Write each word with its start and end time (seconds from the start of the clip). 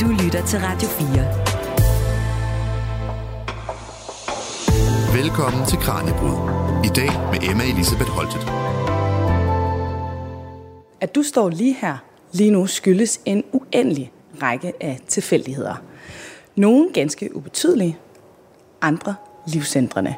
Du 0.00 0.06
lytter 0.06 0.46
til 0.46 0.58
Radio 0.58 0.88
4. 0.88 1.06
Velkommen 5.22 5.66
til 5.66 5.78
Kranjebrud. 5.78 6.36
I 6.84 6.88
dag 6.88 7.10
med 7.32 7.50
Emma 7.50 7.64
Elisabeth 7.64 8.10
Holtet. 8.10 8.40
At 11.00 11.14
du 11.14 11.22
står 11.22 11.48
lige 11.48 11.74
her 11.74 11.96
lige 12.32 12.50
nu 12.50 12.66
skyldes 12.66 13.20
en 13.24 13.44
uendelig 13.52 14.12
række 14.42 14.72
af 14.80 15.00
tilfældigheder. 15.08 15.74
Nogle 16.56 16.92
ganske 16.92 17.36
ubetydelige, 17.36 17.98
andre 18.80 19.14
livsændrende. 19.46 20.14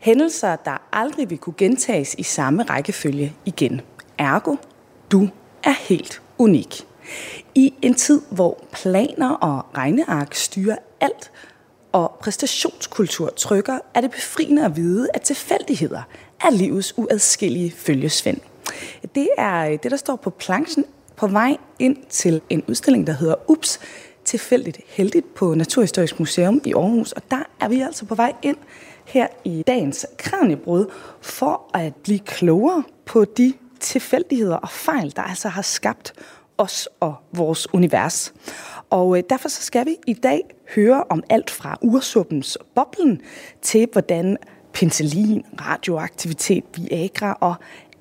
Hændelser, 0.00 0.56
der 0.56 0.88
aldrig 0.92 1.30
vil 1.30 1.38
kunne 1.38 1.54
gentages 1.58 2.14
i 2.18 2.22
samme 2.22 2.62
rækkefølge 2.62 3.32
igen. 3.44 3.80
Ergo, 4.18 4.56
du 5.12 5.28
er 5.64 5.74
helt 5.88 6.22
unik. 6.38 6.89
I 7.54 7.74
en 7.82 7.94
tid, 7.94 8.20
hvor 8.30 8.64
planer 8.72 9.30
og 9.30 9.66
regneark 9.76 10.34
styrer 10.34 10.76
alt, 11.00 11.30
og 11.92 12.18
præstationskultur 12.20 13.30
trykker, 13.36 13.78
er 13.94 14.00
det 14.00 14.10
befriende 14.10 14.64
at 14.64 14.76
vide, 14.76 15.08
at 15.14 15.22
tilfældigheder 15.22 16.02
er 16.40 16.50
livets 16.50 16.98
uadskillige 16.98 17.70
følgesvend. 17.70 18.40
Det 19.14 19.28
er 19.38 19.66
øh, 19.66 19.78
det, 19.82 19.90
der 19.90 19.96
står 19.96 20.16
på 20.16 20.30
planchen 20.30 20.84
på 21.16 21.26
vej 21.26 21.56
ind 21.78 21.96
til 22.08 22.40
en 22.50 22.62
udstilling, 22.68 23.06
der 23.06 23.12
hedder 23.12 23.34
Ups, 23.50 23.80
tilfældigt 24.24 24.80
heldigt 24.86 25.34
på 25.34 25.54
Naturhistorisk 25.54 26.18
Museum 26.18 26.60
i 26.64 26.72
Aarhus. 26.72 27.12
Og 27.12 27.22
der 27.30 27.42
er 27.60 27.68
vi 27.68 27.80
altså 27.80 28.04
på 28.04 28.14
vej 28.14 28.32
ind 28.42 28.56
her 29.04 29.26
i 29.44 29.64
dagens 29.66 30.06
Kranjebrud 30.18 30.86
for 31.20 31.70
at 31.74 31.94
blive 31.94 32.18
klogere 32.18 32.82
på 33.06 33.24
de 33.24 33.52
tilfældigheder 33.80 34.56
og 34.56 34.70
fejl, 34.70 35.12
der 35.16 35.22
altså 35.22 35.48
har 35.48 35.62
skabt 35.62 36.12
os 36.60 36.88
og 37.00 37.14
vores 37.32 37.74
univers. 37.74 38.34
Og 38.90 39.18
øh, 39.18 39.22
derfor 39.30 39.48
så 39.48 39.62
skal 39.62 39.86
vi 39.86 39.96
i 40.06 40.12
dag 40.14 40.40
høre 40.74 41.04
om 41.10 41.22
alt 41.28 41.50
fra 41.50 41.78
ursuppens 41.82 42.58
boblen 42.74 43.20
til 43.62 43.88
hvordan 43.92 44.36
penicillin, 44.72 45.44
radioaktivitet, 45.60 46.64
Viagra 46.76 47.38
og 47.40 47.54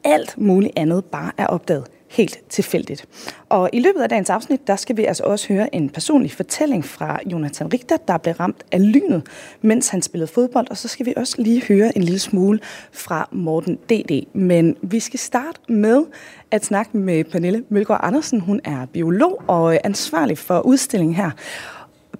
alt 0.03 0.37
muligt 0.37 0.73
andet 0.75 1.05
bare 1.05 1.31
er 1.37 1.47
opdaget 1.47 1.87
helt 2.09 2.39
tilfældigt. 2.49 3.05
Og 3.49 3.69
i 3.73 3.79
løbet 3.79 4.01
af 4.01 4.09
dagens 4.09 4.29
afsnit, 4.29 4.67
der 4.67 4.75
skal 4.75 4.97
vi 4.97 5.05
altså 5.05 5.23
også 5.23 5.53
høre 5.53 5.75
en 5.75 5.89
personlig 5.89 6.31
fortælling 6.31 6.85
fra 6.85 7.19
Jonathan 7.25 7.73
Richter, 7.73 7.97
der 7.97 8.17
blev 8.17 8.33
ramt 8.33 8.63
af 8.71 8.93
lynet, 8.93 9.27
mens 9.61 9.89
han 9.89 10.01
spillede 10.01 10.31
fodbold. 10.31 10.67
Og 10.69 10.77
så 10.77 10.87
skal 10.87 11.05
vi 11.05 11.13
også 11.17 11.41
lige 11.41 11.63
høre 11.63 11.97
en 11.97 12.03
lille 12.03 12.19
smule 12.19 12.59
fra 12.91 13.29
Morten 13.31 13.75
D.D. 13.75 14.27
Men 14.33 14.77
vi 14.81 14.99
skal 14.99 15.19
starte 15.19 15.59
med 15.67 16.05
at 16.51 16.65
snakke 16.65 16.97
med 16.97 17.23
Pernille 17.23 17.63
Mølgaard 17.69 17.99
Andersen. 18.03 18.39
Hun 18.39 18.61
er 18.63 18.85
biolog 18.85 19.43
og 19.47 19.73
øh, 19.73 19.79
ansvarlig 19.83 20.37
for 20.37 20.59
udstillingen 20.59 21.15
her. 21.15 21.31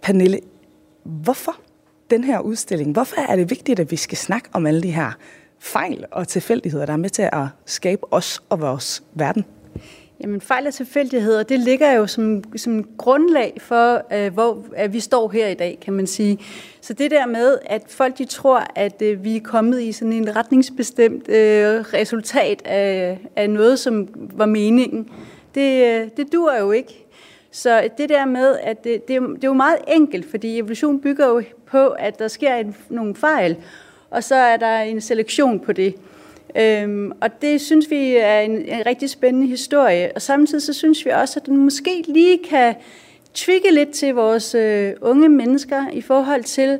Pernille, 0.01 0.39
hvorfor 1.03 1.55
den 2.09 2.23
her 2.23 2.39
udstilling? 2.39 2.91
Hvorfor 2.91 3.21
er 3.31 3.35
det 3.35 3.49
vigtigt, 3.49 3.79
at 3.79 3.91
vi 3.91 3.95
skal 3.95 4.17
snakke 4.17 4.49
om 4.53 4.67
alle 4.67 4.83
de 4.83 4.91
her 4.91 5.11
fejl 5.59 6.05
og 6.11 6.27
tilfældigheder, 6.27 6.85
der 6.85 6.93
er 6.93 6.97
med 6.97 7.09
til 7.09 7.21
at 7.31 7.47
skabe 7.65 8.13
os 8.13 8.43
og 8.49 8.61
vores 8.61 9.03
verden? 9.13 9.45
Jamen 10.23 10.41
fejl 10.41 10.67
og 10.67 10.73
tilfældigheder, 10.73 11.43
det 11.43 11.59
ligger 11.59 11.91
jo 11.91 12.07
som, 12.07 12.43
som 12.57 12.83
grundlag 12.97 13.57
for, 13.61 14.01
øh, 14.13 14.33
hvor 14.33 14.65
at 14.75 14.93
vi 14.93 14.99
står 14.99 15.29
her 15.29 15.47
i 15.47 15.53
dag, 15.53 15.77
kan 15.81 15.93
man 15.93 16.07
sige. 16.07 16.39
Så 16.81 16.93
det 16.93 17.11
der 17.11 17.25
med, 17.25 17.57
at 17.65 17.83
folk 17.87 18.17
de 18.17 18.25
tror, 18.25 18.63
at 18.75 19.01
øh, 19.01 19.23
vi 19.23 19.35
er 19.35 19.41
kommet 19.43 19.81
i 19.81 19.91
sådan 19.91 20.13
en 20.13 20.35
retningsbestemt 20.35 21.29
øh, 21.29 21.79
resultat 21.79 22.61
af, 22.65 23.19
af 23.35 23.49
noget, 23.49 23.79
som 23.79 24.07
var 24.15 24.45
meningen, 24.45 25.09
det, 25.55 25.85
øh, 25.85 26.09
det 26.17 26.33
dur 26.33 26.57
jo 26.59 26.71
ikke. 26.71 27.05
Så 27.51 27.89
det 27.97 28.09
der 28.09 28.25
med, 28.25 28.55
at 28.63 28.83
det, 28.83 29.07
det, 29.07 29.15
er, 29.15 29.19
det 29.19 29.43
er 29.43 29.47
jo 29.47 29.53
meget 29.53 29.77
enkelt, 29.87 30.29
fordi 30.29 30.57
evolution 30.57 31.01
bygger 31.01 31.27
jo 31.27 31.43
på, 31.65 31.87
at 31.87 32.19
der 32.19 32.27
sker 32.27 32.55
en, 32.55 32.75
nogle 32.89 33.15
fejl, 33.15 33.57
og 34.09 34.23
så 34.23 34.35
er 34.35 34.57
der 34.57 34.79
en 34.79 35.01
selektion 35.01 35.59
på 35.59 35.73
det. 35.73 35.95
Øhm, 36.55 37.11
og 37.21 37.41
det 37.41 37.61
synes 37.61 37.89
vi 37.89 38.15
er 38.15 38.39
en, 38.39 38.51
en 38.51 38.85
rigtig 38.85 39.09
spændende 39.09 39.47
historie. 39.47 40.11
Og 40.15 40.21
samtidig 40.21 40.63
så 40.63 40.73
synes 40.73 41.05
vi 41.05 41.09
også, 41.09 41.39
at 41.39 41.45
den 41.45 41.57
måske 41.57 42.03
lige 42.07 42.39
kan 42.49 42.75
trigge 43.33 43.71
lidt 43.71 43.89
til 43.89 44.13
vores 44.13 44.55
øh, 44.55 44.93
unge 45.01 45.29
mennesker 45.29 45.89
i 45.93 46.01
forhold 46.01 46.43
til, 46.43 46.79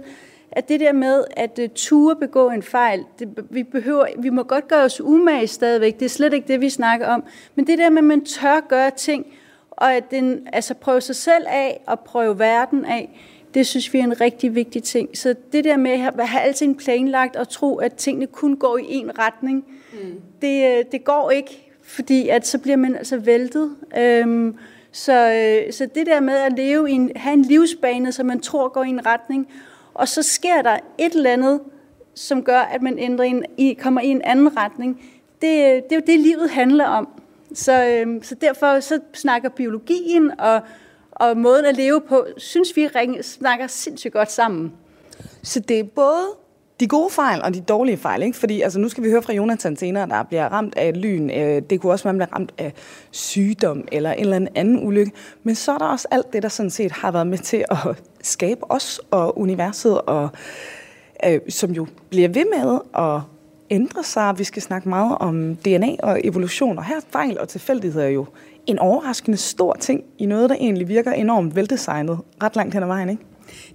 at 0.52 0.70
det 0.70 0.80
der 0.80 0.94
med 0.94 1.24
at 1.32 1.60
øh, 1.60 1.70
ture 1.76 2.16
begå 2.16 2.50
en 2.50 2.64
fejl, 2.64 3.04
det, 3.20 3.30
vi, 3.50 3.64
behøver, 3.64 4.06
vi 4.18 4.30
må 4.30 4.44
godt 4.44 4.68
gøre 4.68 4.84
os 4.84 5.02
umage 5.02 5.48
stadigvæk, 5.48 6.00
det 6.00 6.06
er 6.06 6.10
slet 6.10 6.34
ikke 6.34 6.48
det, 6.48 6.62
vi 6.62 6.70
snakker 6.70 7.08
om, 7.08 7.24
men 7.56 7.68
det 7.68 7.78
der 7.78 7.90
med, 7.90 7.98
at 7.98 8.04
man 8.04 8.26
tør 8.26 8.68
gøre 8.68 8.92
ting, 8.92 9.26
og 9.72 9.94
at 9.94 10.12
den, 10.12 10.48
altså 10.54 10.74
prøve 10.74 11.02
sig 11.02 11.16
selv 11.16 11.46
af 11.48 11.82
og 11.88 12.00
prøve 12.00 12.40
verden 12.40 12.86
af, 12.86 13.10
det 13.54 13.68
synes 13.68 13.94
vi 13.94 14.00
er 14.00 14.04
en 14.04 14.22
rigtig 14.22 14.56
vigtig 14.56 14.84
ting. 14.84 15.18
Så 15.18 15.36
det 15.52 15.64
der 15.64 15.78
med 15.78 15.92
at 15.92 16.28
have 16.28 16.42
alting 16.42 16.78
planlagt 16.78 17.36
og 17.36 17.50
tro, 17.50 17.76
at 17.76 17.94
tingene 17.94 18.28
kun 18.28 18.56
går 18.56 18.78
i 18.78 18.94
en 18.94 19.20
retning, 19.20 19.66
mm. 19.94 20.22
det, 20.42 20.78
øh, 20.78 20.86
det 20.92 21.04
går 21.04 21.32
ikke, 21.32 21.72
fordi 21.84 22.30
at 22.30 22.48
så 22.48 22.58
bliver 22.58 22.78
man 22.78 22.96
altså 22.96 23.18
væltet. 23.18 23.76
Øhm, 23.98 24.58
så, 24.92 25.32
øh, 25.32 25.74
så 25.74 25.88
det 25.96 26.06
der 26.06 26.20
med 26.20 26.34
at 26.34 26.54
leve 26.58 26.90
i 26.90 26.94
en, 26.94 27.12
have 27.16 27.34
en 27.34 27.42
livsbane, 27.42 28.12
som 28.12 28.26
man 28.26 28.40
tror 28.40 28.70
går 28.70 28.84
i 28.84 28.90
en 28.90 29.06
retning, 29.06 29.48
og 29.94 30.08
så 30.08 30.24
sker 30.24 30.62
der 30.62 30.78
et 30.98 31.14
eller 31.14 31.34
andet, 31.34 31.60
som 32.14 32.44
gør, 32.44 32.60
at 32.60 32.82
man 32.82 33.00
ændrer 33.00 33.26
en, 33.26 33.46
i, 33.58 33.74
kommer 33.74 34.02
i 34.02 34.08
en 34.08 34.22
anden 34.22 34.58
retning, 34.58 35.02
det, 35.42 35.84
det 35.84 35.92
er 35.92 35.96
jo 35.96 36.02
det, 36.08 36.20
livet 36.20 36.50
handler 36.50 36.86
om. 36.86 37.08
Så, 37.54 37.86
øhm, 37.86 38.24
så 38.24 38.36
derfor 38.36 38.80
så 38.80 39.00
snakker 39.14 39.50
biologien 39.50 40.40
og 40.40 40.62
og 41.20 41.38
måden 41.38 41.66
at 41.66 41.76
leve 41.76 42.02
på, 42.02 42.26
synes 42.38 42.76
vi 42.76 42.88
ring, 42.88 43.26
snakker 43.26 43.68
sindssygt 43.68 44.14
godt 44.14 44.32
sammen. 44.32 44.74
Så 45.44 45.60
det 45.60 45.80
er 45.80 45.84
både 45.84 46.26
de 46.80 46.88
gode 46.88 47.10
fejl 47.10 47.42
og 47.42 47.54
de 47.54 47.62
dårlige 47.62 47.98
fejl, 47.98 48.24
ikke? 48.24 48.38
Fordi 48.38 48.62
altså, 48.62 48.80
nu 48.80 48.90
skal 48.90 49.04
vi 49.04 49.10
høre 49.10 49.22
fra 49.22 49.34
Jonathan 49.34 49.76
senere, 49.76 50.08
der 50.08 50.24
bliver 50.24 50.46
ramt 50.46 50.76
af 50.78 50.90
et 50.90 50.98
lyn. 50.98 51.30
Øh, 51.30 51.62
det 51.70 51.82
kunne 51.82 51.92
også 51.92 52.04
være, 52.04 52.12
at 52.12 52.18
man 52.18 52.28
bliver 52.28 52.36
ramt 52.36 52.54
af 52.58 52.74
sygdom 53.12 53.88
eller 53.92 54.12
en 54.12 54.20
eller 54.20 54.48
anden 54.56 54.88
ulykke. 54.88 55.12
Men 55.44 55.56
så 55.56 55.72
er 55.72 55.78
der 55.78 55.86
også 55.86 56.08
alt 56.12 56.34
det, 56.34 56.44
der 56.44 56.50
sådan 56.50 56.70
set 56.70 56.92
har 56.92 57.12
været 57.12 57.28
med 57.28 57.38
til 57.38 57.66
at 57.70 57.78
skabe 58.22 58.72
os 58.72 59.02
og 59.12 59.40
universet, 59.40 60.02
og 60.02 60.30
øh, 61.28 61.40
som 61.50 61.72
jo 61.72 61.88
bliver 62.10 62.30
ved 62.30 62.46
med 62.58 62.80
at 62.98 63.22
ændre 63.70 64.04
sig. 64.04 64.40
Vi 64.40 64.44
skal 64.44 64.62
snakke 64.62 64.90
meget 64.90 65.18
om 65.20 65.56
DNA 65.56 65.96
og 66.04 66.20
evolution, 66.24 66.78
og 66.78 66.86
her 66.86 67.00
fejl 67.10 67.40
og 67.40 67.48
tilfældigheder 67.48 68.08
jo 68.08 68.26
en 68.70 68.80
overraskende 68.80 69.38
stor 69.38 69.74
ting 69.80 70.04
i 70.18 70.26
noget, 70.26 70.50
der 70.50 70.56
egentlig 70.56 70.88
virker 70.88 71.12
enormt 71.12 71.56
veldesignet 71.56 72.20
ret 72.44 72.56
langt 72.56 72.74
hen 72.74 72.84
ad 72.84 72.88
vejen, 72.88 73.10
ikke? 73.10 73.24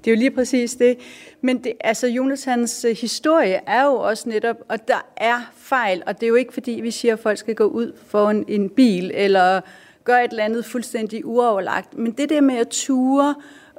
Det 0.05 0.07
er 0.07 0.11
jo 0.11 0.19
lige 0.19 0.31
præcis 0.31 0.75
det. 0.75 0.99
Men 1.41 1.65
det, 1.65 1.73
altså, 1.81 2.07
Jonathans 2.07 2.85
øh, 2.85 2.97
historie 2.97 3.61
er 3.67 3.85
jo 3.85 3.95
også 3.95 4.29
netop, 4.29 4.57
og 4.69 4.89
der 4.89 5.07
er 5.17 5.53
fejl, 5.57 6.03
og 6.07 6.15
det 6.21 6.27
er 6.27 6.29
jo 6.29 6.35
ikke 6.35 6.53
fordi, 6.53 6.71
vi 6.71 6.91
siger, 6.91 7.15
at 7.15 7.21
folk 7.21 7.39
skal 7.39 7.55
gå 7.55 7.65
ud 7.65 7.93
for 8.07 8.31
en, 8.31 8.45
en 8.49 8.71
bil, 8.71 9.11
eller 9.15 9.61
gøre 10.05 10.25
et 10.25 10.31
eller 10.31 10.45
andet 10.45 10.65
fuldstændig 10.65 11.27
uoverlagt. 11.27 11.99
Men 11.99 12.13
det 12.13 12.31
der 12.31 12.41
med 12.41 12.57
at 12.57 12.69
ture, 12.69 13.35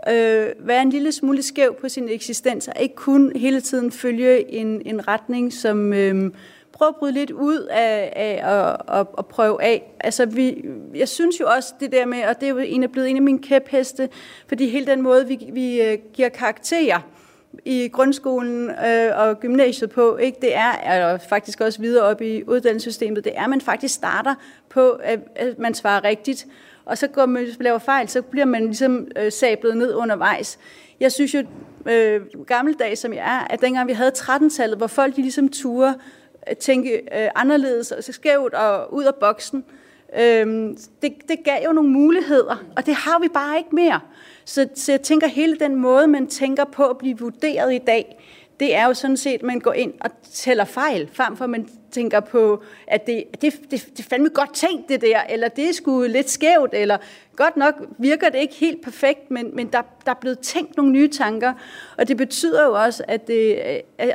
øh, 0.09 0.47
være 0.59 0.81
en 0.81 0.89
lille 0.89 1.11
smule 1.11 1.43
skæv 1.43 1.75
på 1.81 1.89
sin 1.89 2.09
eksistens, 2.09 2.67
og 2.67 2.81
ikke 2.81 2.95
kun 2.95 3.31
hele 3.35 3.61
tiden 3.61 3.91
følge 3.91 4.51
en, 4.51 4.81
en 4.85 5.07
retning, 5.07 5.53
som, 5.53 5.93
øh, 5.93 6.31
prøve 6.75 6.89
at 6.89 6.95
bryde 6.95 7.11
lidt 7.11 7.31
ud 7.31 7.59
af, 7.59 8.13
af 8.15 8.41
at, 8.43 8.77
og, 8.87 9.09
og 9.13 9.25
prøve 9.25 9.63
af. 9.63 9.95
Altså, 9.99 10.25
vi, 10.25 10.65
jeg 10.95 11.09
synes 11.09 11.39
jo 11.39 11.47
også 11.47 11.73
det 11.79 11.91
der 11.91 12.05
med, 12.05 12.23
og 12.23 12.35
det 12.41 12.45
er 12.45 12.49
jo 12.49 12.57
en, 12.57 12.83
er 12.83 12.87
blevet 12.87 13.09
en 13.09 13.15
af 13.15 13.21
mine 13.21 13.39
kæpheste, 13.39 14.09
fordi 14.47 14.69
hele 14.69 14.85
den 14.85 15.01
måde, 15.01 15.27
vi, 15.27 15.49
vi 15.53 15.81
øh, 15.81 15.97
giver 16.13 16.29
karakterer 16.29 16.99
i 17.65 17.87
grundskolen 17.87 18.69
øh, 18.69 19.19
og 19.19 19.39
gymnasiet 19.39 19.89
på, 19.89 20.17
ikke, 20.17 20.37
det 20.41 20.55
er, 20.55 20.93
eller 20.93 21.17
faktisk 21.17 21.61
også 21.61 21.81
videre 21.81 22.03
op 22.03 22.21
i 22.21 22.43
uddannelsessystemet, 22.47 23.23
det 23.23 23.33
er, 23.35 23.43
at 23.43 23.49
man 23.49 23.61
faktisk 23.61 23.95
starter 23.95 24.35
på, 24.69 24.89
at, 24.89 25.19
at 25.35 25.59
man 25.59 25.73
svarer 25.73 26.03
rigtigt, 26.03 26.47
og 26.85 26.97
så 26.97 27.07
går 27.07 27.25
man, 27.25 27.43
hvis 27.43 27.59
man 27.59 27.63
laver 27.63 27.79
fejl, 27.79 28.09
så 28.09 28.21
bliver 28.21 28.45
man 28.45 28.65
ligesom 28.65 29.07
øh, 29.15 29.31
sablet 29.31 29.77
ned 29.77 29.95
undervejs. 29.95 30.59
Jeg 30.99 31.11
synes 31.11 31.33
jo, 31.33 31.43
øh, 31.91 32.21
gammeldags 32.47 32.99
som 33.01 33.13
jeg 33.13 33.35
er, 33.35 33.53
at 33.53 33.61
dengang 33.61 33.87
vi 33.87 33.93
havde 33.93 34.11
13-tallet, 34.17 34.77
hvor 34.77 34.87
folk 34.87 35.15
de 35.15 35.21
ligesom 35.21 35.49
turde 35.49 35.95
tænke 36.59 36.93
øh, 36.95 37.29
anderledes 37.35 37.91
og 37.91 38.03
skævt 38.03 38.53
og 38.53 38.93
ud 38.93 39.03
af 39.03 39.15
boksen. 39.15 39.65
Øhm, 40.19 40.77
det, 41.01 41.13
det 41.27 41.43
gav 41.43 41.63
jo 41.65 41.71
nogle 41.71 41.89
muligheder, 41.89 42.63
og 42.77 42.85
det 42.85 42.93
har 42.95 43.19
vi 43.19 43.27
bare 43.27 43.57
ikke 43.57 43.75
mere. 43.75 43.99
Så, 44.45 44.67
så 44.75 44.91
jeg 44.91 45.01
tænker, 45.01 45.27
hele 45.27 45.59
den 45.59 45.75
måde, 45.75 46.07
man 46.07 46.27
tænker 46.27 46.63
på 46.63 46.85
at 46.85 46.97
blive 46.97 47.19
vurderet 47.19 47.73
i 47.73 47.77
dag, 47.77 48.24
det 48.59 48.75
er 48.75 48.85
jo 48.85 48.93
sådan 48.93 49.17
set, 49.17 49.33
at 49.33 49.43
man 49.43 49.59
går 49.59 49.73
ind 49.73 49.93
og 50.01 50.09
tæller 50.31 50.65
fejl, 50.65 51.09
frem 51.13 51.37
for 51.37 51.43
at 51.43 51.49
man 51.49 51.67
tænker 51.91 52.19
på, 52.19 52.63
at 52.87 53.07
det, 53.07 53.23
det, 53.41 53.53
det, 53.71 53.71
det 53.71 53.99
er 53.99 54.03
fandme 54.09 54.29
godt 54.29 54.53
tænkt 54.53 54.89
det 54.89 55.01
der, 55.01 55.21
eller 55.29 55.47
det 55.47 55.69
er 55.69 55.73
sgu 55.73 56.03
lidt 56.03 56.29
skævt, 56.29 56.73
eller 56.73 56.97
godt 57.35 57.57
nok 57.57 57.75
virker 57.97 58.29
det 58.29 58.39
ikke 58.39 58.55
helt 58.55 58.83
perfekt, 58.83 59.31
men, 59.31 59.55
men 59.55 59.67
der, 59.67 59.81
der 60.05 60.11
er 60.11 60.15
blevet 60.21 60.39
tænkt 60.39 60.77
nogle 60.77 60.91
nye 60.91 61.07
tanker, 61.07 61.53
og 61.97 62.07
det 62.07 62.17
betyder 62.17 62.65
jo 62.65 62.73
også, 62.73 63.03
at 63.07 63.27
det, 63.27 63.61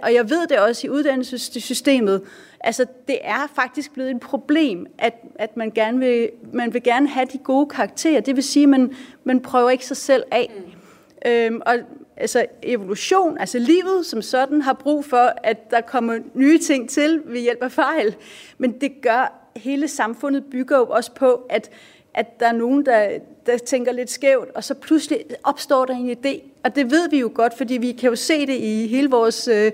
og 0.03 0.15
jeg 0.15 0.31
ved 0.31 0.47
det 0.47 0.59
også 0.59 0.87
i 0.87 0.91
uddannelsessystemet, 0.91 2.23
altså 2.61 2.87
det 3.09 3.19
er 3.23 3.51
faktisk 3.55 3.93
blevet 3.93 4.11
et 4.11 4.21
problem, 4.21 4.87
at, 4.99 5.15
at 5.35 5.57
man, 5.57 5.71
gerne 5.71 5.99
vil, 5.99 6.31
man 6.53 6.75
vil 6.75 6.83
gerne 6.83 7.09
have 7.09 7.27
de 7.33 7.39
gode 7.39 7.67
karakterer, 7.69 8.21
det 8.21 8.37
vil 8.37 8.45
sige, 8.45 8.63
at 8.63 8.69
man, 8.69 8.95
man 9.25 9.41
prøver 9.41 9.71
ikke 9.71 9.87
sig 9.87 9.97
selv 9.97 10.23
af. 10.31 10.51
Mm. 10.57 11.31
Øhm, 11.31 11.61
og 11.67 11.75
altså 12.21 12.47
evolution, 12.63 13.39
altså 13.39 13.59
livet 13.59 14.07
som 14.07 14.23
sådan, 14.23 14.63
har 14.63 14.73
brug 14.73 15.05
for, 15.05 15.33
at 15.45 15.71
der 15.71 15.81
kommer 15.81 16.19
nye 16.35 16.59
ting 16.59 16.91
til 16.91 17.23
ved 17.25 17.41
hjælp 17.41 17.63
af 17.63 17.73
fejl. 17.73 18.17
Men 18.59 18.81
det 18.81 18.93
gør, 19.03 19.51
hele 19.57 19.89
samfundet 19.89 20.45
bygger 20.51 20.79
jo 20.79 20.87
også 20.87 21.13
på, 21.13 21.47
at, 21.51 21.71
at 22.15 22.41
der 22.41 22.47
er 22.47 22.53
nogen, 22.53 22.87
der, 22.87 23.19
der 23.47 23.59
tænker 23.59 23.93
lidt 23.93 24.11
skævt, 24.11 24.49
og 24.55 24.65
så 24.65 24.75
pludselig 24.75 25.25
opstår 25.45 25.85
der 25.85 25.95
en 25.95 26.11
idé. 26.11 26.43
Og 26.65 26.77
det 26.77 26.91
ved 26.91 27.11
vi 27.11 27.19
jo 27.19 27.31
godt, 27.35 27.57
fordi 27.57 27.77
vi 27.77 27.93
kan 27.93 28.11
jo 28.11 28.17
se 28.17 28.47
det 28.47 28.57
i 28.57 28.87
hele 28.87 29.11
vores 29.11 29.49
øh, 29.49 29.73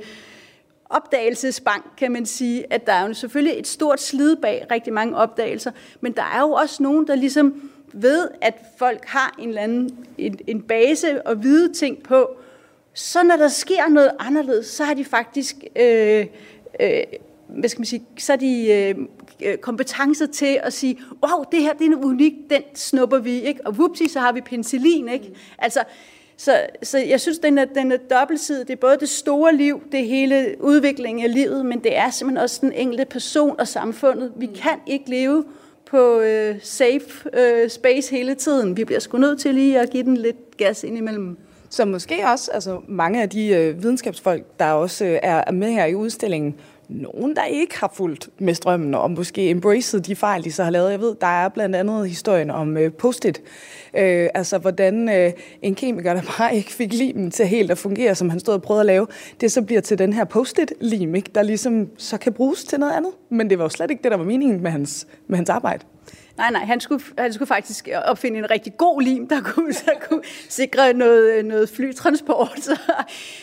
opdagelsesbank, 0.91 1.85
kan 1.97 2.13
man 2.13 2.27
sige, 2.27 2.73
at 2.73 2.87
der 2.87 2.93
er 2.93 3.07
jo 3.07 3.15
selvfølgelig 3.15 3.59
et 3.59 3.67
stort 3.67 4.01
slid 4.01 4.37
bag 4.37 4.67
rigtig 4.71 4.93
mange 4.93 5.17
opdagelser, 5.17 5.71
men 6.01 6.13
der 6.13 6.23
er 6.23 6.41
jo 6.41 6.53
også 6.53 6.83
nogen, 6.83 7.07
der 7.07 7.15
ligesom 7.15 7.71
ved, 7.93 8.29
at 8.41 8.55
folk 8.79 9.05
har 9.07 9.35
en 9.39 9.49
eller 9.49 9.63
anden 9.63 10.07
en, 10.19 10.39
en 10.47 10.63
base 10.63 11.27
og 11.27 11.43
vide 11.43 11.73
ting 11.73 12.03
på, 12.03 12.37
så 12.95 13.23
når 13.23 13.37
der 13.37 13.49
sker 13.49 13.89
noget 13.89 14.11
anderledes, 14.19 14.67
så 14.67 14.85
har 14.85 14.95
de 14.95 15.05
faktisk, 15.05 15.57
øh, 15.77 16.27
øh, 16.81 17.03
hvad 17.49 17.69
skal 17.69 17.81
man 17.81 17.87
sige, 17.87 18.07
så 18.19 18.33
er 18.33 18.37
de 18.37 18.73
øh, 18.73 18.95
øh 19.43 19.59
kompetencer 19.59 20.27
til 20.27 20.61
at 20.63 20.73
sige, 20.73 21.01
wow, 21.27 21.45
det 21.53 21.63
her 21.63 21.73
det 21.73 21.93
er 21.93 21.97
unikt, 21.97 22.51
den 22.51 22.63
snupper 22.75 23.19
vi, 23.19 23.41
ikke? 23.41 23.67
Og 23.67 23.73
whoopsie, 23.73 24.09
så 24.09 24.21
har 24.21 24.33
vi 24.33 24.41
penicillin, 24.41 25.09
ikke? 25.09 25.33
Altså, 25.59 25.81
så, 26.37 26.67
så 26.83 26.99
jeg 26.99 27.21
synes, 27.21 27.39
den 27.39 27.59
er, 27.59 27.65
den 27.65 27.93
er 27.93 27.97
dobbeltsidig. 27.97 28.69
Det 28.69 28.73
er 28.73 28.81
både 28.81 28.97
det 29.01 29.09
store 29.09 29.55
liv, 29.55 29.83
det 29.93 30.07
hele 30.07 30.57
udviklingen 30.61 31.25
af 31.25 31.35
livet, 31.35 31.67
men 31.67 31.85
det 31.85 31.97
er 31.97 32.11
simpelthen 32.11 32.43
også 32.43 32.59
den 32.61 32.73
enkelte 32.73 33.05
person 33.05 33.61
og 33.61 33.69
samfundet. 33.69 34.33
Vi 34.37 34.47
kan 34.47 34.81
ikke 34.87 35.11
leve 35.11 35.45
på 35.91 36.21
øh, 36.21 36.57
safe 36.63 37.31
øh, 37.33 37.71
space 37.71 38.11
hele 38.11 38.35
tiden. 38.35 38.77
Vi 38.77 38.85
bliver 38.85 39.01
sgu 39.01 39.19
nødt 39.19 39.41
til 39.41 39.55
lige 39.55 39.81
at 39.81 39.91
give 39.91 40.03
den 40.03 40.17
lidt 40.17 40.57
gas 40.57 40.85
ind 40.85 40.99
imellem. 40.99 41.39
Så 41.71 41.85
måske 41.85 42.27
også 42.33 42.51
altså, 42.51 42.81
mange 42.89 43.23
af 43.23 43.31
de 43.31 43.49
øh, 43.49 43.83
videnskabsfolk, 43.83 44.45
der 44.59 44.73
også 44.73 45.05
øh, 45.05 45.19
er 45.23 45.53
med 45.53 45.73
her 45.73 45.85
i 45.85 45.95
udstillingen, 45.95 46.55
nogen, 46.89 47.37
der 47.37 47.45
ikke 47.45 47.79
har 47.81 47.93
fulgt 47.95 48.29
med 48.39 48.55
strømmen, 48.55 48.95
og 48.95 49.11
måske 49.11 49.51
embraced 49.51 50.01
de 50.01 50.17
fejl, 50.17 50.45
de 50.45 50.53
så 50.53 50.65
har 50.65 50.71
lavet. 50.71 50.91
Jeg 50.91 51.01
ved, 51.01 51.15
der 51.21 51.27
er 51.27 51.49
blandt 51.49 51.77
andet 51.77 52.09
historien 52.09 52.51
om 52.51 52.77
øh, 52.77 52.93
post-it. 52.93 53.43
Øh, 53.97 54.29
altså, 54.35 54.59
hvordan 54.59 55.09
øh, 55.09 55.33
en 55.63 55.75
kemiker, 55.75 56.15
der 56.15 56.23
bare 56.39 56.57
ikke 56.57 56.73
fik 56.73 56.93
limen 56.93 57.31
til 57.31 57.47
helt 57.47 57.71
at 57.71 57.79
fungere, 57.79 58.15
som 58.15 58.31
han 58.31 58.41
stod 58.41 58.55
og 58.55 58.63
prøvede 58.63 58.81
at 58.81 58.87
lave, 58.87 59.07
det 59.41 59.53
så 59.53 59.63
bliver 59.63 59.81
til 59.81 59.99
den 59.99 60.13
her 60.13 60.25
post-it-lim, 60.25 61.15
ikke? 61.15 61.31
der 61.35 61.43
ligesom 61.43 61.89
så 61.99 62.19
kan 62.19 62.33
bruges 62.33 62.65
til 62.65 62.81
noget 62.81 62.93
andet. 62.93 63.13
Men 63.31 63.51
det 63.51 63.59
var 63.59 63.65
jo 63.65 63.69
slet 63.69 63.91
ikke 63.91 64.03
det, 64.03 64.11
der 64.11 64.17
var 64.17 64.25
meningen 64.25 64.63
med 64.63 64.71
hans, 64.71 65.07
med 65.29 65.37
hans 65.37 65.51
arbejde. 65.51 65.85
Nej, 66.37 66.51
nej, 66.51 66.65
han 66.65 66.81
skulle, 66.81 67.05
han 67.19 67.33
skulle 67.33 67.47
faktisk 67.47 67.89
opfinde 68.05 68.39
en 68.39 68.51
rigtig 68.51 68.77
god 68.77 69.03
lim, 69.03 69.29
der 69.29 69.41
kunne, 69.41 69.73
der 69.73 69.93
kunne 70.09 70.23
sikre 70.49 70.93
noget, 70.93 71.45
noget 71.45 71.69
flytransport. 71.69 72.59
Så, 72.63 72.79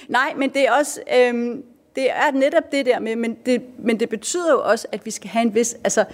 nej, 0.07 0.33
men 0.37 0.49
det 0.49 0.67
er 0.67 0.71
også... 0.71 1.01
Øhm, 1.17 1.63
det 1.95 2.11
er 2.11 2.31
netop 2.31 2.71
det 2.71 2.85
der 2.85 2.99
med, 2.99 3.15
men 3.15 3.37
det, 3.45 3.61
men 3.77 3.99
det 3.99 4.09
betyder 4.09 4.51
jo 4.51 4.61
også, 4.63 4.87
at 4.91 5.05
vi 5.05 5.11
skal 5.11 5.29
have 5.29 5.43
en 5.43 5.55
vis, 5.55 5.77
altså, 5.83 6.05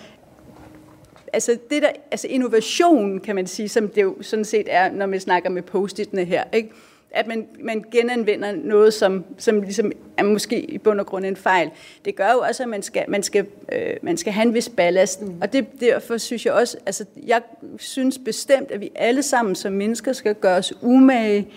altså, 1.33 1.57
det 1.69 1.81
der, 1.81 1.89
altså 2.11 2.27
innovation, 2.27 3.19
kan 3.19 3.35
man 3.35 3.47
sige, 3.47 3.69
som 3.69 3.87
det 3.87 4.01
jo 4.01 4.15
sådan 4.21 4.45
set 4.45 4.67
er, 4.69 4.91
når 4.91 5.07
vi 5.07 5.19
snakker 5.19 5.49
med 5.49 5.61
post-itene 5.61 6.25
her, 6.25 6.43
ikke? 6.53 6.69
at 7.11 7.27
man, 7.27 7.47
man 7.59 7.85
genanvender 7.91 8.51
noget, 8.51 8.93
som, 8.93 9.25
som 9.37 9.61
ligesom 9.61 9.91
er 10.17 10.23
måske 10.23 10.61
i 10.61 10.77
bund 10.77 10.99
og 10.99 11.05
grund 11.05 11.25
en 11.25 11.35
fejl. 11.35 11.69
Det 12.05 12.15
gør 12.15 12.31
jo 12.31 12.39
også, 12.39 12.63
at 12.63 12.69
man 12.69 12.81
skal, 12.81 13.05
man 13.07 13.23
skal, 13.23 13.45
øh, 13.71 13.93
man 14.01 14.17
skal 14.17 14.33
have 14.33 14.47
en 14.47 14.53
vis 14.53 14.69
ballast. 14.69 15.21
Mm. 15.21 15.41
Og 15.41 15.53
det, 15.53 15.65
derfor 15.79 16.17
synes 16.17 16.45
jeg 16.45 16.53
også, 16.53 16.77
altså 16.85 17.05
jeg 17.27 17.41
synes 17.77 18.17
bestemt, 18.25 18.71
at 18.71 18.81
vi 18.81 18.91
alle 18.95 19.23
sammen 19.23 19.55
som 19.55 19.73
mennesker 19.73 20.13
skal 20.13 20.35
gøre 20.35 20.57
os 20.57 20.73
umage 20.81 21.47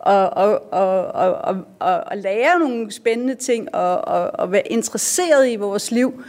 og, 0.00 0.30
og, 0.30 0.72
og, 0.72 1.06
og, 1.06 1.34
og, 1.34 1.56
og, 1.78 2.04
og 2.06 2.16
lære 2.16 2.58
nogle 2.58 2.92
spændende 2.92 3.34
ting 3.34 3.74
og, 3.74 4.08
og, 4.08 4.30
og 4.34 4.52
være 4.52 4.72
interesseret 4.72 5.50
i 5.50 5.56
vores 5.56 5.90
liv. 5.90 6.24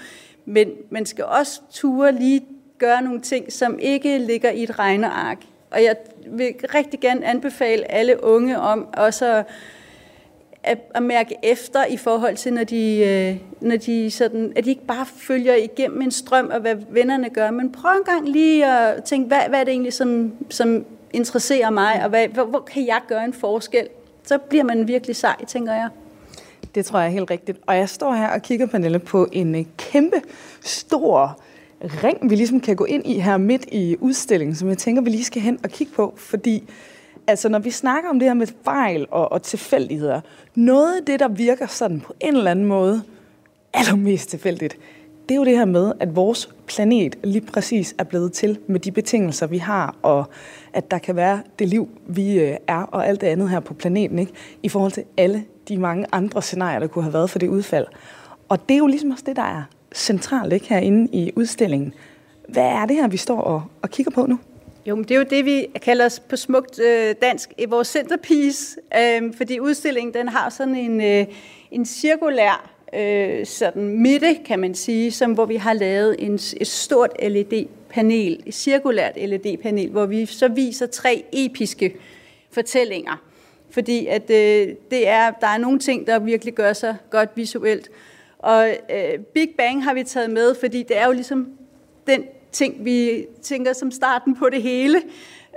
Men 0.45 0.71
man 0.89 1.05
skal 1.05 1.25
også 1.25 1.61
ture 1.71 2.11
lige 2.11 2.41
gøre 2.77 3.01
nogle 3.01 3.21
ting, 3.21 3.51
som 3.53 3.79
ikke 3.79 4.17
ligger 4.17 4.51
i 4.51 4.63
et 4.63 4.79
regneark. 4.79 5.37
Og 5.71 5.83
jeg 5.83 5.95
vil 6.27 6.53
rigtig 6.75 6.99
gerne 6.99 7.25
anbefale 7.25 7.91
alle 7.91 8.23
unge 8.23 8.59
om 8.59 8.87
også 8.97 9.43
at, 10.63 10.77
at 10.95 11.03
mærke 11.03 11.35
efter 11.43 11.85
i 11.85 11.97
forhold 11.97 12.35
til, 12.35 12.53
når 12.53 12.63
de, 12.63 12.97
øh, 12.97 13.37
når 13.61 13.77
de 13.77 14.11
sådan, 14.11 14.53
at 14.55 14.65
de 14.65 14.69
ikke 14.69 14.85
bare 14.85 15.05
følger 15.05 15.55
igennem 15.55 16.01
en 16.01 16.11
strøm 16.11 16.51
af, 16.51 16.61
hvad 16.61 16.75
vennerne 16.89 17.29
gør, 17.29 17.51
men 17.51 17.71
prøv 17.71 17.91
en 17.91 18.03
gang 18.03 18.29
lige 18.29 18.65
at 18.65 19.03
tænke, 19.03 19.27
hvad, 19.27 19.39
hvad 19.49 19.59
er 19.59 19.63
det 19.63 19.71
egentlig, 19.71 19.93
som, 19.93 20.33
som 20.49 20.85
interesserer 21.13 21.69
mig, 21.69 22.03
og 22.03 22.09
hvad, 22.09 22.27
hvor, 22.27 22.43
hvor 22.43 22.59
kan 22.59 22.87
jeg 22.87 23.01
gøre 23.07 23.25
en 23.25 23.33
forskel? 23.33 23.87
Så 24.23 24.37
bliver 24.37 24.63
man 24.63 24.87
virkelig 24.87 25.15
sej, 25.15 25.45
tænker 25.45 25.73
jeg. 25.73 25.89
Det 26.75 26.85
tror 26.85 26.99
jeg 26.99 27.07
er 27.07 27.11
helt 27.11 27.31
rigtigt. 27.31 27.57
Og 27.67 27.77
jeg 27.77 27.89
står 27.89 28.13
her 28.13 28.27
og 28.27 28.41
kigger, 28.41 28.65
Pernille, 28.65 28.99
på 28.99 29.27
en 29.31 29.55
øh, 29.55 29.65
kæmpe 29.77 30.21
stor 30.61 31.39
ring, 32.03 32.29
vi 32.29 32.35
ligesom 32.35 32.59
kan 32.59 32.75
gå 32.75 32.85
ind 32.85 33.07
i 33.07 33.19
her 33.19 33.37
midt 33.37 33.65
i 33.71 33.97
udstillingen, 33.99 34.55
som 34.55 34.69
jeg 34.69 34.77
tænker, 34.77 35.01
vi 35.01 35.09
lige 35.09 35.23
skal 35.23 35.41
hen 35.41 35.59
og 35.63 35.69
kigge 35.69 35.93
på, 35.93 36.13
fordi 36.17 36.63
altså, 37.27 37.49
når 37.49 37.59
vi 37.59 37.71
snakker 37.71 38.09
om 38.09 38.19
det 38.19 38.27
her 38.27 38.33
med 38.33 38.47
fejl 38.63 39.07
og, 39.11 39.31
og 39.31 39.41
tilfældigheder, 39.41 40.21
noget 40.55 40.95
af 40.95 41.05
det, 41.05 41.19
der 41.19 41.27
virker 41.27 41.67
sådan 41.67 41.99
på 41.99 42.13
en 42.19 42.35
eller 42.35 42.51
anden 42.51 42.65
måde 42.65 43.03
allermest 43.73 44.29
tilfældigt, 44.29 44.77
det 45.31 45.35
er 45.35 45.39
jo 45.39 45.45
det 45.45 45.57
her 45.57 45.65
med, 45.65 45.93
at 45.99 46.15
vores 46.15 46.49
planet 46.67 47.15
lige 47.23 47.45
præcis 47.45 47.95
er 47.97 48.03
blevet 48.03 48.33
til 48.33 48.59
med 48.67 48.79
de 48.79 48.91
betingelser, 48.91 49.47
vi 49.47 49.57
har, 49.57 49.95
og 50.01 50.25
at 50.73 50.91
der 50.91 50.97
kan 50.97 51.15
være 51.15 51.41
det 51.59 51.67
liv, 51.67 51.89
vi 52.07 52.39
øh, 52.39 52.57
er, 52.67 52.81
og 52.81 53.07
alt 53.07 53.21
det 53.21 53.27
andet 53.27 53.49
her 53.49 53.59
på 53.59 53.73
planeten, 53.73 54.19
ikke? 54.19 54.31
i 54.63 54.69
forhold 54.69 54.91
til 54.91 55.03
alle 55.17 55.43
de 55.67 55.77
mange 55.77 56.05
andre 56.11 56.41
scenarier, 56.41 56.79
der 56.79 56.87
kunne 56.87 57.03
have 57.03 57.13
været 57.13 57.29
for 57.29 57.39
det 57.39 57.47
udfald. 57.47 57.85
Og 58.49 58.69
det 58.69 58.73
er 58.73 58.77
jo 58.77 58.87
ligesom 58.87 59.11
også 59.11 59.23
det, 59.27 59.35
der 59.35 59.41
er 59.41 59.63
centralt 59.95 60.53
ikke, 60.53 60.69
herinde 60.69 61.07
i 61.11 61.31
udstillingen. 61.35 61.93
Hvad 62.47 62.65
er 62.65 62.85
det 62.85 62.95
her, 62.95 63.07
vi 63.07 63.17
står 63.17 63.41
og, 63.41 63.63
og 63.81 63.89
kigger 63.89 64.11
på 64.11 64.25
nu? 64.25 64.39
Jo, 64.85 64.95
men 64.95 65.03
det 65.03 65.11
er 65.11 65.19
jo 65.19 65.25
det, 65.29 65.45
vi 65.45 65.67
kalder 65.81 66.05
os 66.05 66.19
på 66.19 66.35
smukt 66.35 66.79
øh, 66.79 67.15
dansk 67.21 67.53
i 67.57 67.65
vores 67.65 67.87
centerpiece, 67.87 68.77
øh, 68.99 69.33
fordi 69.37 69.59
udstillingen 69.59 70.13
den 70.13 70.27
har 70.27 70.49
sådan 70.49 70.75
en, 70.75 71.01
øh, 71.01 71.25
en 71.71 71.85
cirkulær 71.85 72.70
øh, 72.93 73.45
sådan 73.45 73.87
midte, 73.87 74.35
kan 74.45 74.59
man 74.59 74.75
sige, 74.75 75.11
som, 75.11 75.33
hvor 75.33 75.45
vi 75.45 75.55
har 75.55 75.73
lavet 75.73 76.15
en, 76.19 76.33
et 76.33 76.67
stort 76.67 77.09
LED-panel, 77.19 78.43
et 78.45 78.53
cirkulært 78.53 79.15
LED-panel, 79.15 79.89
hvor 79.89 80.05
vi 80.05 80.25
så 80.25 80.47
viser 80.47 80.85
tre 80.85 81.25
episke 81.33 81.95
fortællinger. 82.51 83.23
Fordi 83.69 84.07
at, 84.07 84.29
øh, 84.29 84.75
det 84.91 85.07
er, 85.07 85.31
der 85.31 85.47
er 85.47 85.57
nogle 85.57 85.79
ting, 85.79 86.07
der 86.07 86.19
virkelig 86.19 86.53
gør 86.53 86.73
sig 86.73 86.95
godt 87.09 87.29
visuelt. 87.35 87.89
Og 88.39 88.69
øh, 88.69 89.19
Big 89.19 89.49
Bang 89.57 89.83
har 89.83 89.93
vi 89.93 90.03
taget 90.03 90.29
med, 90.29 90.55
fordi 90.55 90.83
det 90.83 90.97
er 90.97 91.05
jo 91.05 91.11
ligesom 91.11 91.47
den 92.07 92.23
ting, 92.51 92.85
vi 92.85 93.25
tænker 93.41 93.73
som 93.73 93.91
starten 93.91 94.35
på 94.35 94.49
det 94.49 94.61
hele. 94.61 95.01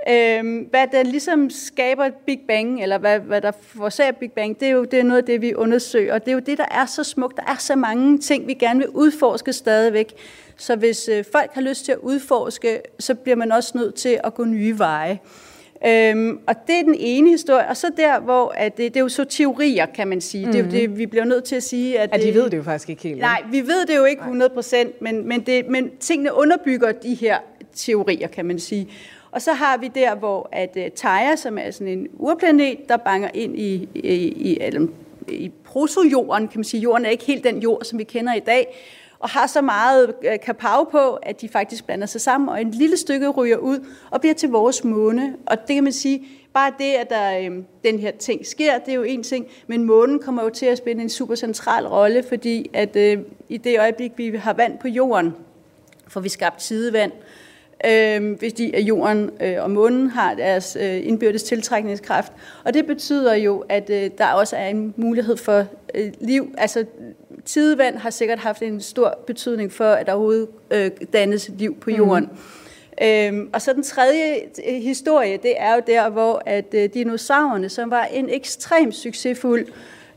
Øh, 0.09 0.69
hvad 0.69 0.87
der 0.91 1.03
ligesom 1.03 1.49
skaber 1.49 2.09
Big 2.25 2.39
Bang, 2.47 2.83
eller 2.83 2.97
hvad, 2.97 3.19
hvad 3.19 3.41
der 3.41 3.51
forårsager 3.61 4.11
Big 4.11 4.31
Bang, 4.31 4.59
det 4.59 4.67
er 4.67 4.71
jo 4.71 4.83
det 4.83 4.99
er 4.99 5.03
noget 5.03 5.21
af 5.21 5.25
det, 5.25 5.41
vi 5.41 5.53
undersøger. 5.53 6.13
Og 6.13 6.25
det 6.25 6.31
er 6.31 6.33
jo 6.33 6.39
det, 6.39 6.57
der 6.57 6.65
er 6.71 6.85
så 6.85 7.03
smukt. 7.03 7.35
Der 7.35 7.43
er 7.47 7.57
så 7.59 7.75
mange 7.75 8.17
ting, 8.17 8.47
vi 8.47 8.53
gerne 8.53 8.79
vil 8.79 8.89
udforske 8.89 9.53
stadigvæk. 9.53 10.13
Så 10.57 10.75
hvis 10.75 11.09
øh, 11.09 11.23
folk 11.31 11.51
har 11.53 11.61
lyst 11.61 11.85
til 11.85 11.91
at 11.91 11.97
udforske, 11.97 12.81
så 12.99 13.15
bliver 13.15 13.35
man 13.35 13.51
også 13.51 13.71
nødt 13.77 13.95
til 13.95 14.19
at 14.23 14.33
gå 14.33 14.45
nye 14.45 14.79
veje. 14.79 15.19
Øhm, 15.87 16.39
og 16.47 16.55
det 16.67 16.79
er 16.79 16.83
den 16.83 16.95
ene 16.99 17.29
historie. 17.29 17.67
Og 17.67 17.77
så 17.77 17.91
der, 17.97 18.19
hvor 18.19 18.53
at 18.57 18.77
det, 18.77 18.93
det 18.93 18.99
er 18.99 19.03
jo 19.03 19.09
så 19.09 19.23
teorier, 19.23 19.85
kan 19.85 20.07
man 20.07 20.21
sige. 20.21 20.45
Mm-hmm. 20.45 20.51
Det 20.51 20.59
er 20.59 20.81
jo 20.81 20.85
mhm. 20.85 20.93
det, 20.93 20.99
vi 20.99 21.05
bliver 21.05 21.25
nødt 21.25 21.43
til 21.43 21.55
at 21.55 21.63
sige. 21.63 21.99
At, 21.99 22.09
at 22.13 22.21
de 22.21 22.33
ved 22.33 22.49
det 22.49 22.57
jo 22.57 22.63
faktisk 22.63 22.89
ikke 22.89 23.03
helt. 23.03 23.19
Nej, 23.19 23.43
vi 23.51 23.61
ved 23.61 23.85
det 23.85 23.95
jo 23.95 24.05
ikke 24.05 24.21
100 24.21 24.49
procent, 24.53 25.01
men, 25.01 25.27
men, 25.27 25.41
det, 25.41 25.69
men 25.69 25.89
tingene 25.99 26.33
underbygger 26.33 26.91
de 26.91 27.13
her 27.13 27.37
teorier, 27.75 28.27
kan 28.27 28.45
man 28.45 28.59
sige. 28.59 28.87
Og 29.35 29.41
så 29.41 29.53
har 29.53 29.77
vi 29.77 29.87
der, 29.87 30.15
hvor 30.15 30.49
at 30.51 30.77
øh, 30.77 30.91
Theia, 30.95 31.35
som 31.35 31.57
er 31.57 31.71
sådan 31.71 31.87
en 31.87 32.07
urplanet, 32.13 32.77
der 32.89 32.97
banger 32.97 33.29
ind 33.33 33.59
i, 33.59 33.89
i, 33.95 34.13
i, 34.27 34.57
eller, 34.61 34.87
i 35.27 35.51
protojorden, 35.63 36.47
kan 36.47 36.59
man 36.59 36.63
sige. 36.63 36.81
Jorden 36.81 37.05
er 37.05 37.09
ikke 37.09 37.23
helt 37.23 37.43
den 37.43 37.59
jord, 37.59 37.83
som 37.83 37.99
vi 37.99 38.03
kender 38.03 38.33
i 38.33 38.39
dag. 38.39 38.77
og 39.19 39.29
har 39.29 39.47
så 39.47 39.61
meget 39.61 40.13
øh, 40.23 40.39
kapav 40.39 40.91
på, 40.91 41.13
at 41.13 41.41
de 41.41 41.49
faktisk 41.49 41.85
blander 41.85 42.07
sig 42.07 42.21
sammen, 42.21 42.49
og 42.49 42.61
en 42.61 42.71
lille 42.71 42.97
stykke 42.97 43.29
ryger 43.29 43.57
ud 43.57 43.85
og 44.11 44.21
bliver 44.21 44.33
til 44.33 44.49
vores 44.49 44.83
måne. 44.83 45.35
Og 45.45 45.67
det 45.67 45.73
kan 45.73 45.83
man 45.83 45.93
sige, 45.93 46.27
bare 46.53 46.73
det, 46.77 46.93
at 46.93 47.09
der, 47.09 47.39
øh, 47.39 47.63
den 47.83 47.99
her 47.99 48.11
ting 48.11 48.45
sker, 48.45 48.77
det 48.77 48.91
er 48.91 48.95
jo 48.95 49.03
en 49.03 49.23
ting, 49.23 49.45
men 49.67 49.83
månen 49.83 50.19
kommer 50.19 50.43
jo 50.43 50.49
til 50.49 50.65
at 50.65 50.77
spille 50.77 51.01
en 51.01 51.09
super 51.09 51.35
central 51.35 51.87
rolle, 51.87 52.23
fordi 52.23 52.69
at 52.73 52.95
øh, 52.95 53.17
i 53.49 53.57
det 53.57 53.79
øjeblik, 53.79 54.11
vi 54.17 54.35
har 54.35 54.53
vand 54.53 54.77
på 54.77 54.87
jorden, 54.87 55.35
får 56.07 56.19
vi 56.19 56.29
skabt 56.29 56.59
tidevand, 56.59 57.11
øh, 57.11 57.44
fordi 58.39 58.73
at 58.73 58.81
jorden 58.81 59.29
øh, 59.41 59.63
og 59.63 59.71
månen 59.71 60.09
har 60.09 60.33
deres 60.33 60.77
øh, 60.81 61.07
indbyrdes 61.07 61.43
tiltrækningskraft. 61.43 62.31
Og 62.63 62.73
det 62.73 62.85
betyder 62.85 63.33
jo, 63.35 63.63
at 63.69 63.89
øh, 63.89 64.09
der 64.17 64.27
også 64.27 64.55
er 64.55 64.67
en 64.67 64.93
mulighed 64.97 65.37
for 65.37 65.65
øh, 65.95 66.11
liv. 66.19 66.55
Altså 66.57 66.85
tidevand 67.45 67.97
har 67.97 68.09
sikkert 68.09 68.39
haft 68.39 68.61
en 68.61 68.81
stor 68.81 69.19
betydning 69.27 69.71
for, 69.71 69.91
at 69.91 70.05
der 70.05 70.13
overhovedet 70.13 70.47
øh, 70.71 70.91
dannes 71.13 71.51
liv 71.57 71.75
på 71.75 71.91
jorden. 71.91 72.23
Mm. 72.23 72.37
Øhm, 73.01 73.49
og 73.53 73.61
så 73.61 73.73
den 73.73 73.83
tredje 73.83 74.35
øh, 74.67 74.75
historie, 74.75 75.37
det 75.37 75.53
er 75.57 75.75
jo 75.75 75.81
der, 75.87 76.09
hvor 76.09 76.41
at 76.45 76.73
øh, 76.73 76.89
dinosaurerne, 76.93 77.69
som 77.69 77.91
var 77.91 78.03
en 78.03 78.29
ekstremt 78.29 78.95
succesfuld 78.95 79.67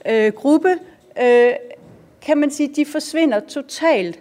øh, 0.09 0.33
gruppe, 0.33 0.75
øh, 1.23 1.53
kan 2.23 2.39
man 2.39 2.51
sige, 2.51 2.71
de 2.77 2.87
forsvinder 2.87 3.41
totalt, 3.41 4.21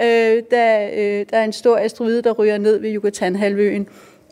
øh, 0.00 0.42
da 0.50 0.90
øh, 0.96 1.26
der 1.30 1.38
er 1.38 1.44
en 1.44 1.52
stor 1.52 1.76
asteroide, 1.76 2.22
der 2.22 2.32
ryger 2.32 2.58
ned 2.58 2.78
ved 2.78 2.94
Yucatan-halvøen 2.94 3.88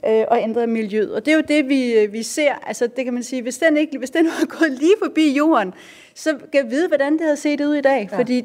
øh, 0.06 0.24
og 0.28 0.42
ændrer 0.42 0.66
miljøet. 0.66 1.14
Og 1.14 1.26
det 1.26 1.32
er 1.32 1.36
jo 1.36 1.42
det, 1.48 1.68
vi, 1.68 1.94
øh, 1.94 2.12
vi 2.12 2.22
ser. 2.22 2.52
Altså, 2.66 2.86
det 2.86 3.04
kan 3.04 3.14
man 3.14 3.22
sige, 3.22 3.42
hvis 3.42 3.58
den, 3.58 3.76
ikke, 3.76 3.98
hvis 3.98 4.10
den 4.10 4.26
var 4.40 4.58
gået 4.58 4.70
lige 4.70 4.94
forbi 5.02 5.32
jorden, 5.32 5.74
så 6.14 6.38
kan 6.52 6.64
vi 6.64 6.70
vide, 6.70 6.88
hvordan 6.88 7.12
det 7.12 7.20
havde 7.20 7.36
set 7.36 7.60
ud 7.60 7.74
i 7.74 7.80
dag. 7.80 8.08
Ja. 8.12 8.18
Fordi 8.18 8.44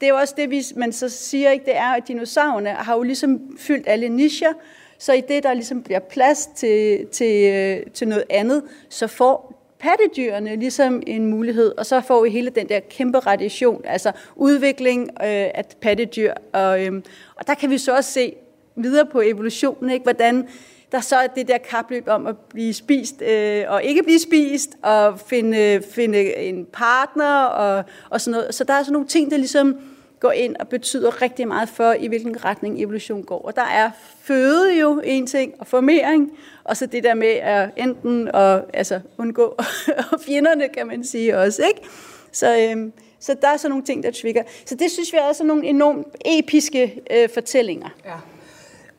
det 0.00 0.06
er 0.06 0.10
jo 0.10 0.16
også 0.16 0.34
det, 0.36 0.50
vi, 0.50 0.62
man 0.76 0.92
så 0.92 1.08
siger, 1.08 1.50
ikke? 1.50 1.64
det 1.64 1.76
er, 1.76 1.92
at 1.92 2.08
dinosaurerne 2.08 2.70
har 2.70 2.96
jo 2.96 3.02
ligesom 3.02 3.40
fyldt 3.58 3.88
alle 3.88 4.08
nischer, 4.08 4.52
så 4.98 5.12
i 5.12 5.20
det, 5.20 5.42
der 5.42 5.54
ligesom 5.54 5.82
bliver 5.82 5.98
plads 5.98 6.46
til, 6.46 7.06
til, 7.06 7.52
øh, 7.52 7.92
til 7.94 8.08
noget 8.08 8.24
andet, 8.30 8.62
så 8.88 9.06
får 9.06 9.55
pattedyrene 9.78 10.56
ligesom 10.56 11.02
en 11.06 11.26
mulighed, 11.26 11.72
og 11.78 11.86
så 11.86 12.00
får 12.00 12.22
vi 12.22 12.30
hele 12.30 12.50
den 12.50 12.68
der 12.68 12.80
kæmpe 12.80 13.18
radiation, 13.18 13.82
altså 13.84 14.12
udvikling 14.36 15.02
øh, 15.10 15.50
af 15.54 15.64
pattedyr. 15.80 16.32
Og, 16.52 16.86
øh, 16.86 17.02
og 17.36 17.46
der 17.46 17.54
kan 17.54 17.70
vi 17.70 17.78
så 17.78 17.96
også 17.96 18.12
se 18.12 18.34
videre 18.76 19.06
på 19.06 19.20
evolutionen, 19.20 19.90
ikke? 19.90 20.02
hvordan 20.02 20.48
der 20.92 21.00
så 21.00 21.16
er 21.16 21.26
det 21.26 21.48
der 21.48 21.58
kapløb 21.58 22.08
om 22.08 22.26
at 22.26 22.36
blive 22.38 22.74
spist 22.74 23.22
øh, 23.22 23.64
og 23.68 23.82
ikke 23.84 24.02
blive 24.02 24.18
spist, 24.18 24.70
og 24.82 25.20
finde, 25.20 25.82
finde 25.90 26.36
en 26.36 26.66
partner 26.72 27.44
og, 27.44 27.84
og 28.10 28.20
sådan 28.20 28.38
noget. 28.38 28.54
Så 28.54 28.64
der 28.64 28.74
er 28.74 28.82
sådan 28.82 28.92
nogle 28.92 29.08
ting, 29.08 29.30
der 29.30 29.36
ligesom 29.36 29.76
går 30.26 30.32
ind 30.32 30.56
og 30.56 30.68
betyder 30.68 31.22
rigtig 31.22 31.48
meget 31.48 31.68
for, 31.68 31.92
i 31.92 32.06
hvilken 32.06 32.44
retning 32.44 32.82
evolution 32.82 33.22
går. 33.22 33.38
Og 33.38 33.56
der 33.56 33.62
er 33.62 33.90
føde 34.20 34.80
jo 34.80 35.00
en 35.04 35.26
ting, 35.26 35.54
og 35.58 35.66
formering, 35.66 36.30
og 36.64 36.76
så 36.76 36.86
det 36.86 37.04
der 37.04 37.14
med 37.14 37.28
at 37.28 37.70
enten 37.76 38.28
at, 38.28 38.64
altså, 38.74 39.00
undgå 39.18 39.58
fjenderne, 40.26 40.68
kan 40.68 40.86
man 40.86 41.04
sige 41.04 41.38
også. 41.38 41.62
Ikke? 41.62 41.88
Så, 42.32 42.68
øhm, 42.70 42.92
så 43.20 43.36
der 43.42 43.48
er 43.48 43.56
sådan 43.56 43.70
nogle 43.70 43.84
ting, 43.84 44.02
der 44.02 44.10
trigger. 44.10 44.42
Så 44.66 44.74
det 44.74 44.90
synes 44.90 45.12
vi 45.12 45.18
er 45.18 45.32
sådan 45.32 45.46
nogle 45.46 45.66
enormt 45.66 46.06
episke 46.24 47.02
øh, 47.10 47.28
fortællinger. 47.34 47.88
Ja. 48.04 48.35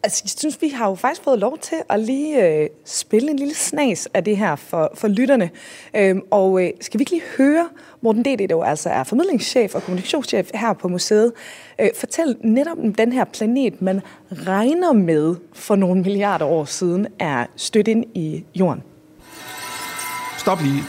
Altså, 0.03 0.21
jeg 0.25 0.29
synes, 0.29 0.61
vi 0.61 0.69
har 0.69 0.89
jo 0.89 0.95
faktisk 0.95 1.23
fået 1.23 1.39
lov 1.39 1.57
til 1.57 1.77
at 1.89 1.99
lige 1.99 2.47
øh, 2.47 2.69
spille 2.85 3.31
en 3.31 3.39
lille 3.39 3.55
snas 3.55 4.07
af 4.13 4.23
det 4.23 4.37
her 4.37 4.55
for, 4.55 4.91
for 4.95 5.07
lytterne. 5.07 5.49
Øhm, 5.95 6.21
og 6.31 6.63
øh, 6.63 6.69
skal 6.81 6.99
vi 6.99 7.01
ikke 7.01 7.11
lige 7.11 7.23
høre 7.37 7.69
Morten 8.01 8.23
D., 8.23 8.25
der 8.25 8.47
jo 8.51 8.61
altså 8.61 8.89
er 8.89 9.03
formidlingschef 9.03 9.75
og 9.75 9.83
kommunikationschef 9.83 10.49
her 10.53 10.73
på 10.73 10.87
museet, 10.87 11.33
øh, 11.81 11.89
fortælle 11.95 12.35
netop 12.41 12.77
om 12.77 12.93
den 12.93 13.11
her 13.11 13.23
planet, 13.23 13.81
man 13.81 14.01
regner 14.31 14.93
med 14.93 15.35
for 15.53 15.75
nogle 15.75 16.01
milliarder 16.01 16.45
år 16.45 16.65
siden 16.65 17.07
er 17.19 17.45
stødt 17.55 17.87
ind 17.87 18.05
i 18.13 18.43
jorden. 18.55 18.83
Stop 20.37 20.61
lige. 20.61 20.83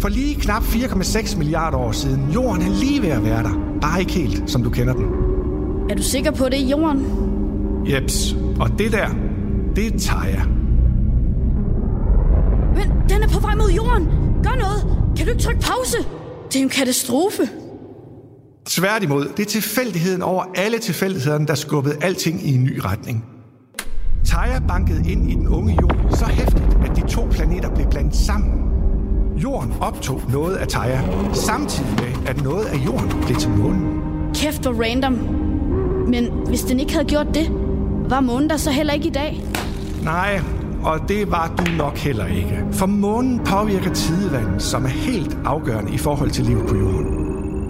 For 0.00 0.08
lige 0.08 0.34
knap 0.34 0.62
4,6 0.62 1.38
milliarder 1.38 1.78
år 1.78 1.92
siden, 1.92 2.30
jorden 2.34 2.62
er 2.62 2.80
lige 2.80 3.02
ved 3.02 3.08
at 3.08 3.24
være 3.24 3.42
der. 3.42 3.78
Bare 3.80 4.00
ikke 4.00 4.12
helt, 4.12 4.50
som 4.50 4.62
du 4.62 4.70
kender 4.70 4.94
den. 4.94 5.04
Er 5.90 5.94
du 5.94 6.02
sikker 6.02 6.30
på 6.30 6.48
det, 6.48 6.70
jorden? 6.70 7.31
Jeps, 7.86 8.36
og 8.60 8.78
det 8.78 8.92
der, 8.92 9.08
det 9.76 9.86
er 9.94 9.98
Taja. 9.98 10.42
Men 12.74 12.92
den 13.08 13.22
er 13.22 13.28
på 13.28 13.40
vej 13.40 13.54
mod 13.54 13.70
jorden. 13.70 14.08
Gør 14.42 14.56
noget. 14.58 14.98
Kan 15.16 15.26
du 15.26 15.30
ikke 15.32 15.42
trykke 15.42 15.60
pause? 15.60 15.96
Det 16.52 16.58
er 16.58 16.62
en 16.62 16.68
katastrofe. 16.68 17.42
Tværtimod, 18.66 19.28
det 19.36 19.42
er 19.42 19.50
tilfældigheden 19.50 20.22
over 20.22 20.44
alle 20.54 20.78
tilfældighederne, 20.78 21.46
der 21.46 21.54
skubbede 21.54 21.96
alting 22.00 22.46
i 22.46 22.54
en 22.54 22.64
ny 22.64 22.80
retning. 22.84 23.24
Taja 24.24 24.60
bankede 24.68 25.12
ind 25.12 25.30
i 25.30 25.34
den 25.34 25.48
unge 25.48 25.78
jord 25.80 25.96
så 26.10 26.24
hæftigt, 26.24 26.64
at 26.84 26.96
de 26.96 27.08
to 27.08 27.28
planeter 27.30 27.74
blev 27.74 27.86
blandet 27.90 28.16
sammen. 28.16 28.62
Jorden 29.36 29.72
optog 29.80 30.22
noget 30.32 30.56
af 30.56 30.68
Taja, 30.68 31.00
samtidig 31.32 31.90
med, 31.90 32.28
at 32.28 32.42
noget 32.42 32.64
af 32.64 32.76
jorden 32.86 33.08
blev 33.26 33.36
til 33.36 33.50
månen. 33.50 34.00
Kæft 34.34 34.66
og 34.66 34.74
random. 34.78 35.12
Men 36.08 36.24
hvis 36.46 36.62
den 36.62 36.80
ikke 36.80 36.92
havde 36.92 37.06
gjort 37.06 37.26
det, 37.34 37.61
var 38.10 38.20
månen 38.20 38.50
der 38.50 38.56
så 38.56 38.70
heller 38.70 38.92
ikke 38.92 39.08
i 39.08 39.12
dag? 39.12 39.44
Nej, 40.02 40.40
og 40.82 41.00
det 41.08 41.30
var 41.30 41.54
du 41.58 41.72
nok 41.78 41.98
heller 41.98 42.26
ikke. 42.26 42.64
For 42.72 42.86
månen 42.86 43.38
påvirker 43.38 43.92
tidevand, 43.92 44.60
som 44.60 44.84
er 44.84 44.88
helt 44.88 45.38
afgørende 45.44 45.94
i 45.94 45.98
forhold 45.98 46.30
til 46.30 46.44
livet 46.44 46.66
på 46.68 46.76
jorden. 46.76 47.06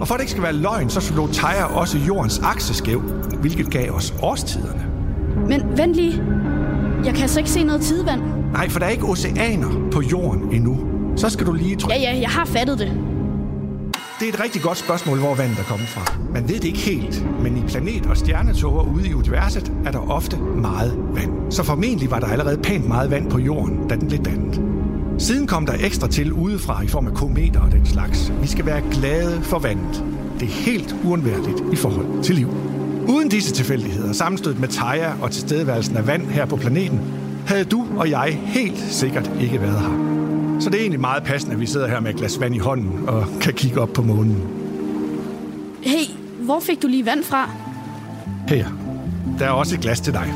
Og 0.01 0.07
for 0.07 0.15
at 0.15 0.19
det 0.19 0.23
ikke 0.23 0.31
skal 0.31 0.43
være 0.43 0.53
løgn, 0.53 0.89
så 0.89 1.01
slog 1.01 1.29
Taja 1.31 1.63
også 1.63 1.97
jordens 1.97 2.39
akse 2.39 2.73
skæv, 2.73 3.01
hvilket 3.39 3.71
gav 3.71 3.91
os 3.91 4.13
årstiderne. 4.21 4.85
Men 5.47 5.77
vent 5.77 5.95
lige. 5.95 6.23
Jeg 7.05 7.13
kan 7.13 7.21
altså 7.21 7.39
ikke 7.39 7.51
se 7.51 7.63
noget 7.63 7.81
tidevand. 7.81 8.21
Nej, 8.53 8.69
for 8.69 8.79
der 8.79 8.85
er 8.85 8.89
ikke 8.89 9.05
oceaner 9.05 9.89
på 9.91 10.01
jorden 10.01 10.51
endnu. 10.51 10.77
Så 11.15 11.29
skal 11.29 11.45
du 11.45 11.53
lige 11.53 11.75
trykke. 11.75 11.95
Ja, 11.95 12.13
ja, 12.13 12.19
jeg 12.21 12.29
har 12.29 12.45
fattet 12.45 12.79
det. 12.79 13.12
Det 14.23 14.29
er 14.29 14.33
et 14.33 14.43
rigtig 14.43 14.61
godt 14.61 14.77
spørgsmål, 14.77 15.19
hvor 15.19 15.35
vandet 15.35 15.59
er 15.59 15.63
kommet 15.63 15.87
fra. 15.87 16.17
Man 16.33 16.49
ved 16.49 16.55
det 16.55 16.63
ikke 16.63 16.79
helt, 16.79 17.41
men 17.41 17.57
i 17.57 17.61
planet- 17.67 18.05
og 18.05 18.17
stjernetåger 18.17 18.83
ude 18.83 19.09
i 19.09 19.13
universet 19.13 19.71
er 19.85 19.91
der 19.91 20.11
ofte 20.11 20.37
meget 20.37 20.97
vand. 21.13 21.51
Så 21.51 21.63
formentlig 21.63 22.11
var 22.11 22.19
der 22.19 22.27
allerede 22.27 22.57
pænt 22.57 22.87
meget 22.87 23.11
vand 23.11 23.31
på 23.31 23.39
jorden, 23.39 23.87
da 23.87 23.95
den 23.95 24.07
blev 24.07 24.19
dannet. 24.19 24.61
Siden 25.17 25.47
kom 25.47 25.65
der 25.65 25.73
ekstra 25.79 26.07
til 26.07 26.33
udefra 26.33 26.83
i 26.83 26.87
form 26.87 27.07
af 27.07 27.13
kometer 27.13 27.59
og 27.59 27.71
den 27.71 27.85
slags. 27.85 28.31
Vi 28.41 28.47
skal 28.47 28.65
være 28.65 28.81
glade 28.91 29.41
for 29.41 29.59
vandet. 29.59 30.03
Det 30.39 30.47
er 30.47 30.53
helt 30.53 30.95
uundværligt 31.03 31.73
i 31.73 31.75
forhold 31.75 32.23
til 32.23 32.35
liv. 32.35 32.49
Uden 33.07 33.29
disse 33.29 33.53
tilfældigheder, 33.53 34.13
sammenstødet 34.13 34.59
med 34.59 34.67
Taja 34.67 35.13
og 35.21 35.31
tilstedeværelsen 35.31 35.97
af 35.97 36.07
vand 36.07 36.25
her 36.25 36.45
på 36.45 36.55
planeten, 36.55 36.99
havde 37.47 37.65
du 37.65 37.87
og 37.97 38.09
jeg 38.09 38.39
helt 38.45 38.79
sikkert 38.89 39.31
ikke 39.41 39.61
været 39.61 39.79
her. 39.79 40.12
Så 40.63 40.69
det 40.69 40.77
er 40.77 40.81
egentlig 40.81 40.99
meget 40.99 41.23
passende, 41.23 41.53
at 41.53 41.61
vi 41.61 41.65
sidder 41.65 41.87
her 41.87 41.99
med 41.99 42.09
et 42.09 42.15
glas 42.15 42.39
vand 42.39 42.55
i 42.55 42.57
hånden 42.57 43.09
og 43.09 43.25
kan 43.41 43.53
kigge 43.53 43.81
op 43.81 43.89
på 43.89 44.01
månen. 44.01 44.37
Hey, 45.81 46.05
hvor 46.39 46.59
fik 46.59 46.81
du 46.81 46.87
lige 46.87 47.05
vand 47.05 47.23
fra? 47.23 47.49
Her. 48.47 48.67
Der 49.39 49.45
er 49.45 49.49
også 49.49 49.75
et 49.75 49.81
glas 49.81 50.01
til 50.01 50.13
dig. 50.13 50.33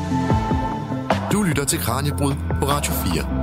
Du 1.32 1.42
lytter 1.42 1.64
til 1.64 1.78
Kranjebrud 1.78 2.32
på 2.60 2.66
Radio 2.66 2.92
4. 2.92 3.38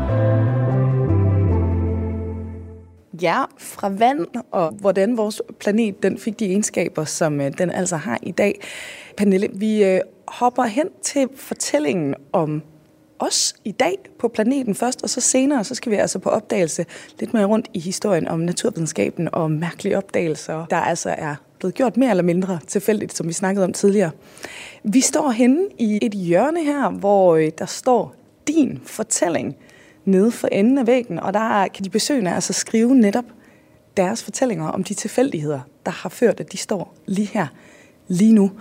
Ja, 3.22 3.44
fra 3.58 3.90
vand 3.90 4.28
og 4.52 4.72
hvordan 4.72 5.18
vores 5.18 5.42
planet 5.60 6.04
den 6.04 6.18
fik 6.18 6.40
de 6.40 6.46
egenskaber, 6.46 7.04
som 7.04 7.42
øh, 7.42 7.52
den 7.58 7.70
altså 7.70 7.98
har 7.98 8.20
i 8.24 8.32
dag. 8.32 8.62
Pernille, 9.18 9.48
vi 9.54 9.84
øh, 9.84 10.00
hopper 10.28 10.64
hen 10.64 10.88
til 11.04 11.28
fortællingen 11.36 12.16
om 12.34 12.64
os 13.20 13.56
i 13.64 13.72
dag 13.72 13.98
på 14.20 14.28
planeten 14.28 14.76
først, 14.76 15.04
og 15.04 15.10
så 15.10 15.22
senere, 15.22 15.64
så 15.64 15.76
skal 15.76 15.92
vi 15.92 15.98
altså 15.98 16.20
på 16.20 16.30
opdagelse 16.30 16.86
lidt 17.20 17.34
mere 17.34 17.46
rundt 17.46 17.68
i 17.74 17.80
historien 17.80 18.28
om 18.28 18.40
naturvidenskaben 18.40 19.30
og 19.32 19.52
mærkelige 19.52 19.98
opdagelser, 19.98 20.66
der 20.66 20.78
altså 20.78 21.16
er 21.18 21.36
blevet 21.60 21.76
gjort 21.76 21.98
mere 21.98 22.10
eller 22.10 22.24
mindre 22.24 22.60
tilfældigt, 22.68 23.18
som 23.18 23.28
vi 23.28 23.34
snakkede 23.34 23.66
om 23.66 23.74
tidligere. 23.74 24.12
Vi 24.84 25.02
står 25.02 25.30
henne 25.30 25.68
i 25.80 26.00
et 26.02 26.14
hjørne 26.14 26.64
her, 26.64 26.90
hvor 26.90 27.36
øh, 27.36 27.52
der 27.58 27.66
står 27.66 28.16
din 28.48 28.82
fortælling 28.86 29.56
nede 30.06 30.32
for 30.32 30.48
enden 30.48 30.78
af 30.78 30.88
væggen, 30.88 31.20
og 31.20 31.34
der 31.34 31.68
kan 31.68 31.86
de 31.86 31.90
besøgende 31.90 32.32
altså 32.32 32.54
skrive 32.54 32.96
netop 32.96 33.26
deres 33.98 34.24
fortællinger 34.24 34.68
om 34.68 34.84
de 34.84 34.94
tilfældigheder, 34.94 35.60
der 35.86 35.92
har 35.92 36.10
ført, 36.10 36.40
at 36.40 36.52
de 36.52 36.58
står 36.58 36.96
lige 37.06 37.30
her, 37.34 37.48
lige 38.08 38.34
nu. 38.34 38.52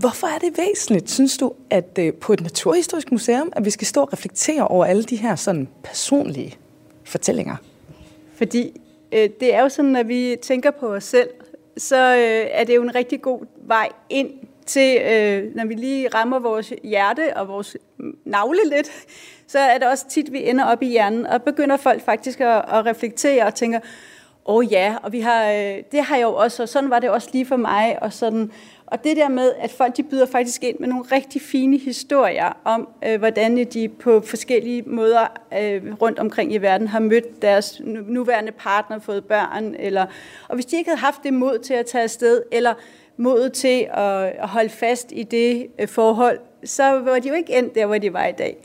Hvorfor 0.00 0.26
er 0.26 0.38
det 0.38 0.58
væsentligt, 0.58 1.10
synes 1.10 1.38
du, 1.38 1.52
at 1.70 1.98
øh, 1.98 2.14
på 2.14 2.32
et 2.32 2.40
naturhistorisk 2.40 3.12
museum, 3.12 3.52
at 3.56 3.64
vi 3.64 3.70
skal 3.70 3.86
stå 3.86 4.00
og 4.00 4.12
reflektere 4.12 4.68
over 4.68 4.84
alle 4.84 5.02
de 5.02 5.16
her 5.16 5.36
sådan 5.36 5.68
personlige 5.84 6.58
fortællinger? 7.04 7.56
Fordi 8.34 8.80
øh, 9.12 9.28
det 9.40 9.54
er 9.54 9.62
jo 9.62 9.68
sådan, 9.68 9.96
at 9.96 10.08
vi 10.08 10.36
tænker 10.42 10.70
på 10.70 10.94
os 10.94 11.04
selv, 11.04 11.28
så 11.76 12.14
øh, 12.16 12.46
er 12.50 12.64
det 12.64 12.76
jo 12.76 12.82
en 12.82 12.94
rigtig 12.94 13.22
god 13.22 13.40
vej 13.56 13.88
ind 14.10 14.30
til, 14.66 15.00
øh, 15.00 15.56
når 15.56 15.66
vi 15.66 15.74
lige 15.74 16.08
rammer 16.08 16.38
vores 16.38 16.72
hjerte 16.82 17.36
og 17.36 17.48
vores 17.48 17.76
navle 18.24 18.60
lidt, 18.76 18.90
så 19.46 19.58
er 19.58 19.78
det 19.78 19.88
også 19.88 20.08
tit, 20.08 20.32
vi 20.32 20.48
ender 20.48 20.64
op 20.64 20.82
i 20.82 20.86
hjernen, 20.86 21.26
og 21.26 21.42
begynder 21.42 21.76
folk 21.76 22.02
faktisk 22.02 22.40
at, 22.40 22.56
at 22.56 22.86
reflektere 22.86 23.46
og 23.46 23.54
tænker, 23.54 23.80
Åh 24.46 24.56
oh, 24.56 24.72
ja, 24.72 24.96
og 25.02 25.12
vi 25.12 25.20
har, 25.20 25.50
øh, 25.50 25.82
det 25.92 26.02
har 26.02 26.16
jeg 26.16 26.22
jo 26.22 26.34
også, 26.34 26.62
og 26.62 26.68
sådan 26.68 26.90
var 26.90 26.98
det 26.98 27.10
også 27.10 27.28
lige 27.32 27.46
for 27.46 27.56
mig, 27.56 28.02
og 28.02 28.12
sådan. 28.12 28.52
Og 28.92 29.04
det 29.04 29.16
der 29.16 29.28
med, 29.28 29.52
at 29.58 29.70
folk 29.70 29.96
de 29.96 30.02
byder 30.02 30.26
faktisk 30.26 30.64
ind 30.64 30.78
med 30.78 30.88
nogle 30.88 31.04
rigtig 31.12 31.42
fine 31.42 31.78
historier 31.78 32.52
om, 32.64 32.88
øh, 33.04 33.18
hvordan 33.18 33.64
de 33.64 33.88
på 33.88 34.20
forskellige 34.20 34.82
måder 34.86 35.26
øh, 35.60 35.94
rundt 36.02 36.18
omkring 36.18 36.52
i 36.54 36.58
verden 36.58 36.88
har 36.88 37.00
mødt 37.00 37.42
deres 37.42 37.80
nuværende 37.84 38.52
partner, 38.52 38.98
fået 38.98 39.24
børn, 39.24 39.74
eller, 39.78 40.06
og 40.48 40.54
hvis 40.54 40.66
de 40.66 40.76
ikke 40.76 40.90
havde 40.90 41.00
haft 41.00 41.22
det 41.22 41.34
mod 41.34 41.58
til 41.58 41.74
at 41.74 41.86
tage 41.86 42.04
afsted, 42.04 42.42
eller 42.52 42.74
mod 43.16 43.50
til 43.50 43.88
at, 43.90 44.24
at 44.24 44.48
holde 44.48 44.68
fast 44.68 45.12
i 45.12 45.22
det 45.22 45.66
øh, 45.78 45.88
forhold, 45.88 46.38
så 46.64 46.82
var 46.82 47.18
de 47.18 47.28
jo 47.28 47.34
ikke 47.34 47.58
endt 47.58 47.74
der, 47.74 47.86
hvor 47.86 47.98
de 47.98 48.12
var 48.12 48.26
i 48.26 48.32
dag. 48.32 48.56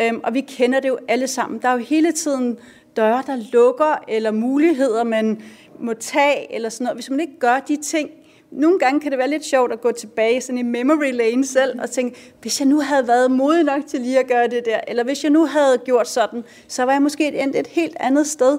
Øhm, 0.00 0.20
og 0.24 0.34
vi 0.34 0.40
kender 0.40 0.80
det 0.80 0.88
jo 0.88 0.98
alle 1.08 1.26
sammen. 1.26 1.62
Der 1.62 1.68
er 1.68 1.72
jo 1.72 1.78
hele 1.78 2.12
tiden 2.12 2.58
døre, 2.96 3.22
der 3.26 3.36
lukker, 3.52 4.04
eller 4.08 4.30
muligheder, 4.30 5.04
man 5.04 5.42
må 5.80 5.94
tage, 5.94 6.54
eller 6.54 6.68
sådan 6.68 6.84
noget. 6.84 6.96
Hvis 6.96 7.10
man 7.10 7.20
ikke 7.20 7.38
gør 7.38 7.60
de 7.68 7.76
ting, 7.76 8.10
nogle 8.56 8.78
gange 8.78 9.00
kan 9.00 9.10
det 9.10 9.18
være 9.18 9.30
lidt 9.30 9.44
sjovt 9.44 9.72
at 9.72 9.80
gå 9.80 9.92
tilbage 9.92 10.40
sådan 10.40 10.58
i 10.58 10.62
memory 10.62 11.12
lane 11.12 11.46
selv 11.46 11.80
og 11.80 11.90
tænke, 11.90 12.34
hvis 12.40 12.60
jeg 12.60 12.68
nu 12.68 12.80
havde 12.80 13.08
været 13.08 13.30
modig 13.30 13.64
nok 13.64 13.86
til 13.86 14.00
lige 14.00 14.18
at 14.18 14.26
gøre 14.26 14.48
det 14.48 14.64
der, 14.64 14.80
eller 14.88 15.04
hvis 15.04 15.24
jeg 15.24 15.32
nu 15.32 15.46
havde 15.46 15.78
gjort 15.78 16.08
sådan, 16.08 16.44
så 16.68 16.82
var 16.82 16.92
jeg 16.92 17.02
måske 17.02 17.42
endt 17.42 17.56
et 17.56 17.66
helt 17.66 17.96
andet 18.00 18.26
sted. 18.26 18.58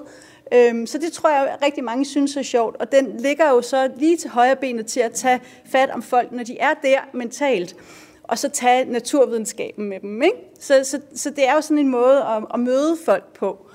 Øhm, 0.54 0.86
så 0.86 0.98
det 0.98 1.12
tror 1.12 1.30
jeg 1.30 1.56
rigtig 1.62 1.84
mange 1.84 2.04
synes 2.04 2.36
er 2.36 2.42
sjovt, 2.42 2.76
og 2.80 2.92
den 2.92 3.16
ligger 3.18 3.50
jo 3.50 3.62
så 3.62 3.90
lige 3.96 4.16
til 4.16 4.30
højre 4.30 4.56
benet 4.56 4.86
til 4.86 5.00
at 5.00 5.12
tage 5.12 5.40
fat 5.64 5.90
om 5.90 6.02
folk, 6.02 6.32
når 6.32 6.44
de 6.44 6.58
er 6.58 6.74
der 6.82 6.98
mentalt, 7.12 7.76
og 8.22 8.38
så 8.38 8.48
tage 8.48 8.84
naturvidenskaben 8.84 9.88
med 9.88 10.00
dem. 10.00 10.22
Ikke? 10.22 10.36
Så, 10.60 10.84
så, 10.84 11.00
så 11.14 11.30
det 11.30 11.48
er 11.48 11.54
jo 11.54 11.60
sådan 11.60 11.78
en 11.78 11.88
måde 11.88 12.18
at, 12.18 12.44
at 12.54 12.60
møde 12.60 12.96
folk 13.04 13.24
på. 13.38 13.66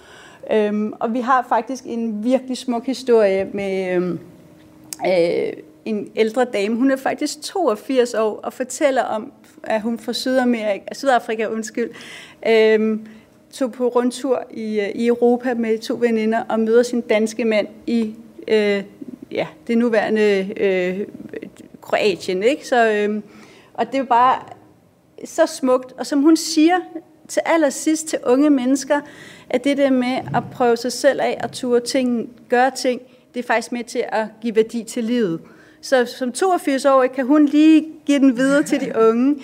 Øhm, 0.51 0.93
og 0.99 1.13
vi 1.13 1.19
har 1.19 1.45
faktisk 1.49 1.83
en 1.85 2.23
virkelig 2.23 2.57
smuk 2.57 2.85
historie 2.85 3.49
med 3.53 3.95
øhm, 3.95 4.19
øh, 5.07 5.53
en 5.85 6.11
ældre 6.15 6.45
dame. 6.45 6.75
Hun 6.75 6.91
er 6.91 6.95
faktisk 6.95 7.41
82 7.41 8.13
år 8.13 8.39
og 8.43 8.53
fortæller 8.53 9.03
om, 9.03 9.31
at 9.63 9.81
hun 9.81 9.99
fra 9.99 10.13
Sydamerika, 10.13 10.93
Sydafrika 10.93 11.47
undskyld, 11.47 11.89
øhm, 12.47 13.07
tog 13.53 13.71
på 13.71 13.87
rundtur 13.87 14.43
i, 14.51 14.79
øh, 14.79 14.89
i 14.89 15.07
Europa 15.07 15.53
med 15.53 15.79
to 15.79 15.97
veninder 15.99 16.43
og 16.49 16.59
møder 16.59 16.83
sin 16.83 17.01
danske 17.01 17.45
mand 17.45 17.67
i 17.87 18.15
øh, 18.47 18.83
ja, 19.31 19.47
det 19.67 19.77
nuværende 19.77 20.53
øh, 20.57 21.07
Kroatien. 21.81 22.43
Ikke? 22.43 22.67
Så, 22.67 22.91
øh, 22.91 23.21
og 23.73 23.91
det 23.91 23.99
er 23.99 24.03
bare 24.03 24.39
så 25.25 25.45
smukt. 25.45 25.93
Og 25.97 26.05
som 26.05 26.21
hun 26.21 26.37
siger 26.37 26.79
til 27.27 27.41
allersidst 27.45 28.07
til 28.07 28.19
unge 28.25 28.49
mennesker, 28.49 29.01
at 29.49 29.63
det 29.63 29.77
der 29.77 29.89
med 29.89 30.17
at 30.35 30.43
prøve 30.51 30.77
sig 30.77 30.91
selv 30.91 31.21
af 31.21 31.37
at 31.39 31.51
ture 31.51 31.79
ting, 31.79 32.29
gøre 32.49 32.71
ting, 32.71 33.01
det 33.33 33.39
er 33.39 33.47
faktisk 33.47 33.71
med 33.71 33.83
til 33.83 34.03
at 34.09 34.25
give 34.41 34.55
værdi 34.55 34.83
til 34.83 35.03
livet. 35.03 35.39
Så 35.83 36.05
som 36.05 36.29
82-årig 36.37 37.11
kan 37.11 37.25
hun 37.25 37.45
lige 37.45 37.85
give 38.05 38.19
den 38.19 38.37
videre 38.37 38.63
til 38.63 38.81
de 38.81 38.93
unge. 39.09 39.35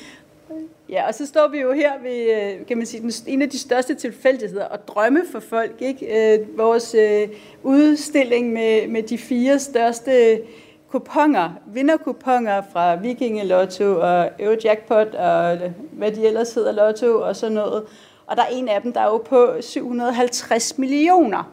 Ja, 0.89 1.07
og 1.07 1.13
så 1.13 1.25
står 1.25 1.47
vi 1.47 1.59
jo 1.59 1.71
her 1.71 1.91
ved, 2.03 2.43
øh, 2.59 2.65
kan 2.65 2.77
man 2.77 2.85
sige, 2.85 3.03
en 3.27 3.41
af 3.41 3.49
de 3.49 3.59
største 3.59 3.95
tilfældigheder 3.95 4.65
og 4.65 4.87
drømme 4.87 5.21
for 5.31 5.39
folk. 5.39 5.75
Ikke? 5.79 6.33
Øh, 6.33 6.57
vores 6.57 6.95
øh, 6.95 7.27
udstilling 7.63 8.53
med, 8.53 8.87
med 8.87 9.03
de 9.03 9.17
fire 9.17 9.59
største 9.59 10.41
kuponer, 10.89 11.49
vinderkuponer 11.67 12.61
fra 12.73 12.95
Vikinge 12.95 13.45
Lotto 13.45 13.99
og 13.99 14.29
Eurojackpot 14.39 15.15
og 15.15 15.57
hvad 15.91 16.11
de 16.11 16.27
ellers 16.27 16.53
hedder, 16.53 16.71
Lotto 16.71 17.21
og 17.21 17.35
sådan 17.35 17.55
noget. 17.55 17.83
Og 18.25 18.37
der 18.37 18.43
er 18.43 18.49
en 18.51 18.67
af 18.67 18.81
dem, 18.81 18.93
der 18.93 19.01
er 19.01 19.05
jo 19.05 19.17
på 19.17 19.55
750 19.61 20.77
millioner. 20.77 21.51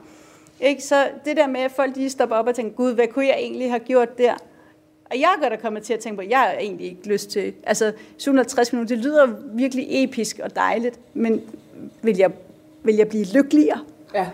Ikke? 0.61 0.83
Så 0.83 1.09
det 1.25 1.37
der 1.37 1.47
med, 1.47 1.61
at 1.61 1.71
folk 1.71 1.97
lige 1.97 2.11
stopper 2.11 2.37
op 2.37 2.47
og 2.47 2.55
tænker, 2.55 2.77
gud, 2.77 2.95
hvad 2.95 3.07
kunne 3.09 3.27
jeg 3.27 3.37
egentlig 3.39 3.71
have 3.71 3.81
gjort 3.81 4.19
der? 4.19 4.35
Og 5.11 5.21
jeg 5.21 5.35
er 5.37 5.49
godt 5.49 5.61
kommet 5.61 5.83
til 5.83 5.95
at 5.95 6.01
tænke 6.01 6.17
på, 6.17 6.23
at 6.23 6.31
jeg 6.31 6.39
har 6.39 6.53
egentlig 6.53 6.87
ikke 6.87 7.09
lyst 7.09 7.31
til... 7.31 7.55
Altså, 7.63 7.93
750 8.17 8.73
minutter, 8.73 8.97
det 8.97 9.05
lyder 9.05 9.27
virkelig 9.55 9.87
episk 9.89 10.41
og 10.43 10.57
dejligt, 10.57 11.01
men 11.15 11.43
vil 12.03 12.17
jeg, 12.17 12.31
vil 12.83 12.95
jeg 12.95 13.09
blive 13.09 13.25
lykkeligere? 13.35 13.81
Ja. 14.15 14.27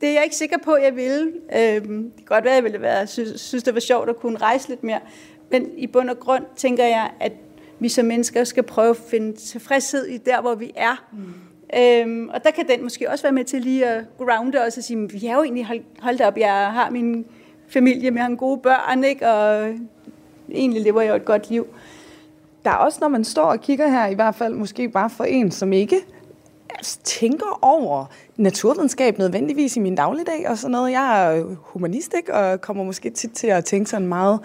Det 0.00 0.08
er 0.08 0.12
jeg 0.12 0.24
ikke 0.24 0.36
sikker 0.36 0.58
på, 0.64 0.72
at 0.72 0.84
jeg 0.84 0.96
ville. 0.96 1.32
Øhm, 1.56 2.02
det 2.02 2.16
kan 2.16 2.24
godt 2.26 2.44
være, 2.44 2.52
at 2.52 2.56
jeg 2.56 2.64
ville 2.64 2.80
være, 2.80 3.06
synes, 3.06 3.40
synes, 3.40 3.64
det 3.64 3.74
var 3.74 3.80
sjovt 3.80 4.08
at 4.08 4.16
kunne 4.16 4.38
rejse 4.38 4.68
lidt 4.68 4.84
mere. 4.84 5.00
Men 5.50 5.70
i 5.76 5.86
bund 5.86 6.10
og 6.10 6.20
grund 6.20 6.44
tænker 6.56 6.84
jeg, 6.84 7.10
at 7.20 7.32
vi 7.78 7.88
som 7.88 8.06
mennesker 8.06 8.44
skal 8.44 8.62
prøve 8.62 8.90
at 8.90 8.96
finde 8.96 9.36
tilfredshed 9.36 10.06
i 10.06 10.16
der, 10.16 10.40
hvor 10.40 10.54
vi 10.54 10.72
er. 10.76 11.04
Mm. 11.12 11.34
Øhm, 11.78 12.28
og 12.28 12.44
der 12.44 12.50
kan 12.50 12.68
den 12.68 12.82
måske 12.82 13.10
også 13.10 13.24
være 13.24 13.32
med 13.32 13.44
til 13.44 13.62
lige 13.62 13.86
at 13.86 14.04
grounde 14.18 14.58
os 14.66 14.76
og 14.76 14.84
sige, 14.84 15.10
vi 15.10 15.26
er 15.26 15.34
jo 15.34 15.42
egentlig 15.42 15.66
holdt, 15.66 15.86
holdt 16.00 16.20
op, 16.20 16.38
jeg 16.38 16.72
har 16.72 16.90
min 16.90 17.26
familie, 17.68 18.10
med 18.10 18.22
en 18.22 18.36
gode 18.36 18.58
børn, 18.58 19.04
ikke? 19.04 19.28
og 19.28 19.74
egentlig 20.50 20.82
lever 20.82 21.00
jeg 21.00 21.10
jo 21.10 21.16
et 21.16 21.24
godt 21.24 21.50
liv. 21.50 21.66
Der 22.64 22.70
er 22.70 22.74
også, 22.74 22.98
når 23.00 23.08
man 23.08 23.24
står 23.24 23.44
og 23.44 23.60
kigger 23.60 23.88
her, 23.88 24.06
i 24.06 24.14
hvert 24.14 24.34
fald 24.34 24.54
måske 24.54 24.88
bare 24.88 25.10
for 25.10 25.24
en, 25.24 25.50
som 25.50 25.72
ikke 25.72 26.00
altså, 26.70 26.98
tænker 27.04 27.58
over 27.62 28.04
naturvidenskab 28.36 29.18
nødvendigvis 29.18 29.76
i 29.76 29.80
min 29.80 29.94
dagligdag 29.94 30.48
og 30.48 30.58
sådan 30.58 30.72
noget. 30.72 30.92
Jeg 30.92 31.36
er 31.36 31.44
humanist, 31.60 32.14
ikke? 32.16 32.34
og 32.34 32.60
kommer 32.60 32.84
måske 32.84 33.10
tit 33.10 33.32
til 33.32 33.46
at 33.46 33.64
tænke 33.64 33.90
sådan 33.90 34.08
meget 34.08 34.40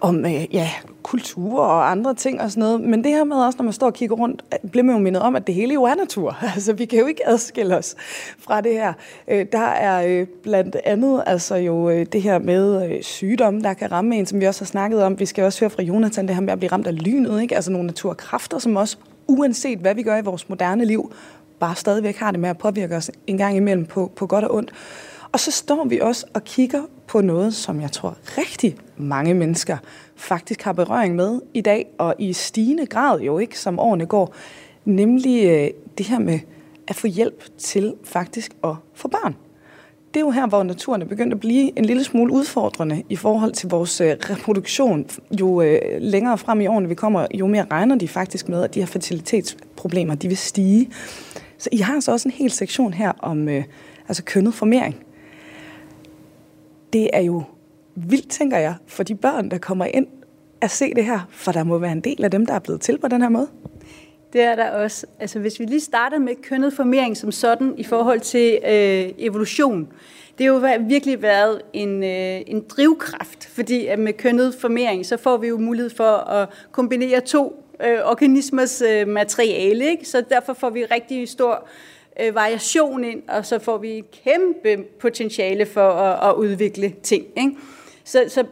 om 0.00 0.26
øh, 0.26 0.54
ja, 0.54 0.70
kultur 1.02 1.60
og 1.60 1.90
andre 1.90 2.14
ting 2.14 2.40
og 2.40 2.50
sådan 2.50 2.60
noget. 2.60 2.80
Men 2.80 3.04
det 3.04 3.12
her 3.12 3.24
med 3.24 3.36
også, 3.36 3.56
når 3.58 3.64
man 3.64 3.72
står 3.72 3.86
og 3.86 3.94
kigger 3.94 4.16
rundt, 4.16 4.44
øh, 4.52 4.70
bliver 4.70 4.84
man 4.84 4.94
jo 4.94 5.02
mindet 5.02 5.22
om, 5.22 5.36
at 5.36 5.46
det 5.46 5.54
hele 5.54 5.74
jo 5.74 5.82
er 5.82 5.94
natur. 5.94 6.36
Altså, 6.54 6.72
vi 6.72 6.84
kan 6.84 6.98
jo 6.98 7.06
ikke 7.06 7.28
adskille 7.28 7.78
os 7.78 7.96
fra 8.38 8.60
det 8.60 8.72
her. 8.72 8.92
Øh, 9.28 9.46
der 9.52 9.58
er 9.66 10.06
øh, 10.06 10.26
blandt 10.42 10.76
andet 10.84 11.22
altså 11.26 11.54
jo 11.54 11.90
øh, 11.90 12.06
det 12.12 12.22
her 12.22 12.38
med 12.38 12.90
øh, 12.90 13.02
sygdomme, 13.02 13.60
der 13.60 13.74
kan 13.74 13.92
ramme 13.92 14.16
en, 14.16 14.26
som 14.26 14.40
vi 14.40 14.46
også 14.46 14.60
har 14.60 14.66
snakket 14.66 15.02
om. 15.02 15.18
Vi 15.18 15.26
skal 15.26 15.44
også 15.44 15.60
høre 15.60 15.70
fra 15.70 15.82
Jonathan, 15.82 16.26
det 16.26 16.34
her 16.34 16.42
med 16.42 16.52
at 16.52 16.58
blive 16.58 16.72
ramt 16.72 16.86
af 16.86 17.04
lynet. 17.04 17.42
Ikke? 17.42 17.54
Altså 17.54 17.70
nogle 17.70 17.86
naturkræfter, 17.86 18.58
som 18.58 18.76
også, 18.76 18.96
uanset 19.26 19.78
hvad 19.78 19.94
vi 19.94 20.02
gør 20.02 20.16
i 20.16 20.22
vores 20.22 20.48
moderne 20.48 20.84
liv, 20.84 21.12
bare 21.60 21.74
stadigvæk 21.74 22.16
har 22.16 22.30
det 22.30 22.40
med 22.40 22.50
at 22.50 22.58
påvirke 22.58 22.96
os 22.96 23.10
en 23.26 23.38
gang 23.38 23.56
imellem 23.56 23.86
på, 23.86 24.12
på 24.16 24.26
godt 24.26 24.44
og 24.44 24.54
ondt. 24.54 24.72
Og 25.32 25.40
så 25.40 25.50
står 25.50 25.84
vi 25.84 26.00
også 26.00 26.26
og 26.34 26.44
kigger 26.44 26.82
på 27.06 27.20
noget, 27.20 27.54
som 27.54 27.80
jeg 27.80 27.92
tror 27.92 28.16
rigtig 28.38 28.76
mange 28.96 29.34
mennesker 29.34 29.76
faktisk 30.16 30.62
har 30.62 30.72
berøring 30.72 31.14
med 31.14 31.40
i 31.54 31.60
dag, 31.60 31.86
og 31.98 32.14
i 32.18 32.32
stigende 32.32 32.86
grad 32.86 33.20
jo 33.20 33.38
ikke, 33.38 33.58
som 33.58 33.78
årene 33.78 34.06
går, 34.06 34.34
nemlig 34.84 35.44
øh, 35.44 35.70
det 35.98 36.06
her 36.06 36.18
med 36.18 36.38
at 36.88 36.96
få 36.96 37.06
hjælp 37.06 37.44
til 37.58 37.94
faktisk 38.04 38.52
at 38.64 38.74
få 38.94 39.08
børn. 39.08 39.36
Det 40.14 40.20
er 40.20 40.24
jo 40.24 40.30
her, 40.30 40.46
hvor 40.46 40.62
naturen 40.62 41.02
er 41.02 41.06
begyndt 41.06 41.32
at 41.32 41.40
blive 41.40 41.78
en 41.78 41.84
lille 41.84 42.04
smule 42.04 42.32
udfordrende 42.32 43.02
i 43.08 43.16
forhold 43.16 43.52
til 43.52 43.68
vores 43.68 44.00
øh, 44.00 44.16
reproduktion. 44.20 45.06
Jo 45.40 45.62
øh, 45.62 45.80
længere 45.98 46.38
frem 46.38 46.60
i 46.60 46.66
årene 46.66 46.88
vi 46.88 46.94
kommer, 46.94 47.26
jo 47.34 47.46
mere 47.46 47.66
regner 47.70 47.96
de 47.96 48.08
faktisk 48.08 48.48
med, 48.48 48.64
at 48.64 48.74
de 48.74 48.80
her 48.80 48.86
fertilitetsproblemer 48.86 50.14
de 50.14 50.28
vil 50.28 50.36
stige. 50.36 50.90
Så 51.58 51.68
I 51.72 51.78
har 51.78 52.00
så 52.00 52.12
også 52.12 52.28
en 52.28 52.34
hel 52.34 52.50
sektion 52.50 52.92
her 52.92 53.12
om 53.18 53.48
altså 54.08 54.22
kønnet 54.24 54.54
formering 54.54 54.96
det 56.92 57.10
er 57.12 57.20
jo 57.20 57.42
vildt, 57.94 58.28
tænker 58.30 58.58
jeg, 58.58 58.74
for 58.86 59.02
de 59.02 59.14
børn, 59.14 59.50
der 59.50 59.58
kommer 59.58 59.84
ind 59.84 60.06
at 60.60 60.70
se 60.70 60.94
det 60.94 61.04
her, 61.04 61.28
for 61.30 61.52
der 61.52 61.64
må 61.64 61.78
være 61.78 61.92
en 61.92 62.00
del 62.00 62.24
af 62.24 62.30
dem, 62.30 62.46
der 62.46 62.54
er 62.54 62.58
blevet 62.58 62.80
til 62.80 62.98
på 62.98 63.08
den 63.08 63.22
her 63.22 63.28
måde. 63.28 63.48
Det 64.32 64.40
er 64.40 64.56
der 64.56 64.70
også. 64.70 65.06
Altså, 65.20 65.38
hvis 65.38 65.60
vi 65.60 65.64
lige 65.64 65.80
starter 65.80 66.18
med 66.18 66.34
kønnet 66.42 66.72
formering 66.72 67.16
som 67.16 67.32
sådan 67.32 67.74
i 67.76 67.84
forhold 67.84 68.20
til 68.20 68.58
øh, 68.64 69.12
evolution, 69.18 69.88
det 70.38 70.46
har 70.46 70.74
jo 70.74 70.84
virkelig 70.88 71.22
været 71.22 71.62
en, 71.72 72.04
øh, 72.04 72.40
en 72.46 72.64
drivkraft, 72.68 73.46
fordi 73.46 73.86
at 73.86 73.98
med 73.98 74.12
kønnet 74.12 74.54
formering, 74.54 75.06
så 75.06 75.16
får 75.16 75.36
vi 75.36 75.48
jo 75.48 75.58
mulighed 75.58 75.90
for 75.90 76.16
at 76.30 76.48
kombinere 76.72 77.20
to 77.20 77.64
øh, 77.86 77.98
organismers 78.04 78.82
øh, 78.82 79.08
materiale, 79.08 79.90
ikke? 79.90 80.08
så 80.08 80.24
derfor 80.30 80.52
får 80.52 80.70
vi 80.70 80.84
rigtig 80.84 81.28
stor 81.28 81.68
øh, 82.20 82.34
variation 82.34 83.04
ind, 83.04 83.22
og 83.28 83.46
så 83.46 83.58
får 83.58 83.78
vi 83.78 84.04
kæmpe 84.24 84.84
potentiale 85.00 85.66
for 85.66 85.90
at, 85.90 86.30
at 86.30 86.34
udvikle 86.34 86.94
ting. 87.02 87.26
Ikke? 87.36 87.56
Så, 88.04 88.24
så 88.28 88.44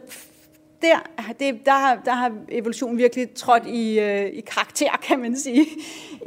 der, 0.81 1.09
det, 1.39 1.65
der, 1.65 1.71
har, 1.71 2.01
der 2.05 2.11
har 2.11 2.31
evolutionen 2.49 2.97
virkelig 2.97 3.29
trådt 3.35 3.63
i, 3.67 3.99
øh, 3.99 4.25
i 4.25 4.41
karakter, 4.41 4.99
kan 5.07 5.19
man 5.19 5.37
sige. 5.37 5.65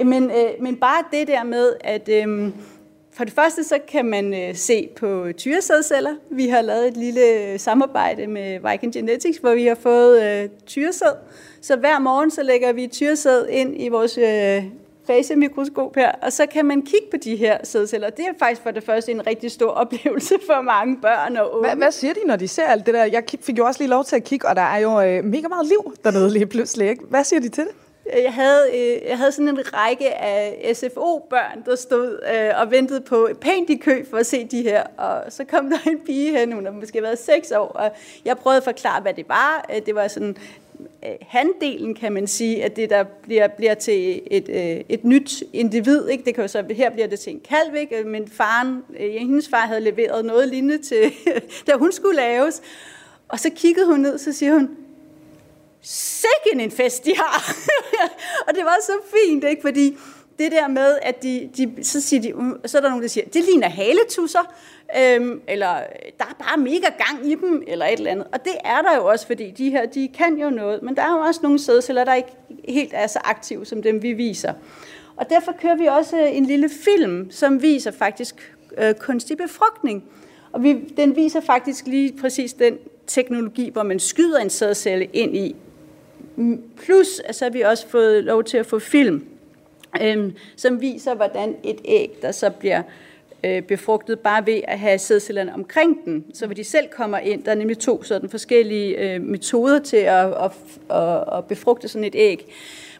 Men, 0.04 0.30
øh, 0.30 0.50
men 0.60 0.76
bare 0.76 1.04
det 1.12 1.28
der 1.28 1.44
med, 1.44 1.72
at 1.80 2.08
øh, 2.08 2.50
for 3.12 3.24
det 3.24 3.32
første 3.32 3.64
så 3.64 3.78
kan 3.88 4.04
man 4.04 4.34
øh, 4.34 4.54
se 4.54 4.88
på 4.96 5.26
tyresædceller. 5.36 6.14
Vi 6.30 6.48
har 6.48 6.62
lavet 6.62 6.88
et 6.88 6.96
lille 6.96 7.52
øh, 7.52 7.60
samarbejde 7.60 8.26
med 8.26 8.70
Viking 8.70 8.92
Genetics, 8.92 9.38
hvor 9.38 9.54
vi 9.54 9.66
har 9.66 9.74
fået 9.74 10.22
øh, 10.22 10.48
tyresæd. 10.66 11.14
Så 11.60 11.76
hver 11.76 11.98
morgen 11.98 12.30
så 12.30 12.42
lægger 12.42 12.72
vi 12.72 12.86
tyresæd 12.86 13.46
ind 13.46 13.82
i 13.82 13.88
vores 13.88 14.18
øh, 14.18 14.64
fasemikroskop 15.06 15.96
her, 15.96 16.12
og 16.22 16.32
så 16.32 16.46
kan 16.46 16.66
man 16.66 16.82
kigge 16.82 17.06
på 17.10 17.16
de 17.24 17.36
her 17.36 17.58
sædceller. 17.64 18.10
Det 18.10 18.24
er 18.24 18.32
faktisk 18.38 18.62
for 18.62 18.70
det 18.70 18.84
første 18.84 19.12
en 19.12 19.26
rigtig 19.26 19.50
stor 19.50 19.70
oplevelse 19.82 20.34
for 20.46 20.62
mange 20.62 20.96
børn 20.96 21.36
og 21.36 21.54
unge. 21.54 21.68
Hvad, 21.68 21.76
hvad 21.76 21.92
siger 21.92 22.14
de, 22.14 22.20
når 22.26 22.36
de 22.36 22.48
ser 22.48 22.64
alt 22.64 22.86
det 22.86 22.94
der? 22.94 23.04
Jeg 23.04 23.22
fik 23.40 23.58
jo 23.58 23.66
også 23.66 23.80
lige 23.80 23.90
lov 23.90 24.04
til 24.04 24.16
at 24.16 24.24
kigge, 24.24 24.48
og 24.48 24.56
der 24.56 24.62
er 24.62 24.78
jo 24.78 25.00
øh, 25.00 25.24
mega 25.24 25.48
meget 25.48 25.66
liv 25.66 25.94
dernede 26.04 26.30
lige 26.30 26.46
pludselig. 26.46 26.88
Ikke? 26.88 27.04
Hvad 27.04 27.24
siger 27.24 27.40
de 27.40 27.48
til 27.48 27.64
det? 27.64 27.72
jeg 28.06 28.34
havde, 28.34 28.70
øh, 28.74 29.08
jeg 29.08 29.18
havde 29.18 29.32
sådan 29.32 29.48
en 29.48 29.74
række 29.74 30.14
af 30.14 30.76
SFO-børn, 30.76 31.62
der 31.66 31.76
stod 31.76 32.18
øh, 32.34 32.60
og 32.60 32.70
ventede 32.70 33.00
på 33.00 33.28
pænt 33.40 33.70
i 33.70 33.76
kø 33.76 34.04
for 34.10 34.16
at 34.16 34.26
se 34.26 34.44
de 34.44 34.62
her. 34.62 34.82
Og 34.96 35.32
så 35.32 35.44
kom 35.44 35.70
der 35.70 35.90
en 35.90 36.00
pige 36.06 36.38
hen, 36.38 36.52
hun 36.52 36.64
har 36.64 36.72
måske 36.72 37.02
været 37.02 37.18
seks 37.18 37.52
år, 37.52 37.66
og 37.66 37.90
jeg 38.24 38.38
prøvede 38.38 38.56
at 38.56 38.64
forklare, 38.64 39.00
hvad 39.02 39.14
det 39.14 39.28
var. 39.28 39.66
Øh, 39.74 39.86
det 39.86 39.94
var 39.94 40.08
sådan 40.08 40.36
Øh, 41.04 41.10
handdelen, 41.20 41.94
kan 41.94 42.12
man 42.12 42.26
sige, 42.26 42.64
at 42.64 42.76
det 42.76 42.90
der 42.90 43.02
bliver, 43.02 43.48
bliver 43.48 43.74
til 43.74 44.22
et, 44.26 44.48
øh, 44.48 44.84
et 44.88 45.04
nyt 45.04 45.44
individ. 45.52 46.08
Ikke? 46.08 46.24
Det 46.24 46.34
kan 46.34 46.44
jo 46.44 46.48
så, 46.48 46.64
her 46.70 46.90
bliver 46.90 47.06
det 47.06 47.20
til 47.20 47.32
en 47.32 47.40
kalv, 47.40 47.74
ikke? 47.74 47.98
Øh, 47.98 48.06
men 48.06 48.28
faren, 48.28 48.82
øh, 49.00 49.10
hendes 49.10 49.48
far 49.48 49.66
havde 49.66 49.80
leveret 49.80 50.24
noget 50.24 50.48
lignende 50.48 50.78
til, 50.78 51.12
da 51.66 51.72
hun 51.76 51.92
skulle 51.92 52.16
laves. 52.16 52.62
Og 53.28 53.40
så 53.40 53.50
kiggede 53.56 53.86
hun 53.86 54.00
ned, 54.00 54.18
så 54.18 54.32
siger 54.32 54.52
hun, 54.52 54.70
sikken 55.82 56.60
en 56.60 56.70
fest, 56.70 57.04
de 57.04 57.16
har. 57.16 57.56
og 58.48 58.54
det 58.54 58.64
var 58.64 58.76
så 58.82 58.92
fint, 59.14 59.44
ikke? 59.44 59.62
fordi 59.62 59.96
det 60.38 60.52
der 60.52 60.68
med, 60.68 60.98
at 61.02 61.22
de, 61.22 61.50
de, 61.56 61.84
så, 61.84 62.00
siger 62.00 62.22
de, 62.22 62.58
så 62.68 62.78
er 62.78 62.82
der 62.82 62.88
nogen, 62.88 63.02
der 63.02 63.08
siger, 63.08 63.24
det 63.24 63.44
ligner 63.44 63.68
haletusser, 63.68 64.54
øhm, 64.98 65.40
eller 65.48 65.74
der 66.18 66.24
er 66.24 66.44
bare 66.44 66.56
mega 66.58 66.86
gang 66.86 67.30
i 67.30 67.34
dem, 67.34 67.62
eller 67.66 67.86
et 67.86 67.92
eller 67.92 68.10
andet. 68.10 68.26
Og 68.32 68.44
det 68.44 68.52
er 68.64 68.82
der 68.82 68.96
jo 68.96 69.06
også, 69.06 69.26
fordi 69.26 69.50
de 69.50 69.70
her, 69.70 69.86
de 69.86 70.08
kan 70.08 70.36
jo 70.36 70.50
noget, 70.50 70.82
men 70.82 70.96
der 70.96 71.02
er 71.02 71.12
jo 71.12 71.18
også 71.18 71.40
nogle 71.42 71.58
sædceller, 71.58 72.04
der 72.04 72.14
ikke 72.14 72.32
helt 72.68 72.92
er 72.94 73.06
så 73.06 73.18
aktive, 73.24 73.66
som 73.66 73.82
dem 73.82 74.02
vi 74.02 74.12
viser. 74.12 74.52
Og 75.16 75.30
derfor 75.30 75.52
kører 75.60 75.76
vi 75.76 75.86
også 75.86 76.16
øh, 76.16 76.36
en 76.36 76.44
lille 76.44 76.68
film, 76.84 77.30
som 77.30 77.62
viser 77.62 77.90
faktisk 77.90 78.54
øh, 78.78 78.94
kunstig 78.94 79.36
befrugtning. 79.36 80.04
Og 80.52 80.62
vi, 80.62 80.72
den 80.96 81.16
viser 81.16 81.40
faktisk 81.40 81.86
lige 81.86 82.12
præcis 82.20 82.52
den 82.52 82.78
teknologi, 83.06 83.70
hvor 83.70 83.82
man 83.82 83.98
skyder 83.98 84.38
en 84.38 84.50
sædcelle 84.50 85.04
ind 85.04 85.36
i 85.36 85.56
mm, 86.36 86.62
Plus, 86.84 87.20
så 87.30 87.44
har 87.44 87.50
vi 87.50 87.60
også 87.60 87.88
fået 87.88 88.24
lov 88.24 88.44
til 88.44 88.56
at 88.56 88.66
få 88.66 88.78
film, 88.78 89.26
øhm, 90.02 90.32
som 90.56 90.80
viser, 90.80 91.14
hvordan 91.14 91.56
et 91.64 91.80
æg, 91.84 92.10
der 92.22 92.32
så 92.32 92.50
bliver 92.50 92.78
øh, 92.78 93.11
Øh, 93.44 93.62
befrugtet 93.62 94.20
bare 94.20 94.46
ved 94.46 94.60
at 94.68 94.78
have 94.78 94.98
sædcellerne 94.98 95.54
omkring 95.54 96.04
den, 96.04 96.24
så 96.34 96.46
hvor 96.46 96.54
de 96.54 96.64
selv 96.64 96.88
kommer 96.88 97.18
ind. 97.18 97.44
Der 97.44 97.50
er 97.50 97.54
nemlig 97.54 97.78
to 97.78 98.02
sådan 98.02 98.28
forskellige 98.28 98.98
øh, 98.98 99.22
metoder 99.22 99.78
til 99.78 99.96
at, 99.96 100.26
at, 100.26 100.50
at, 100.90 101.24
at 101.38 101.44
befrugte 101.44 101.88
sådan 101.88 102.04
et 102.04 102.14
æg. 102.14 102.52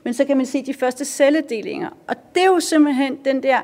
Men 0.05 0.15
så 0.15 0.25
kan 0.25 0.37
man 0.37 0.47
se 0.47 0.63
de 0.63 0.75
første 0.75 1.05
celledelinger. 1.05 1.89
Og 2.09 2.17
det 2.35 2.43
er 2.43 2.47
jo 2.47 2.61
simpelthen 2.61 3.19
den 3.25 3.43
der 3.43 3.59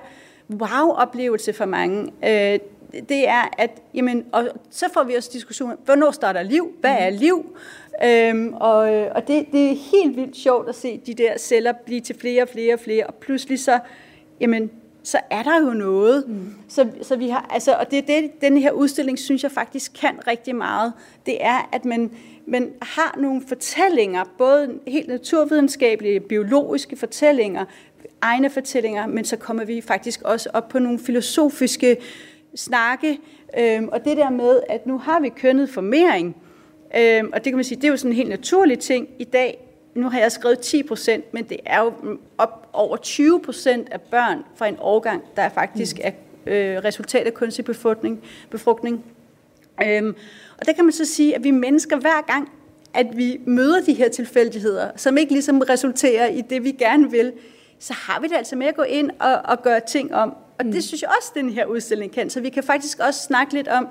wow-oplevelse 0.50 1.52
for 1.52 1.64
mange. 1.64 2.12
Øh, 2.24 2.58
det 3.08 3.28
er, 3.28 3.54
at 3.58 3.70
jamen, 3.94 4.24
og 4.32 4.48
så 4.70 4.86
får 4.94 5.02
vi 5.02 5.14
også 5.14 5.30
diskussion, 5.32 5.72
hvornår 5.84 6.10
starter 6.10 6.42
liv? 6.42 6.72
Hvad 6.80 6.96
er 6.98 7.10
liv? 7.10 7.56
Øhm, 8.04 8.54
og 8.54 8.78
og 9.14 9.28
det, 9.28 9.46
det 9.52 9.70
er 9.70 9.74
helt 9.92 10.16
vildt 10.16 10.36
sjovt 10.36 10.68
at 10.68 10.74
se 10.74 11.00
de 11.06 11.14
der 11.14 11.38
celler 11.38 11.72
blive 11.72 12.00
til 12.00 12.18
flere 12.18 12.42
og 12.42 12.48
flere 12.48 12.74
og 12.74 12.80
flere, 12.80 13.06
og 13.06 13.14
pludselig 13.14 13.58
så, 13.58 13.78
jamen, 14.40 14.70
så 15.09 15.21
er 15.31 15.42
der 15.42 15.61
jo 15.61 15.71
noget. 15.71 16.25
Mm. 16.29 16.55
Så, 16.68 16.88
så 17.03 17.16
vi 17.16 17.29
har, 17.29 17.47
altså, 17.51 17.75
og 17.75 17.90
det 17.90 17.99
er 17.99 18.03
det, 18.03 18.40
den 18.40 18.57
her 18.57 18.71
udstilling, 18.71 19.18
synes 19.18 19.42
jeg 19.42 19.51
faktisk 19.51 19.92
kan 20.01 20.27
rigtig 20.27 20.57
meget. 20.57 20.92
Det 21.27 21.44
er, 21.44 21.68
at 21.73 21.85
man, 21.85 22.11
man 22.47 22.73
har 22.83 23.16
nogle 23.18 23.42
fortællinger, 23.49 24.25
både 24.38 24.79
helt 24.87 25.09
naturvidenskabelige, 25.09 26.21
biologiske 26.21 26.97
fortællinger, 26.97 27.64
egne 28.21 28.51
fortællinger, 28.51 29.07
men 29.07 29.25
så 29.25 29.37
kommer 29.37 29.64
vi 29.64 29.81
faktisk 29.81 30.23
også 30.23 30.51
op 30.53 30.68
på 30.68 30.79
nogle 30.79 30.99
filosofiske 30.99 31.97
snakke, 32.55 33.18
øhm, 33.59 33.88
og 33.88 34.05
det 34.05 34.16
der 34.16 34.31
med, 34.31 34.61
at 34.68 34.87
nu 34.87 34.99
har 34.99 35.21
vi 35.21 35.29
kønnet 35.29 35.71
formering, 35.71 36.37
Øhm, 36.97 37.31
og 37.33 37.44
det 37.44 37.44
kan 37.44 37.55
man 37.55 37.64
sige, 37.64 37.77
det 37.77 37.85
er 37.85 37.88
jo 37.88 37.97
sådan 37.97 38.11
en 38.11 38.16
helt 38.16 38.29
naturlig 38.29 38.79
ting. 38.79 39.09
I 39.18 39.25
dag, 39.25 39.67
nu 39.98 40.08
har 40.08 40.20
jeg 40.20 40.32
skrevet 40.32 40.58
10 40.58 40.82
procent, 40.82 41.34
men 41.34 41.44
det 41.44 41.58
er 41.66 41.80
jo 41.80 41.92
op 42.38 42.68
over 42.72 42.96
20 42.96 43.40
procent 43.40 43.88
af 43.90 44.00
børn 44.00 44.44
fra 44.56 44.66
en 44.66 44.76
årgang, 44.80 45.22
der 45.37 45.42
er 45.42 45.48
faktisk 45.48 45.96
mm. 45.96 46.02
er 46.04 46.11
øh, 46.76 46.84
resultat 46.84 47.26
af 47.26 47.34
kunstig 47.34 47.64
befrugtning. 47.64 48.22
befrugtning. 48.50 49.04
Øhm, 49.84 50.14
og 50.58 50.66
der 50.66 50.72
kan 50.72 50.84
man 50.84 50.92
så 50.92 51.04
sige, 51.04 51.34
at 51.34 51.44
vi 51.44 51.50
mennesker 51.50 51.96
hver 51.96 52.26
gang, 52.26 52.52
at 52.94 53.06
vi 53.16 53.40
møder 53.46 53.80
de 53.80 53.94
her 53.94 54.08
tilfældigheder, 54.08 54.90
som 54.96 55.16
ikke 55.16 55.32
ligesom 55.32 55.58
resulterer 55.61 56.26
i 56.26 56.40
det, 56.40 56.64
vi 56.64 56.72
gerne 56.72 57.11
vil, 57.11 57.32
så 57.78 57.92
har 57.92 58.20
vi 58.20 58.28
det 58.28 58.37
altså 58.37 58.56
med 58.56 58.66
at 58.66 58.76
gå 58.76 58.82
ind 58.82 59.11
og, 59.18 59.34
og 59.44 59.62
gøre 59.62 59.80
ting 59.88 60.14
om. 60.14 60.34
Og 60.58 60.66
mm. 60.66 60.72
det 60.72 60.84
synes 60.84 61.02
jeg 61.02 61.11
også, 61.18 61.32
den 61.34 61.50
her 61.50 61.66
udstilling 61.66 62.12
kan. 62.12 62.30
Så 62.30 62.40
vi 62.40 62.48
kan 62.48 62.62
faktisk 62.62 62.98
også 63.00 63.20
snakke 63.22 63.54
lidt 63.54 63.68
om 63.68 63.88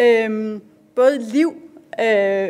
øhm, 0.00 0.60
både 0.94 1.18
liv 1.18 1.54
øh, 2.00 2.48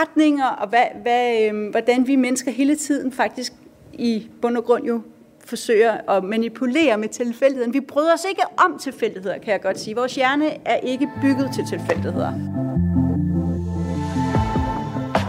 retninger, 0.00 0.46
og 0.46 0.68
hvad, 0.68 0.84
hvad, 1.02 1.42
øh, 1.42 1.70
hvordan 1.70 2.06
vi 2.06 2.16
mennesker 2.16 2.50
hele 2.50 2.76
tiden 2.76 3.12
faktisk 3.12 3.52
i 3.92 4.28
bund 4.42 4.56
og 4.56 4.64
grund 4.64 4.84
jo 4.84 5.02
forsøger 5.44 6.10
at 6.10 6.24
manipulere 6.24 6.98
med 6.98 7.08
tilfældigheden. 7.08 7.74
Vi 7.74 7.80
bryder 7.80 8.14
os 8.14 8.24
ikke 8.28 8.42
om 8.56 8.78
tilfældigheder, 8.78 9.38
kan 9.38 9.52
jeg 9.52 9.60
godt 9.60 9.80
sige. 9.80 9.96
Vores 9.96 10.14
hjerne 10.14 10.68
er 10.68 10.76
ikke 10.76 11.10
bygget 11.22 11.50
til 11.54 11.64
tilfældigheder. 11.66 12.32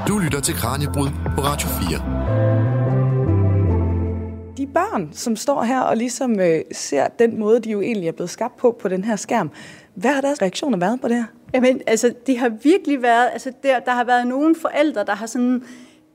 Du 0.07 0.17
lytter 0.17 0.39
til 0.39 0.55
Kranjebrud 0.55 1.07
på 1.35 1.41
Radio 1.41 1.67
4. 1.67 2.13
De 4.57 4.67
børn, 4.67 5.09
som 5.13 5.35
står 5.35 5.63
her 5.63 5.81
og 5.81 5.97
ligesom 5.97 6.39
øh, 6.39 6.61
ser 6.71 7.07
den 7.07 7.39
måde, 7.39 7.59
de 7.59 7.71
jo 7.71 7.81
egentlig 7.81 8.07
er 8.07 8.11
blevet 8.11 8.29
skabt 8.29 8.57
på 8.57 8.77
på 8.81 8.87
den 8.87 9.03
her 9.03 9.15
skærm, 9.15 9.51
hvad 9.95 10.13
har 10.13 10.21
deres 10.21 10.41
reaktioner 10.41 10.77
været 10.77 11.01
på 11.01 11.07
det 11.07 11.15
her? 11.15 11.25
Jamen, 11.53 11.81
altså, 11.87 12.13
det 12.27 12.37
har 12.37 12.49
virkelig 12.49 13.01
været, 13.01 13.29
altså, 13.33 13.53
der, 13.63 13.79
der 13.79 13.91
har 13.91 14.03
været 14.03 14.27
nogle 14.27 14.55
forældre, 14.55 15.03
der 15.03 15.15
har 15.15 15.25
sådan 15.25 15.63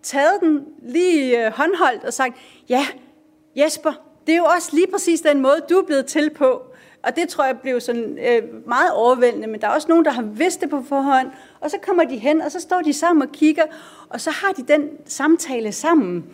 taget 0.02 0.40
den 0.40 0.64
lige 0.82 1.46
øh, 1.46 1.52
håndholdt 1.52 2.04
og 2.04 2.12
sagt, 2.12 2.36
ja, 2.68 2.86
Jesper, 3.56 3.92
det 4.26 4.32
er 4.32 4.38
jo 4.38 4.44
også 4.44 4.70
lige 4.72 4.86
præcis 4.92 5.20
den 5.20 5.40
måde, 5.40 5.60
du 5.70 5.74
er 5.74 5.86
blevet 5.86 6.06
til 6.06 6.30
på. 6.30 6.62
Og 7.02 7.16
det 7.16 7.28
tror 7.28 7.44
jeg 7.44 7.58
blev 7.58 7.80
sådan 7.80 8.18
øh, 8.18 8.66
meget 8.66 8.92
overvældende, 8.92 9.46
men 9.46 9.60
der 9.60 9.66
er 9.66 9.70
også 9.70 9.88
nogen, 9.88 10.04
der 10.04 10.10
har 10.10 10.22
vidst 10.22 10.60
det 10.60 10.70
på 10.70 10.82
forhånd, 10.88 11.30
og 11.60 11.70
så 11.70 11.76
kommer 11.82 12.04
de 12.04 12.16
hen, 12.16 12.40
og 12.40 12.52
så 12.52 12.60
står 12.60 12.80
de 12.80 12.92
sammen 12.92 13.22
og 13.22 13.32
kigger, 13.32 13.62
og 14.08 14.20
så 14.20 14.30
har 14.30 14.52
de 14.52 14.62
den 14.72 14.88
samtale 15.04 15.72
sammen. 15.72 16.24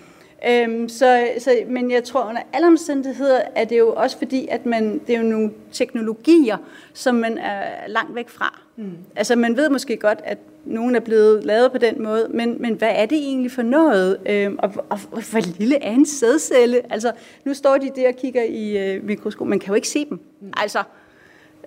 Øhm, 0.49 0.89
så, 0.89 1.29
så, 1.39 1.63
men 1.69 1.91
jeg 1.91 2.05
tror 2.05 2.29
under 2.29 2.43
alle 2.53 2.67
omstændigheder 2.67 3.43
er 3.55 3.65
det 3.65 3.79
jo 3.79 3.95
også 3.95 4.19
fordi, 4.19 4.49
at 4.51 4.67
man, 4.67 4.99
det 5.07 5.15
er 5.15 5.21
jo 5.21 5.27
nogle 5.27 5.53
teknologier, 5.73 6.57
som 6.95 7.15
man 7.15 7.39
er 7.39 7.89
langt 7.89 8.15
væk 8.15 8.29
fra. 8.29 8.64
Mm. 8.77 8.93
Altså 9.17 9.37
man 9.37 9.57
ved 9.57 9.69
måske 9.69 9.97
godt, 9.97 10.21
at 10.25 10.39
nogen 10.65 10.95
er 10.95 11.01
blevet 11.01 11.45
lavet 11.45 11.73
på 11.73 11.79
den 11.79 12.03
måde, 12.03 12.27
men, 12.31 12.57
men 12.63 12.75
hvad 12.75 12.91
er 12.95 13.07
det 13.07 13.19
egentlig 13.19 13.53
for 13.53 13.63
noget? 13.63 14.19
Øhm, 14.27 14.59
og, 14.59 14.73
og, 14.91 14.99
og 15.13 15.23
hvor 15.31 15.59
lille 15.59 15.83
er 15.83 15.91
en 15.91 16.07
sædcelle? 16.07 16.93
Altså 16.93 17.13
nu 17.45 17.55
står 17.55 17.77
de 17.77 17.91
der 17.97 18.09
og 18.09 18.15
kigger 18.17 18.43
i 18.43 18.79
øh, 18.79 19.05
mikroskop, 19.05 19.47
man 19.47 19.59
kan 19.59 19.69
jo 19.69 19.75
ikke 19.75 19.89
se 19.89 20.05
dem. 20.05 20.21
Mm. 20.41 20.53
Altså, 20.57 20.83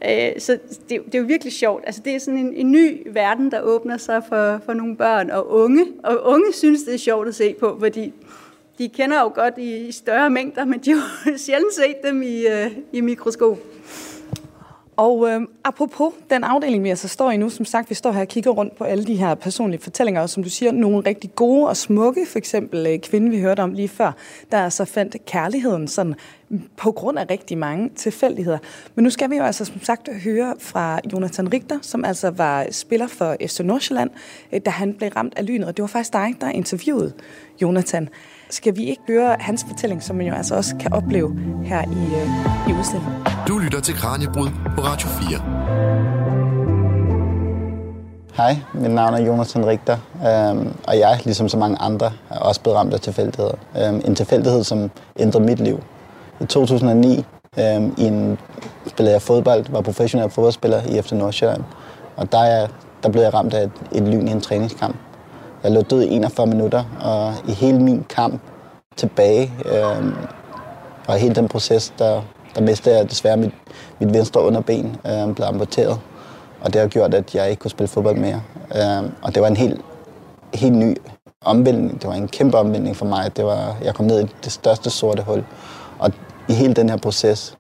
øh, 0.06 0.32
så 0.39 0.58
det, 0.89 1.06
det 1.06 1.15
er 1.15 1.20
jo 1.20 1.26
virkelig 1.26 1.54
sjovt. 1.54 1.84
Altså 1.86 2.02
det 2.06 2.15
er 2.15 2.20
sådan 2.20 2.39
en, 2.39 2.54
en 2.54 2.72
ny 2.72 3.08
verden, 3.12 3.52
der 3.52 3.62
åbner 3.62 3.98
sig 3.98 4.24
for, 4.30 4.62
for 4.65 4.74
nogle 4.74 4.98
børn 4.98 5.30
og 5.30 5.52
unge. 5.52 5.86
Og 6.04 6.24
unge 6.24 6.54
synes, 6.54 6.84
det 6.84 6.93
er 6.93 6.98
sjovt 6.98 7.28
at 7.28 7.36
se 7.36 7.54
på, 7.54 7.78
fordi 7.80 8.13
de 8.78 8.89
kender 8.89 9.22
jo 9.22 9.32
godt 9.36 9.54
i, 9.58 9.88
i 9.88 9.91
større 9.91 10.30
mængder, 10.30 10.65
men 10.65 10.80
de 10.80 10.91
har 10.91 11.32
jo 11.32 11.38
sjældent 11.46 11.74
set 11.74 11.96
dem 12.04 12.22
i, 12.22 12.48
øh, 12.48 12.72
i 12.91 13.02
mikroskop. 13.02 13.58
Og 14.97 15.29
øh, 15.29 15.41
apropos 15.63 16.13
den 16.29 16.43
afdeling, 16.43 16.83
vi 16.83 16.89
altså 16.89 17.07
står 17.07 17.31
i 17.31 17.38
nu, 17.38 17.49
som 17.49 17.65
sagt, 17.65 17.89
vi 17.89 17.95
står 17.95 18.12
her 18.12 18.21
og 18.21 18.27
kigger 18.27 18.51
rundt 18.51 18.77
på 18.77 18.83
alle 18.83 19.05
de 19.05 19.15
her 19.15 19.36
personlige 19.36 19.81
fortællinger, 19.81 20.21
og 20.21 20.29
som 20.29 20.43
du 20.43 20.49
siger, 20.49 20.71
nogle 20.71 20.99
rigtig 21.05 21.36
gode 21.36 21.67
og 21.67 21.77
smukke, 21.77 22.25
for 22.27 22.38
eksempel 22.38 22.88
øh, 22.88 22.99
kvinden, 22.99 23.31
vi 23.31 23.41
hørte 23.41 23.62
om 23.62 23.73
lige 23.73 23.88
før, 23.88 24.12
der 24.51 24.57
altså 24.57 24.86
fandt 24.86 25.25
kærligheden 25.25 25.88
sådan 25.88 26.15
på 26.77 26.91
grund 26.91 27.19
af 27.19 27.25
rigtig 27.29 27.57
mange 27.57 27.89
tilfældigheder. 27.95 28.57
Men 28.95 29.03
nu 29.03 29.10
skal 29.10 29.29
vi 29.29 29.36
jo 29.36 29.43
altså 29.43 29.65
som 29.65 29.83
sagt 29.83 30.10
høre 30.23 30.55
fra 30.60 30.99
Jonathan 31.13 31.53
Richter, 31.53 31.79
som 31.81 32.05
altså 32.05 32.29
var 32.29 32.67
spiller 32.71 33.07
for 33.07 33.36
FC 33.47 33.60
Nordsjælland, 33.60 34.10
øh, 34.51 34.62
da 34.65 34.69
han 34.69 34.93
blev 34.93 35.10
ramt 35.10 35.33
af 35.38 35.45
lynet, 35.45 35.67
og 35.67 35.77
det 35.77 35.81
var 35.83 35.88
faktisk 35.88 36.13
dig, 36.13 36.36
der 36.41 36.49
interviewede 36.49 37.13
Jonathan 37.62 38.10
skal 38.49 38.75
vi 38.75 38.83
ikke 38.83 39.01
høre 39.07 39.36
hans 39.39 39.65
fortælling, 39.67 40.03
som 40.03 40.15
man 40.15 40.27
jo 40.27 40.33
altså 40.33 40.55
også 40.55 40.75
kan 40.79 40.93
opleve 40.93 41.39
her 41.65 41.81
i, 41.81 42.15
øh, 42.15 42.69
i 42.69 42.79
udstillingen. 42.79 43.15
Du 43.47 43.57
lytter 43.57 43.79
til 43.79 43.95
Kranjebrud 43.95 44.49
på 44.75 44.81
Radio 44.81 45.07
4. 45.07 45.77
Hej, 48.38 48.57
mit 48.73 48.91
navn 48.91 49.13
er 49.13 49.25
Jonathan 49.25 49.65
Richter, 49.65 49.97
øhm, 50.15 50.73
og 50.88 50.99
jeg, 50.99 51.19
ligesom 51.23 51.49
så 51.49 51.57
mange 51.57 51.77
andre, 51.77 52.12
er 52.29 52.39
også 52.39 52.62
blevet 52.62 52.77
ramt 52.77 52.93
af 52.93 52.99
tilfældigheder. 52.99 53.55
Øhm, 53.77 54.01
en 54.05 54.15
tilfældighed, 54.15 54.63
som 54.63 54.91
ændrede 55.19 55.45
mit 55.45 55.60
liv. 55.60 55.83
I 56.41 56.45
2009 56.45 57.25
øhm, 57.60 57.93
i 57.97 58.03
en, 58.03 58.38
spillede 58.88 59.13
jeg 59.13 59.21
fodbold, 59.21 59.65
var 59.69 59.81
professionel 59.81 60.29
fodboldspiller 60.29 60.81
i 60.81 61.01
FC 61.01 61.12
Nordsjælland, 61.12 61.63
og 62.15 62.31
der, 62.31 62.43
er, 62.43 62.67
der 63.03 63.10
blev 63.10 63.21
jeg 63.21 63.33
ramt 63.33 63.53
af 63.53 63.63
et, 63.63 63.71
et 63.91 64.03
lyn 64.03 64.27
i 64.27 64.31
en 64.31 64.41
træningskamp. 64.41 64.95
Jeg 65.67 65.75
lå 65.75 65.82
død 65.82 66.01
i 66.01 66.15
41 66.15 66.47
minutter, 66.47 66.84
og 67.01 67.34
i 67.47 67.51
hele 67.51 67.80
min 67.80 68.06
kamp 68.10 68.41
tilbage, 68.95 69.53
øh, 69.65 70.13
og 71.08 71.15
hele 71.15 71.36
den 71.36 71.47
proces, 71.47 71.93
der, 71.99 72.21
der 72.56 72.62
mistede 72.62 72.97
jeg 72.97 73.10
desværre 73.10 73.38
mit, 73.38 73.51
mit 73.99 74.13
venstre 74.13 74.41
underben, 74.41 74.97
øh, 75.08 75.36
blev 75.36 75.45
amputeret. 75.45 75.99
Og 76.62 76.73
det 76.73 76.82
har 76.82 76.88
gjort, 76.88 77.13
at 77.13 77.36
jeg 77.36 77.49
ikke 77.49 77.60
kunne 77.60 77.71
spille 77.71 77.88
fodbold 77.88 78.17
mere. 78.17 78.41
Øh, 78.75 79.12
og 79.21 79.36
det 79.36 79.41
var 79.41 79.47
en 79.47 79.58
helt, 79.58 79.82
helt 80.53 80.75
ny 80.75 80.97
omvæltning. 81.45 82.01
Det 82.01 82.10
var 82.10 82.15
en 82.15 82.27
kæmpe 82.27 82.58
omvæltning 82.58 82.95
for 82.95 83.06
mig. 83.06 83.38
Det 83.38 83.45
var, 83.45 83.75
jeg 83.84 83.95
kom 83.95 84.06
ned 84.06 84.23
i 84.23 84.27
det 84.43 84.51
største 84.51 84.89
sorte 84.89 85.23
hul. 85.23 85.43
Og 85.99 86.12
i 86.49 86.53
hele 86.53 86.73
den 86.73 86.89
her 86.89 86.97
proces, 86.97 87.58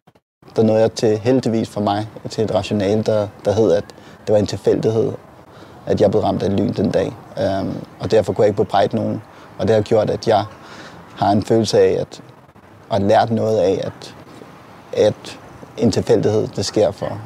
der 0.55 0.63
nåede 0.63 0.81
jeg 0.81 0.91
til 0.91 1.17
heldigvis 1.17 1.69
for 1.69 1.81
mig 1.81 2.07
til 2.29 2.43
et 2.43 2.53
rationale, 2.53 3.03
der, 3.03 3.27
der 3.45 3.51
hed, 3.51 3.71
at 3.71 3.85
det 4.27 4.33
var 4.33 4.39
en 4.39 4.47
tilfældighed, 4.47 5.11
at 5.87 6.01
jeg 6.01 6.11
blev 6.11 6.23
ramt 6.23 6.43
af 6.43 6.57
lyn 6.57 6.73
den 6.73 6.91
dag. 6.91 7.15
Øhm, 7.41 7.73
og 7.99 8.11
derfor 8.11 8.33
kunne 8.33 8.43
jeg 8.43 8.47
ikke 8.47 8.63
bebrejde 8.63 8.95
nogen. 8.95 9.21
Og 9.57 9.67
det 9.67 9.75
har 9.75 9.81
gjort, 9.81 10.09
at 10.09 10.27
jeg 10.27 10.45
har 11.15 11.31
en 11.31 11.43
følelse 11.43 11.79
af, 11.79 11.97
at, 11.99 12.21
og 12.89 13.01
lært 13.01 13.31
noget 13.31 13.57
af, 13.59 13.81
at, 13.83 14.15
at 14.93 15.39
en 15.77 15.91
tilfældighed, 15.91 16.47
det 16.47 16.65
sker 16.65 16.91
for, 16.91 17.19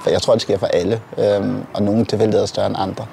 for 0.00 0.10
jeg 0.10 0.22
tror, 0.22 0.32
det 0.32 0.42
sker 0.42 0.58
for 0.58 0.66
alle, 0.66 1.00
øhm, 1.18 1.64
og 1.74 1.82
nogle 1.82 2.04
tilfældigheder 2.04 2.42
er 2.42 2.46
større 2.46 2.66
end 2.66 2.76
andre. 2.78 3.06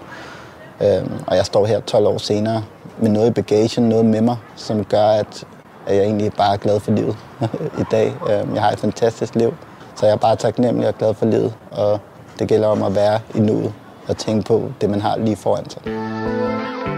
Øhm, 0.82 1.12
og 1.28 1.36
jeg 1.36 1.46
står 1.46 1.66
her 1.66 1.80
12 1.80 2.08
år 2.08 2.18
senere 2.18 2.64
med 2.98 3.10
noget 3.10 3.30
i 3.30 3.34
bagagen, 3.34 3.90
noget 3.90 4.06
med 4.06 4.22
mig, 4.22 4.38
som 4.56 4.86
gør, 4.86 5.08
at, 5.08 5.44
at 5.88 5.96
jeg 5.96 6.04
egentlig 6.04 6.34
bare 6.34 6.54
er 6.54 6.58
glad 6.58 6.80
for 6.80 6.92
livet 6.92 7.18
i 7.82 7.84
dag. 7.92 8.14
Øhm, 8.30 8.54
jeg 8.54 8.62
har 8.62 8.72
et 8.72 8.80
fantastisk 8.80 9.36
liv, 9.36 9.54
så 9.96 10.06
jeg 10.06 10.14
er 10.14 10.18
bare 10.18 10.36
taknemmelig 10.36 10.88
og 10.88 10.98
glad 10.98 11.14
for 11.14 11.26
livet, 11.26 11.54
og 11.72 12.00
det 12.40 12.48
gælder 12.48 12.68
om 12.68 12.84
at 12.84 12.96
være 12.96 13.20
i 13.36 13.40
nuet 13.40 13.74
og 14.10 14.18
tænke 14.18 14.48
på 14.48 14.72
det, 14.82 14.90
man 14.90 15.02
har 15.02 15.18
lige 15.18 15.36
foran 15.36 15.70
sig. 15.70 15.82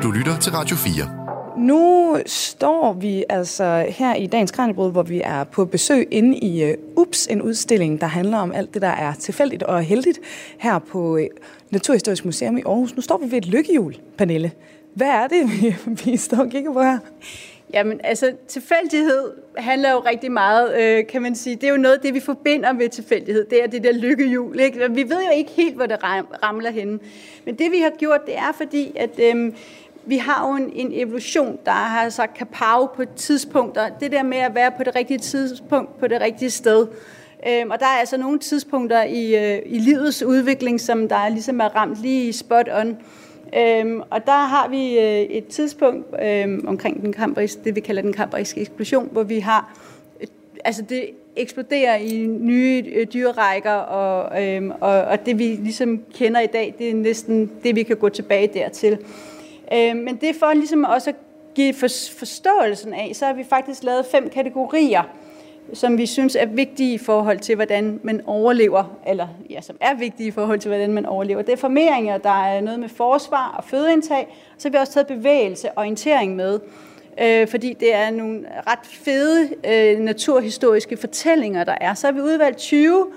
Du 0.03 0.11
lytter 0.11 0.37
til 0.39 0.51
Radio 0.51 0.75
4. 0.75 1.21
Nu 1.57 2.17
står 2.25 2.93
vi 2.93 3.23
altså 3.29 3.85
her 3.89 4.15
i 4.15 4.27
dagens 4.27 4.51
Kranjebrud, 4.51 4.91
hvor 4.91 5.03
vi 5.03 5.21
er 5.23 5.43
på 5.43 5.65
besøg 5.65 6.07
inde 6.11 6.37
i 6.37 6.71
uh, 6.71 6.77
UPS, 6.95 7.27
en 7.27 7.41
udstilling, 7.41 8.01
der 8.01 8.07
handler 8.07 8.37
om 8.37 8.51
alt 8.51 8.73
det, 8.73 8.81
der 8.81 8.87
er 8.87 9.13
tilfældigt 9.13 9.63
og 9.63 9.81
heldigt 9.83 10.19
her 10.57 10.79
på 10.79 11.15
uh, 11.15 11.21
Naturhistorisk 11.69 12.25
Museum 12.25 12.57
i 12.57 12.61
Aarhus. 12.65 12.95
Nu 12.95 13.01
står 13.01 13.17
vi 13.17 13.31
ved 13.31 13.37
et 13.37 13.47
lykkehjul, 13.47 13.95
Pernille. 14.17 14.51
Hvad 14.95 15.07
er 15.07 15.27
det, 15.27 15.51
vi, 15.51 15.75
vi 16.05 16.17
står 16.17 16.37
og 16.37 16.49
kigger 16.49 16.73
på 16.73 16.81
her? 16.81 16.97
Jamen, 17.73 18.01
altså, 18.03 18.31
tilfældighed 18.47 19.31
handler 19.57 19.91
jo 19.91 19.99
rigtig 19.99 20.31
meget, 20.31 20.81
øh, 20.81 21.07
kan 21.07 21.21
man 21.21 21.35
sige. 21.35 21.55
Det 21.55 21.63
er 21.63 21.71
jo 21.71 21.77
noget 21.77 21.95
af 21.95 22.01
det, 22.01 22.13
vi 22.13 22.19
forbinder 22.19 22.73
med 22.73 22.89
tilfældighed. 22.89 23.45
Det 23.45 23.63
er 23.63 23.67
det 23.67 23.83
der 23.83 23.93
lykkehjul. 23.93 24.59
Ikke? 24.59 24.91
Vi 24.91 25.03
ved 25.03 25.23
jo 25.23 25.31
ikke 25.35 25.51
helt, 25.51 25.75
hvor 25.75 25.85
det 25.85 25.97
ramler 26.43 26.71
henne. 26.71 26.99
Men 27.45 27.55
det, 27.55 27.71
vi 27.71 27.77
har 27.77 27.89
gjort, 27.89 28.25
det 28.25 28.37
er 28.37 28.51
fordi, 28.57 28.91
at 28.95 29.19
øh, 29.19 29.53
vi 30.05 30.17
har 30.17 30.47
jo 30.47 30.55
en, 30.55 30.71
en 30.73 30.91
evolution, 30.93 31.59
der 31.65 31.71
har 31.71 32.09
sagt 32.09 32.37
kapav 32.37 32.95
på 32.95 33.03
tidspunkter. 33.15 33.89
Det 33.99 34.11
der 34.11 34.23
med 34.23 34.37
at 34.37 34.55
være 34.55 34.71
på 34.71 34.83
det 34.83 34.95
rigtige 34.95 35.19
tidspunkt, 35.19 35.99
på 35.99 36.07
det 36.07 36.21
rigtige 36.21 36.49
sted. 36.49 36.87
Øh, 37.47 37.63
og 37.69 37.79
der 37.79 37.85
er 37.85 37.99
altså 37.99 38.17
nogle 38.17 38.39
tidspunkter 38.39 39.03
i, 39.03 39.35
øh, 39.35 39.61
i 39.65 39.79
livets 39.79 40.23
udvikling, 40.23 40.81
som 40.81 41.07
der 41.07 41.29
ligesom 41.29 41.59
er 41.59 41.75
ramt 41.75 42.01
lige 42.01 42.33
spot 42.33 42.69
on. 42.73 42.97
Øhm, 43.57 44.01
og 44.09 44.25
der 44.25 44.45
har 44.45 44.67
vi 44.67 44.99
øh, 44.99 45.21
et 45.21 45.47
tidspunkt 45.47 46.07
øhm, 46.23 46.65
omkring 46.67 47.01
den 47.01 47.13
kambrisk, 47.13 47.63
det 47.63 47.75
vi 47.75 47.79
kalder 47.79 48.01
den 48.01 48.13
kambriske 48.13 48.61
eksplosion, 48.61 49.09
hvor 49.11 49.23
vi 49.23 49.39
har, 49.39 49.77
øh, 50.21 50.27
altså 50.65 50.81
det 50.81 51.09
eksploderer 51.35 51.95
i 51.95 52.25
nye 52.25 52.83
øh, 52.95 53.07
dyrerækker, 53.13 53.71
og, 53.71 54.43
øhm, 54.43 54.71
og, 54.79 55.01
og 55.01 55.25
det 55.25 55.39
vi 55.39 55.43
ligesom 55.43 56.03
kender 56.13 56.39
i 56.39 56.47
dag, 56.47 56.75
det 56.77 56.89
er 56.89 56.95
næsten 56.95 57.51
det, 57.63 57.75
vi 57.75 57.83
kan 57.83 57.97
gå 57.97 58.09
tilbage 58.09 58.47
dertil. 58.47 58.97
Øhm, 59.73 59.97
men 59.97 60.15
det 60.15 60.29
er 60.29 60.33
for 60.39 60.53
ligesom 60.53 60.83
også 60.83 61.09
at 61.09 61.15
give 61.55 61.73
for, 61.73 61.87
forståelsen 62.17 62.93
af, 62.93 63.11
så 63.13 63.25
har 63.25 63.33
vi 63.33 63.43
faktisk 63.43 63.83
lavet 63.83 64.05
fem 64.05 64.29
kategorier, 64.29 65.03
som 65.73 65.97
vi 65.97 66.05
synes 66.05 66.35
er 66.35 66.45
vigtige 66.45 66.93
i 66.93 66.97
forhold 66.97 67.39
til, 67.39 67.55
hvordan 67.55 67.99
man 68.03 68.21
overlever, 68.25 68.97
eller 69.07 69.27
ja, 69.49 69.61
som 69.61 69.77
er 69.81 69.93
vigtige 69.93 70.27
i 70.27 70.31
forhold 70.31 70.59
til, 70.59 70.69
hvordan 70.69 70.93
man 70.93 71.05
overlever. 71.05 71.41
Det 71.41 71.53
er 71.53 71.57
formeringer, 71.57 72.17
der 72.17 72.43
er 72.43 72.61
noget 72.61 72.79
med 72.79 72.89
forsvar 72.89 73.55
og 73.57 73.63
fødeindtag, 73.63 74.37
så 74.57 74.67
har 74.67 74.71
vi 74.71 74.77
også 74.77 74.93
taget 74.93 75.07
bevægelse 75.07 75.69
og 75.71 75.77
orientering 75.77 76.35
med, 76.35 76.59
øh, 77.21 77.47
fordi 77.47 77.73
det 77.73 77.93
er 77.93 78.09
nogle 78.09 78.45
ret 78.67 78.85
fede 78.85 79.49
øh, 79.67 79.99
naturhistoriske 79.99 80.97
fortællinger, 80.97 81.63
der 81.63 81.75
er. 81.81 81.93
Så 81.93 82.07
har 82.07 82.11
vi 82.11 82.21
udvalgt 82.21 82.57
20 82.57 83.07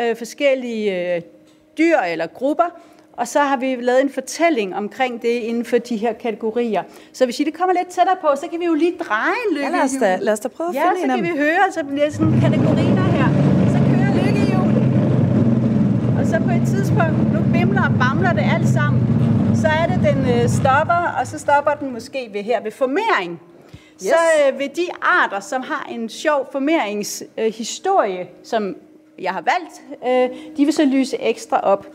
øh, 0.00 0.16
forskellige 0.16 1.14
øh, 1.14 1.22
dyr 1.78 1.98
eller 1.98 2.26
grupper, 2.26 2.80
og 3.18 3.28
så 3.28 3.40
har 3.40 3.56
vi 3.56 3.76
lavet 3.80 4.02
en 4.02 4.10
fortælling 4.10 4.76
omkring 4.76 5.22
det 5.22 5.28
inden 5.28 5.64
for 5.64 5.78
de 5.78 5.96
her 5.96 6.12
kategorier. 6.12 6.82
Så 7.12 7.24
hvis 7.24 7.40
I 7.40 7.44
det 7.44 7.54
kommer 7.54 7.74
lidt 7.74 7.88
tættere 7.88 8.16
på, 8.20 8.28
så 8.36 8.46
kan 8.50 8.60
vi 8.60 8.64
jo 8.64 8.74
lige 8.74 8.94
dreje 9.08 9.44
lykkehjul. 9.50 9.74
Ja, 9.74 9.78
lad 9.78 9.84
os 9.84 9.96
da, 10.00 10.18
lad 10.20 10.32
os 10.32 10.40
da 10.40 10.48
prøve 10.48 10.68
at 10.68 10.74
ja, 10.74 10.80
finde 10.80 11.00
så 11.00 11.04
en 11.04 11.10
kan 11.10 11.26
af 11.26 11.32
vi 11.32 11.38
høre, 11.38 11.72
så 11.72 11.84
bliver 11.84 12.04
det 12.04 12.14
sådan 12.14 12.40
kategorier 12.40 13.02
her. 13.16 13.28
Så 13.72 13.78
kører 13.90 14.10
lykkehjul. 14.24 14.70
Og 16.18 16.26
så 16.26 16.36
på 16.46 16.50
et 16.50 16.64
tidspunkt, 16.74 17.32
nu 17.34 17.40
bimler 17.52 17.82
og 17.82 17.94
bamler 18.02 18.32
det 18.32 18.44
alt 18.54 18.68
sammen, 18.68 19.02
så 19.62 19.68
er 19.80 19.86
det, 19.86 19.98
den 20.08 20.18
øh, 20.34 20.48
stopper, 20.48 21.02
og 21.20 21.26
så 21.26 21.38
stopper 21.38 21.72
den 21.80 21.92
måske 21.92 22.30
ved 22.32 22.42
her 22.42 22.62
ved 22.62 22.70
formering. 22.70 23.40
Yes. 23.94 24.02
Så 24.02 24.16
øh, 24.38 24.58
ved 24.58 24.68
de 24.68 24.86
arter, 25.02 25.40
som 25.40 25.62
har 25.62 25.86
en 25.90 26.08
sjov 26.08 26.48
formeringshistorie, 26.52 28.20
øh, 28.20 28.26
som 28.42 28.76
jeg 29.18 29.32
har 29.32 29.44
valgt, 29.52 29.74
øh, 30.06 30.56
de 30.56 30.64
vil 30.64 30.72
så 30.72 30.84
lyse 30.84 31.16
ekstra 31.20 31.60
op. 31.60 31.86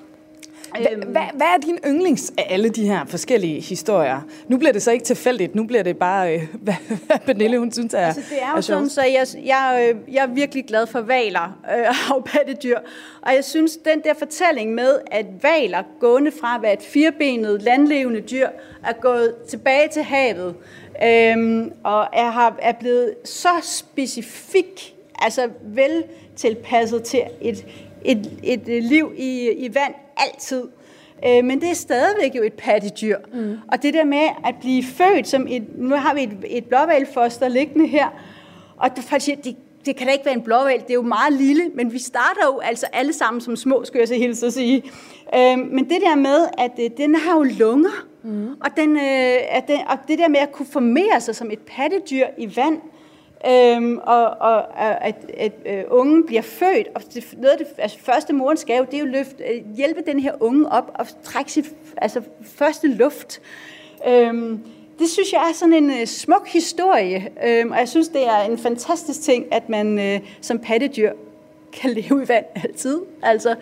Hvad, 0.81 1.11
hvad, 1.11 1.21
hvad 1.33 1.47
er 1.47 1.57
din 1.65 1.79
yndlings 1.87 2.33
af 2.37 2.47
alle 2.49 2.69
de 2.69 2.87
her 2.87 3.05
forskellige 3.05 3.61
historier? 3.61 4.21
Nu 4.47 4.57
bliver 4.57 4.73
det 4.73 4.81
så 4.81 4.91
ikke 4.91 5.05
tilfældigt, 5.05 5.55
nu 5.55 5.63
bliver 5.63 5.83
det 5.83 5.97
bare, 5.97 6.35
øh, 6.35 6.47
hvad, 6.65 6.73
hvad 7.05 7.19
Pernille 7.25 7.59
hun 7.59 7.71
synes 7.71 7.93
er 7.93 8.07
altså, 8.07 8.21
det 8.29 8.37
er 8.41 8.49
jo 8.51 8.57
er 8.57 8.61
sådan, 8.61 8.89
så 8.89 9.01
jeg, 9.01 9.27
jeg, 9.45 9.89
øh, 9.89 10.15
jeg 10.15 10.23
er 10.23 10.27
virkelig 10.27 10.65
glad 10.65 10.87
for 10.87 11.01
valer 11.01 11.57
øh, 11.77 11.85
havpattedyr. 11.89 12.77
Og 13.25 13.35
jeg 13.35 13.43
synes, 13.43 13.77
den 13.77 14.01
der 14.03 14.13
fortælling 14.13 14.73
med, 14.73 14.99
at 15.11 15.25
valer 15.41 15.83
gående 15.99 16.31
fra 16.31 16.55
at 16.55 16.61
være 16.61 16.73
et 16.73 16.81
firebenet 16.81 17.61
landlevende 17.61 18.21
dyr, 18.21 18.47
er 18.83 18.93
gået 18.93 19.35
tilbage 19.49 19.87
til 19.87 20.03
havet, 20.03 20.55
øh, 21.03 21.67
og 21.83 22.07
er, 22.13 22.29
har, 22.29 22.55
er 22.61 22.73
blevet 22.73 23.15
så 23.25 23.49
specifik, 23.61 24.95
altså 25.19 25.49
vel 25.61 26.03
tilpasset 26.35 27.03
til 27.03 27.21
et, 27.41 27.65
et, 28.05 28.29
et 28.43 28.83
liv 28.83 29.13
i, 29.17 29.51
i 29.51 29.75
vand 29.75 29.93
altid. 30.17 30.63
Øh, 31.27 31.43
men 31.45 31.61
det 31.61 31.69
er 31.69 31.75
stadigvæk 31.75 32.35
jo 32.35 32.43
et 32.43 32.53
pattedyr. 32.53 33.17
Mm. 33.33 33.57
Og 33.71 33.83
det 33.83 33.93
der 33.93 34.03
med 34.03 34.27
at 34.45 34.55
blive 34.61 34.83
født 34.83 35.27
som 35.27 35.47
et... 35.49 35.63
Nu 35.77 35.95
har 35.95 36.13
vi 36.13 36.23
et, 36.23 36.37
et 36.47 36.65
blåvalfoster 36.65 37.47
liggende 37.47 37.87
her, 37.87 38.07
og 38.77 38.97
du 38.97 39.01
faktisk 39.01 39.43
det, 39.43 39.55
det 39.85 39.95
kan 39.95 40.07
da 40.07 40.13
ikke 40.13 40.25
være 40.25 40.33
en 40.33 40.41
blåval, 40.41 40.79
det 40.79 40.89
er 40.89 40.93
jo 40.93 41.01
meget 41.01 41.33
lille, 41.33 41.71
men 41.75 41.93
vi 41.93 41.99
starter 41.99 42.45
jo 42.45 42.59
altså 42.59 42.85
alle 42.93 43.13
sammen 43.13 43.41
som 43.41 43.55
små, 43.55 43.85
skal 43.85 43.99
jeg 43.99 44.07
så 44.07 44.15
hilse 44.15 44.45
at 44.45 44.53
sige. 44.53 44.83
Øh, 45.35 45.57
men 45.57 45.89
det 45.89 46.01
der 46.01 46.15
med, 46.15 46.47
at 46.57 46.71
øh, 46.79 46.89
den 46.97 47.15
har 47.15 47.37
jo 47.37 47.43
lunger, 47.43 48.05
mm. 48.23 48.47
og, 48.47 48.77
den, 48.77 48.97
øh, 48.97 49.37
at 49.49 49.67
den, 49.67 49.79
og 49.87 49.97
det 50.07 50.19
der 50.19 50.27
med 50.27 50.39
at 50.39 50.51
kunne 50.51 50.65
formere 50.65 51.21
sig 51.21 51.35
som 51.35 51.51
et 51.51 51.59
pattedyr 51.59 52.25
i 52.37 52.55
vand, 52.55 52.77
Øhm, 53.47 53.99
og, 54.03 54.25
og 54.25 54.81
at, 54.81 55.15
at, 55.37 55.51
at 55.65 55.85
unge 55.85 56.23
bliver 56.23 56.41
født, 56.41 56.87
og 56.95 57.01
det, 57.13 57.33
noget 57.37 57.51
af 57.51 57.57
det 57.57 57.67
altså, 57.77 57.97
første 57.99 58.33
morens 58.33 58.65
gave, 58.65 58.85
det 58.85 58.93
er 58.93 58.99
jo 58.99 59.05
løft, 59.05 59.41
øh, 59.51 59.75
hjælpe 59.75 60.01
den 60.05 60.19
her 60.19 60.33
unge 60.39 60.69
op 60.71 60.91
og 60.93 61.07
trække 61.23 61.51
sit 61.51 61.65
altså, 61.97 62.21
første 62.55 62.87
luft. 62.87 63.41
Øhm, 64.07 64.59
det 64.99 65.09
synes 65.09 65.33
jeg 65.33 65.49
er 65.49 65.53
sådan 65.53 65.73
en 65.73 65.89
øh, 65.89 66.05
smuk 66.05 66.47
historie, 66.47 67.31
øhm, 67.47 67.71
og 67.71 67.77
jeg 67.77 67.89
synes, 67.89 68.07
det 68.07 68.27
er 68.27 68.41
en 68.41 68.57
fantastisk 68.57 69.21
ting, 69.21 69.53
at 69.53 69.69
man 69.69 69.99
øh, 69.99 70.19
som 70.41 70.59
pattedyr 70.59 71.11
kan 71.73 71.89
leve 71.89 72.23
i 72.23 72.27
vand 72.27 72.45
altid. 72.55 73.01
Altså, 73.21 73.55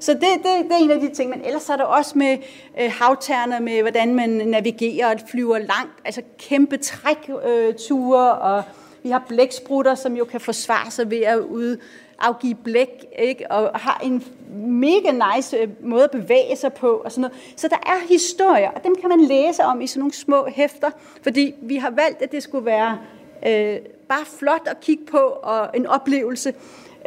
så 0.00 0.12
det, 0.12 0.20
det, 0.20 0.44
det 0.44 0.72
er 0.72 0.84
en 0.84 0.90
af 0.90 1.00
de 1.00 1.14
ting, 1.14 1.30
men 1.30 1.44
ellers 1.44 1.68
er 1.68 1.76
der 1.76 1.84
også 1.84 2.18
med 2.18 2.38
øh, 2.80 2.92
havterner, 3.00 3.60
med 3.60 3.80
hvordan 3.80 4.14
man 4.14 4.30
navigerer 4.30 5.14
og 5.14 5.20
flyver 5.30 5.58
langt, 5.58 5.92
altså 6.04 6.22
kæmpe 6.38 6.76
trækture 6.76 8.30
øh, 8.30 8.40
og 8.40 8.62
vi 9.02 9.10
har 9.10 9.24
blæksprutter, 9.28 9.94
som 9.94 10.16
jo 10.16 10.24
kan 10.24 10.40
forsvare 10.40 10.90
sig 10.90 11.10
ved 11.10 11.20
at 11.20 11.38
ud, 11.38 11.76
afgive 12.18 12.54
blæk, 12.54 13.04
ikke? 13.18 13.50
og 13.50 13.80
har 13.80 14.00
en 14.04 14.24
mega 14.56 15.10
nice 15.36 15.56
øh, 15.56 15.68
måde 15.80 16.04
at 16.04 16.10
bevæge 16.10 16.56
sig 16.56 16.72
på. 16.72 16.88
Og 17.04 17.12
sådan 17.12 17.20
noget. 17.20 17.36
Så 17.56 17.68
der 17.68 17.76
er 17.76 18.08
historier, 18.08 18.70
og 18.70 18.84
dem 18.84 18.94
kan 19.00 19.08
man 19.08 19.20
læse 19.20 19.62
om 19.64 19.80
i 19.80 19.86
sådan 19.86 20.00
nogle 20.00 20.12
små 20.12 20.46
hæfter, 20.48 20.90
fordi 21.22 21.54
vi 21.62 21.76
har 21.76 21.90
valgt, 21.90 22.22
at 22.22 22.32
det 22.32 22.42
skulle 22.42 22.66
være 22.66 22.98
øh, 23.46 23.78
bare 24.08 24.24
flot 24.38 24.66
at 24.66 24.80
kigge 24.80 25.04
på 25.10 25.18
og 25.18 25.70
en 25.74 25.86
oplevelse. 25.86 26.54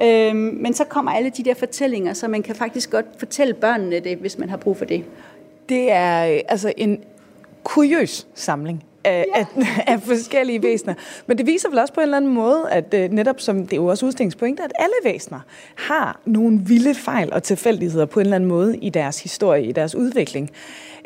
Øh, 0.01 0.35
men 0.35 0.73
så 0.73 0.83
kommer 0.83 1.11
alle 1.11 1.29
de 1.29 1.43
der 1.43 1.53
fortællinger, 1.53 2.13
så 2.13 2.27
man 2.27 2.43
kan 2.43 2.55
faktisk 2.55 2.91
godt 2.91 3.05
fortælle 3.17 3.53
børnene 3.53 3.99
det, 3.99 4.17
hvis 4.17 4.37
man 4.37 4.49
har 4.49 4.57
brug 4.57 4.77
for 4.77 4.85
det. 4.85 5.05
Det 5.69 5.91
er 5.91 6.33
øh, 6.33 6.39
altså 6.47 6.73
en 6.77 7.03
kuriøs 7.63 8.27
samling 8.33 8.83
af, 9.05 9.25
ja. 9.35 9.39
af, 9.39 9.45
af 9.93 10.01
forskellige 10.01 10.63
væsener. 10.63 10.93
Men 11.27 11.37
det 11.37 11.45
viser 11.45 11.69
vel 11.69 11.79
også 11.79 11.93
på 11.93 11.99
en 11.99 12.03
eller 12.03 12.17
anden 12.17 12.33
måde, 12.33 12.63
at 12.71 12.93
uh, 12.93 12.99
netop 12.99 13.41
som 13.41 13.61
det 13.61 13.73
er 13.73 13.77
jo 13.77 13.85
også 13.85 14.05
udstillingspoint, 14.05 14.59
at 14.59 14.71
alle 14.79 14.95
væsener 15.03 15.39
har 15.75 16.19
nogle 16.25 16.59
vilde 16.65 16.95
fejl 16.95 17.33
og 17.33 17.43
tilfældigheder 17.43 18.05
på 18.05 18.19
en 18.19 18.25
eller 18.25 18.35
anden 18.35 18.49
måde 18.49 18.77
i 18.77 18.89
deres 18.89 19.23
historie, 19.23 19.65
i 19.65 19.71
deres 19.71 19.95
udvikling. 19.95 20.51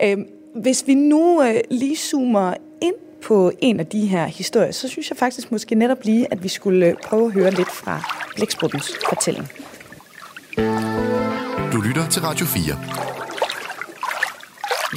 Uh, 0.03 0.23
hvis 0.55 0.83
vi 0.87 0.93
nu 0.93 1.39
uh, 1.39 1.55
lige 1.71 1.95
zoomer 1.95 2.53
ind 2.81 2.95
på 3.21 3.51
en 3.61 3.79
af 3.79 3.85
de 3.85 4.05
her 4.05 4.25
historier, 4.25 4.71
så 4.71 4.87
synes 4.87 5.09
jeg 5.09 5.17
faktisk 5.17 5.51
måske 5.51 5.75
netop 5.75 6.03
lige, 6.03 6.27
at 6.31 6.43
vi 6.43 6.47
skulle 6.47 6.95
prøve 7.03 7.25
at 7.25 7.31
høre 7.31 7.51
lidt 7.51 7.71
fra 7.71 8.01
Blækspruttens 8.35 8.91
fortælling. 9.09 9.47
Du 11.73 11.81
lytter 11.81 12.07
til 12.09 12.21
Radio 12.21 12.45
4. 12.45 13.28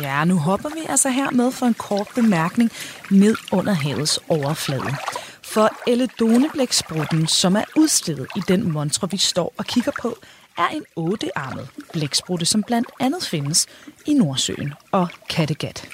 Ja, 0.01 0.25
nu 0.25 0.39
hopper 0.39 0.69
vi 0.69 0.81
altså 0.89 1.09
her 1.09 1.31
med 1.31 1.53
for 1.53 1.67
en 1.67 1.75
kort 1.75 2.09
bemærkning 2.15 2.71
ned 3.11 3.37
under 3.53 3.73
havets 3.73 4.21
overflade. 4.29 4.95
For 5.43 5.71
Eledoneblæksprutten, 5.87 7.27
som 7.27 7.57
er 7.57 7.65
udstillet 7.77 8.27
i 8.37 8.41
den 8.49 8.73
montre, 8.73 9.11
vi 9.11 9.17
står 9.17 9.55
og 9.57 9.65
kigger 9.65 9.93
på, 10.03 10.19
er 10.59 10.69
en 10.69 10.85
ottearmet 10.97 11.69
blæksprutte, 11.93 12.47
som 12.47 12.63
blandt 12.63 12.89
andet 13.01 13.25
findes 13.25 13.67
i 14.07 14.15
Nordsøen 14.15 14.75
og 14.93 15.09
Kattegat. 15.31 15.89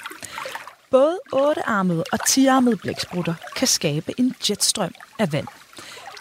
Både 0.91 1.19
ottearmede 1.31 2.03
og 2.11 2.25
tiarmede 2.27 2.77
blæksprutter 2.77 3.33
kan 3.55 3.67
skabe 3.67 4.13
en 4.19 4.35
jetstrøm 4.49 4.93
af 5.19 5.33
vand. 5.33 5.47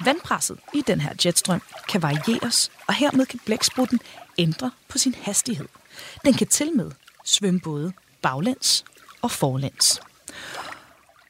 Vandpresset 0.04 0.58
i 0.74 0.82
den 0.86 1.00
her 1.00 1.12
jetstrøm 1.24 1.62
kan 1.88 2.02
varieres, 2.02 2.70
og 2.86 2.94
hermed 2.94 3.26
kan 3.26 3.40
blæksprutten 3.46 4.00
ændre 4.38 4.70
på 4.88 4.98
sin 4.98 5.14
hastighed. 5.22 5.66
Den 6.24 6.34
kan 6.34 6.46
til 6.46 6.76
med 6.76 6.90
svømme 7.28 7.60
både 7.60 7.92
baglæns 8.22 8.84
og 9.22 9.30
forlæns. 9.30 10.00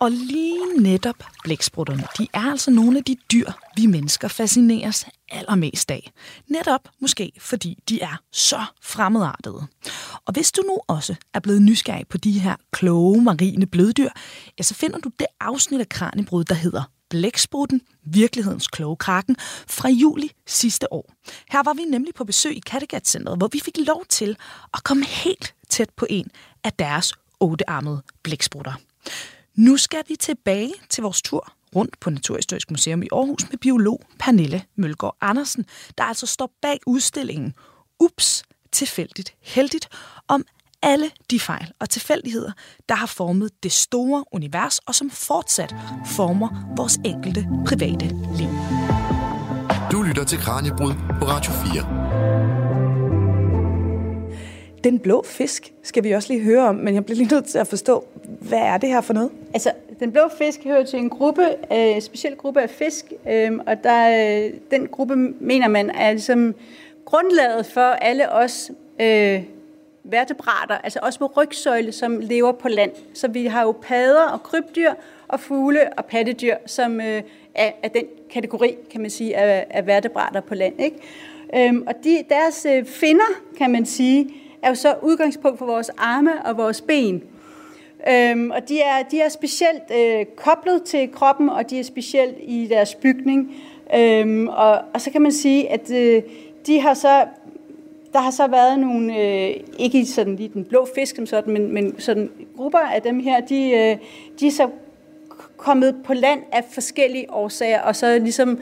Og 0.01 0.11
lige 0.11 0.81
netop 0.81 1.25
blæksprutterne, 1.45 2.05
de 2.19 2.27
er 2.33 2.51
altså 2.51 2.71
nogle 2.71 2.99
af 2.99 3.05
de 3.05 3.17
dyr, 3.33 3.51
vi 3.77 3.87
mennesker 3.87 4.29
fascineres 4.29 5.07
allermest 5.31 5.91
af. 5.91 6.13
Netop 6.49 6.81
måske 7.01 7.33
fordi 7.39 7.79
de 7.89 8.01
er 8.01 8.23
så 8.33 8.65
fremmedartede. 8.83 9.67
Og 10.27 10.33
hvis 10.33 10.53
du 10.53 10.63
nu 10.63 10.79
også 10.87 11.15
er 11.35 11.41
blevet 11.41 11.63
nysgerrig 11.63 12.09
på 12.09 12.19
de 12.19 12.33
her 12.33 12.57
kloge 12.73 13.23
marine 13.23 13.67
bløddyr, 13.67 14.11
ja, 14.59 14.63
så 14.63 14.75
finder 14.75 14.99
du 14.99 15.11
det 15.19 15.27
afsnit 15.41 15.81
af 15.81 15.89
Kranjebrud, 15.89 16.45
der 16.45 16.55
hedder 16.55 16.83
Blæksprutten, 17.11 17.81
virkelighedens 18.05 18.69
kloge 18.69 18.97
kraken, 18.97 19.37
fra 19.67 19.89
juli 19.89 20.31
sidste 20.47 20.93
år. 20.93 21.13
Her 21.51 21.63
var 21.63 21.75
vi 21.75 21.83
nemlig 21.83 22.15
på 22.15 22.25
besøg 22.25 22.57
i 22.57 22.63
Kattegat-centret, 22.67 23.39
hvor 23.39 23.49
vi 23.53 23.61
fik 23.65 23.79
lov 23.87 24.05
til 24.09 24.37
at 24.75 24.85
komme 24.85 25.05
helt 25.05 25.55
tæt 25.69 25.91
på 25.97 26.07
en 26.11 26.31
af 26.65 26.73
deres 26.73 27.13
ottearmede 27.41 28.03
blæksprutter. 28.23 28.73
Nu 29.55 29.77
skal 29.77 30.03
vi 30.09 30.17
tilbage 30.17 30.75
til 30.89 31.03
vores 31.03 31.23
tur 31.23 31.53
rundt 31.77 32.01
på 32.01 32.11
Naturhistorisk 32.11 32.71
Museum 32.71 33.03
i 33.03 33.09
Aarhus 33.13 33.51
med 33.51 33.59
biolog 33.59 34.03
Pernille 34.19 34.63
Mølgaard 34.77 35.17
Andersen, 35.21 35.67
der 35.99 36.05
altså 36.05 36.27
står 36.27 36.51
bag 36.63 36.79
udstillingen 36.87 37.55
Ups, 38.01 38.43
tilfældigt 38.73 39.35
heldigt, 39.41 39.89
om 40.29 40.45
alle 40.83 41.11
de 41.31 41.41
fejl 41.41 41.73
og 41.81 41.91
tilfældigheder, 41.91 42.53
der 42.89 42.95
har 42.95 43.07
formet 43.07 43.63
det 43.63 43.73
store 43.73 44.25
univers, 44.33 44.79
og 44.79 44.95
som 44.95 45.11
fortsat 45.11 45.75
former 46.07 46.75
vores 46.77 46.99
enkelte 47.05 47.49
private 47.67 48.07
liv. 48.37 48.49
Du 49.93 50.03
lytter 50.03 50.25
til 50.25 50.39
Kranjebrud 50.39 50.93
på 51.19 51.25
Radio 51.25 51.53
4. 51.53 52.58
Den 54.85 54.99
blå 54.99 55.23
fisk 55.23 55.73
skal 55.83 56.05
vi 56.05 56.13
også 56.13 56.33
lige 56.33 56.45
høre 56.45 56.69
om, 56.69 56.75
men 56.75 56.95
jeg 56.95 57.05
bliver 57.05 57.17
lige 57.17 57.35
nødt 57.35 57.45
til 57.45 57.59
at 57.59 57.67
forstå, 57.67 58.05
hvad 58.41 58.59
er 58.59 58.79
det 58.79 58.89
her 58.89 59.01
for 59.01 59.15
noget? 59.15 59.31
Altså, 59.55 59.73
den 60.01 60.13
blå 60.13 60.23
fisk 60.39 60.65
hører 60.65 60.85
til 60.85 60.99
en 60.99 61.11
gruppe, 61.11 61.43
øh, 61.73 61.79
en 61.97 62.01
speciel 62.01 62.37
gruppe 62.37 62.63
af 62.63 62.71
fisk, 62.71 63.13
øh, 63.31 63.53
og 63.67 63.85
der, 63.85 64.45
øh, 64.47 64.53
den 64.71 64.89
gruppe 64.89 65.17
mener 65.41 65.69
man 65.69 65.91
er 65.91 66.11
ligesom 66.11 66.55
grundlaget 67.05 67.67
for 67.67 67.81
alle 67.81 68.33
os 68.33 68.71
øh, 69.01 69.43
vertebrater, 70.05 70.79
altså 70.79 70.99
også 71.03 71.19
med 71.21 71.37
rygsøjle, 71.37 71.93
som 71.93 72.19
lever 72.21 72.53
på 72.53 72.69
land. 72.69 72.91
Så 73.15 73.29
vi 73.29 73.47
har 73.47 73.63
jo 73.63 73.73
padder 73.83 74.23
og 74.23 74.43
krybdyr 74.43 74.91
og 75.29 75.41
fugle 75.41 75.99
og 75.99 76.05
pattedyr, 76.05 76.57
som 76.67 77.01
øh, 77.01 77.23
er, 77.55 77.71
er 77.83 77.89
den 77.89 78.05
kategori, 78.31 78.77
kan 78.91 79.01
man 79.01 79.11
sige, 79.11 79.37
af, 79.37 79.67
af 79.71 79.87
vertebrater 79.87 80.41
på 80.41 80.55
land. 80.55 80.81
Ikke? 80.81 80.97
Øhm, 81.55 81.85
og 81.87 81.95
de, 82.05 82.25
deres 82.29 82.67
øh, 82.71 82.85
finder, 82.85 83.41
kan 83.59 83.71
man 83.71 83.87
sige, 83.87 84.35
er 84.63 84.69
jo 84.69 84.75
så 84.75 84.95
udgangspunkt 85.03 85.59
for 85.59 85.67
vores 85.67 85.91
arme 85.99 86.47
og 86.47 86.57
vores 86.57 86.81
ben. 86.81 87.23
Øhm, 88.09 88.51
og 88.51 88.69
de 88.69 88.81
er, 88.81 89.03
de 89.11 89.21
er 89.21 89.29
specielt 89.29 89.83
øh, 89.97 90.27
koblet 90.37 90.83
til 90.83 91.13
kroppen, 91.13 91.49
og 91.49 91.71
de 91.71 91.79
er 91.79 91.83
specielt 91.83 92.37
i 92.41 92.67
deres 92.71 92.95
bygning. 92.95 93.55
Øhm, 93.95 94.49
og, 94.49 94.81
og 94.95 95.01
så 95.01 95.11
kan 95.11 95.23
man 95.23 95.33
sige, 95.33 95.71
at 95.71 95.91
øh, 95.91 96.23
de 96.67 96.81
har 96.81 96.95
så 96.95 97.27
der 98.13 98.19
har 98.19 98.31
så 98.31 98.47
været 98.47 98.79
nogle, 98.79 99.19
øh, 99.19 99.57
ikke 99.79 100.07
sådan 100.07 100.37
lige 100.37 100.51
den 100.55 100.65
blå 100.65 100.89
fisk 100.95 101.17
som 101.17 101.27
sådan, 101.27 101.53
men, 101.53 101.75
men 101.75 102.01
sådan 102.01 102.31
grupper 102.57 102.79
af 102.79 103.03
dem 103.03 103.21
her, 103.21 103.41
de, 103.41 103.71
øh, 103.71 103.97
de 104.41 104.47
er 104.47 104.51
så 104.51 104.69
kommet 105.57 105.97
på 106.05 106.15
land 106.15 106.41
af 106.53 106.65
forskellige 106.71 107.33
årsager, 107.33 107.81
og 107.81 107.97
så 107.97 108.19
ligesom 108.19 108.59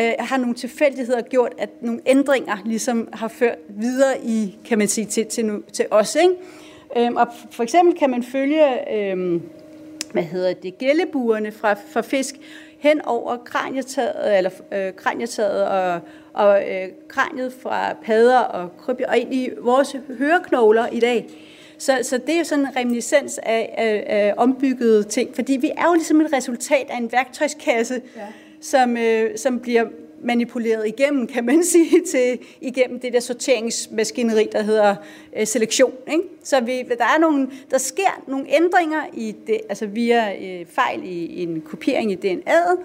øh, 0.00 0.12
har 0.18 0.36
nogle 0.36 0.54
tilfældigheder 0.54 1.20
gjort, 1.20 1.52
at 1.58 1.70
nogle 1.80 2.00
ændringer 2.06 2.56
ligesom 2.64 3.08
har 3.12 3.28
ført 3.28 3.58
videre 3.68 4.24
i, 4.24 4.58
kan 4.64 4.78
man 4.78 4.88
sige, 4.88 5.06
til, 5.06 5.26
til, 5.26 5.62
til 5.72 5.86
os. 5.90 6.16
Ikke? 6.22 6.34
Øhm, 6.96 7.16
og 7.16 7.26
for 7.50 7.62
eksempel 7.62 7.98
kan 7.98 8.10
man 8.10 8.22
følge, 8.22 8.94
øhm, 8.94 9.42
hvad 10.12 10.22
hedder 10.22 10.52
det, 10.54 10.78
gællebuerne 10.78 11.52
fra, 11.52 11.74
fra 11.74 12.00
fisk 12.00 12.34
hen 12.78 13.00
over 13.04 13.36
kranietaget, 13.36 14.36
eller 14.38 14.50
øh, 14.72 14.92
kranietaget 14.96 15.66
og, 15.68 16.00
og 16.32 16.62
øh, 16.70 16.88
kraniet 17.08 17.52
fra 17.62 17.92
padder 18.04 18.38
og 18.38 18.76
krybdyr, 18.78 19.06
og 19.08 19.18
ind 19.18 19.34
i 19.34 19.50
vores 19.60 19.96
høreknogler 20.18 20.86
i 20.86 21.00
dag. 21.00 21.26
Så, 21.78 21.98
så 22.02 22.18
det 22.18 22.34
er 22.34 22.38
jo 22.38 22.44
sådan 22.44 22.66
en 22.66 22.76
reminiscens 22.76 23.38
af, 23.42 23.74
af, 23.78 24.04
af 24.06 24.34
ombyggede 24.36 25.02
ting, 25.02 25.34
fordi 25.34 25.52
vi 25.52 25.70
er 25.76 25.86
jo 25.86 25.94
ligesom 25.94 26.20
et 26.20 26.32
resultat 26.32 26.86
af 26.90 26.96
en 26.96 27.12
værktøjskasse, 27.12 28.02
ja 28.16 28.26
som, 28.62 28.96
øh, 28.96 29.38
som 29.38 29.58
bliver 29.58 29.84
manipuleret 30.24 30.86
igennem, 30.86 31.26
kan 31.26 31.44
man 31.44 31.64
sige, 31.72 32.02
til, 32.10 32.38
igennem 32.60 33.00
det 33.00 33.12
der 33.12 33.20
sorteringsmaskineri, 33.20 34.48
der 34.52 34.62
hedder 34.62 34.94
øh, 35.36 35.46
selektion. 35.46 35.92
Ikke? 36.12 36.24
Så 36.42 36.60
vi, 36.60 36.82
der, 36.98 37.04
er 37.04 37.18
nogle, 37.18 37.48
der 37.70 37.78
sker 37.78 38.22
nogle 38.26 38.46
ændringer 38.48 39.02
i 39.12 39.34
det, 39.46 39.60
altså 39.68 39.86
via 39.86 40.34
øh, 40.34 40.66
fejl 40.66 41.00
i, 41.04 41.24
i 41.24 41.42
en 41.42 41.60
kopiering 41.60 42.12
i 42.12 42.16
DNA'et, 42.16 42.78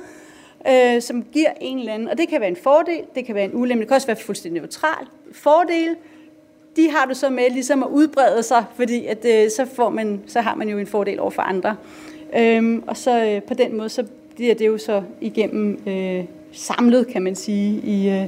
øh, 0.72 1.02
som 1.02 1.24
giver 1.24 1.50
en 1.62 1.80
eller 1.80 1.94
anden, 1.94 2.08
og 2.08 2.18
det 2.18 2.30
kan 2.30 2.42
være 2.42 2.50
en 2.50 2.56
fordel, 2.56 3.02
det 3.16 3.26
kan 3.26 3.36
være 3.36 3.46
en 3.46 3.52
ulempe, 3.54 3.82
det 3.82 3.88
kan 3.88 3.96
også 3.96 4.08
være 4.08 4.18
fuldstændig 4.18 4.62
neutral 4.62 5.08
fordel, 5.32 5.96
de 6.76 6.92
har 6.92 7.06
du 7.06 7.14
så 7.14 7.30
med 7.30 7.50
ligesom 7.50 7.84
at 7.84 7.90
udbrede 7.90 8.44
sig, 8.44 8.66
fordi 8.76 9.06
at, 9.06 9.26
øh, 9.26 9.52
så, 9.52 9.66
får 9.74 9.90
man, 9.90 10.22
så 10.28 10.42
har 10.42 10.56
man 10.56 10.70
jo 10.70 10.78
en 10.78 10.88
fordel 10.88 11.20
over 11.20 11.30
for 11.30 11.42
andre. 11.42 11.76
Øhm, 12.38 12.84
og 12.88 12.98
så 12.98 13.26
øh, 13.26 13.42
på 13.44 13.54
den 13.54 13.78
måde, 13.78 13.90
så 13.90 14.06
bliver 14.38 14.56
det 14.56 14.68
jo 14.68 14.78
så 14.78 15.04
igennem 15.22 15.80
øh, 15.88 16.24
samlet, 16.52 17.08
kan 17.08 17.22
man 17.22 17.36
sige, 17.36 17.82
i, 17.84 18.10
øh, 18.10 18.28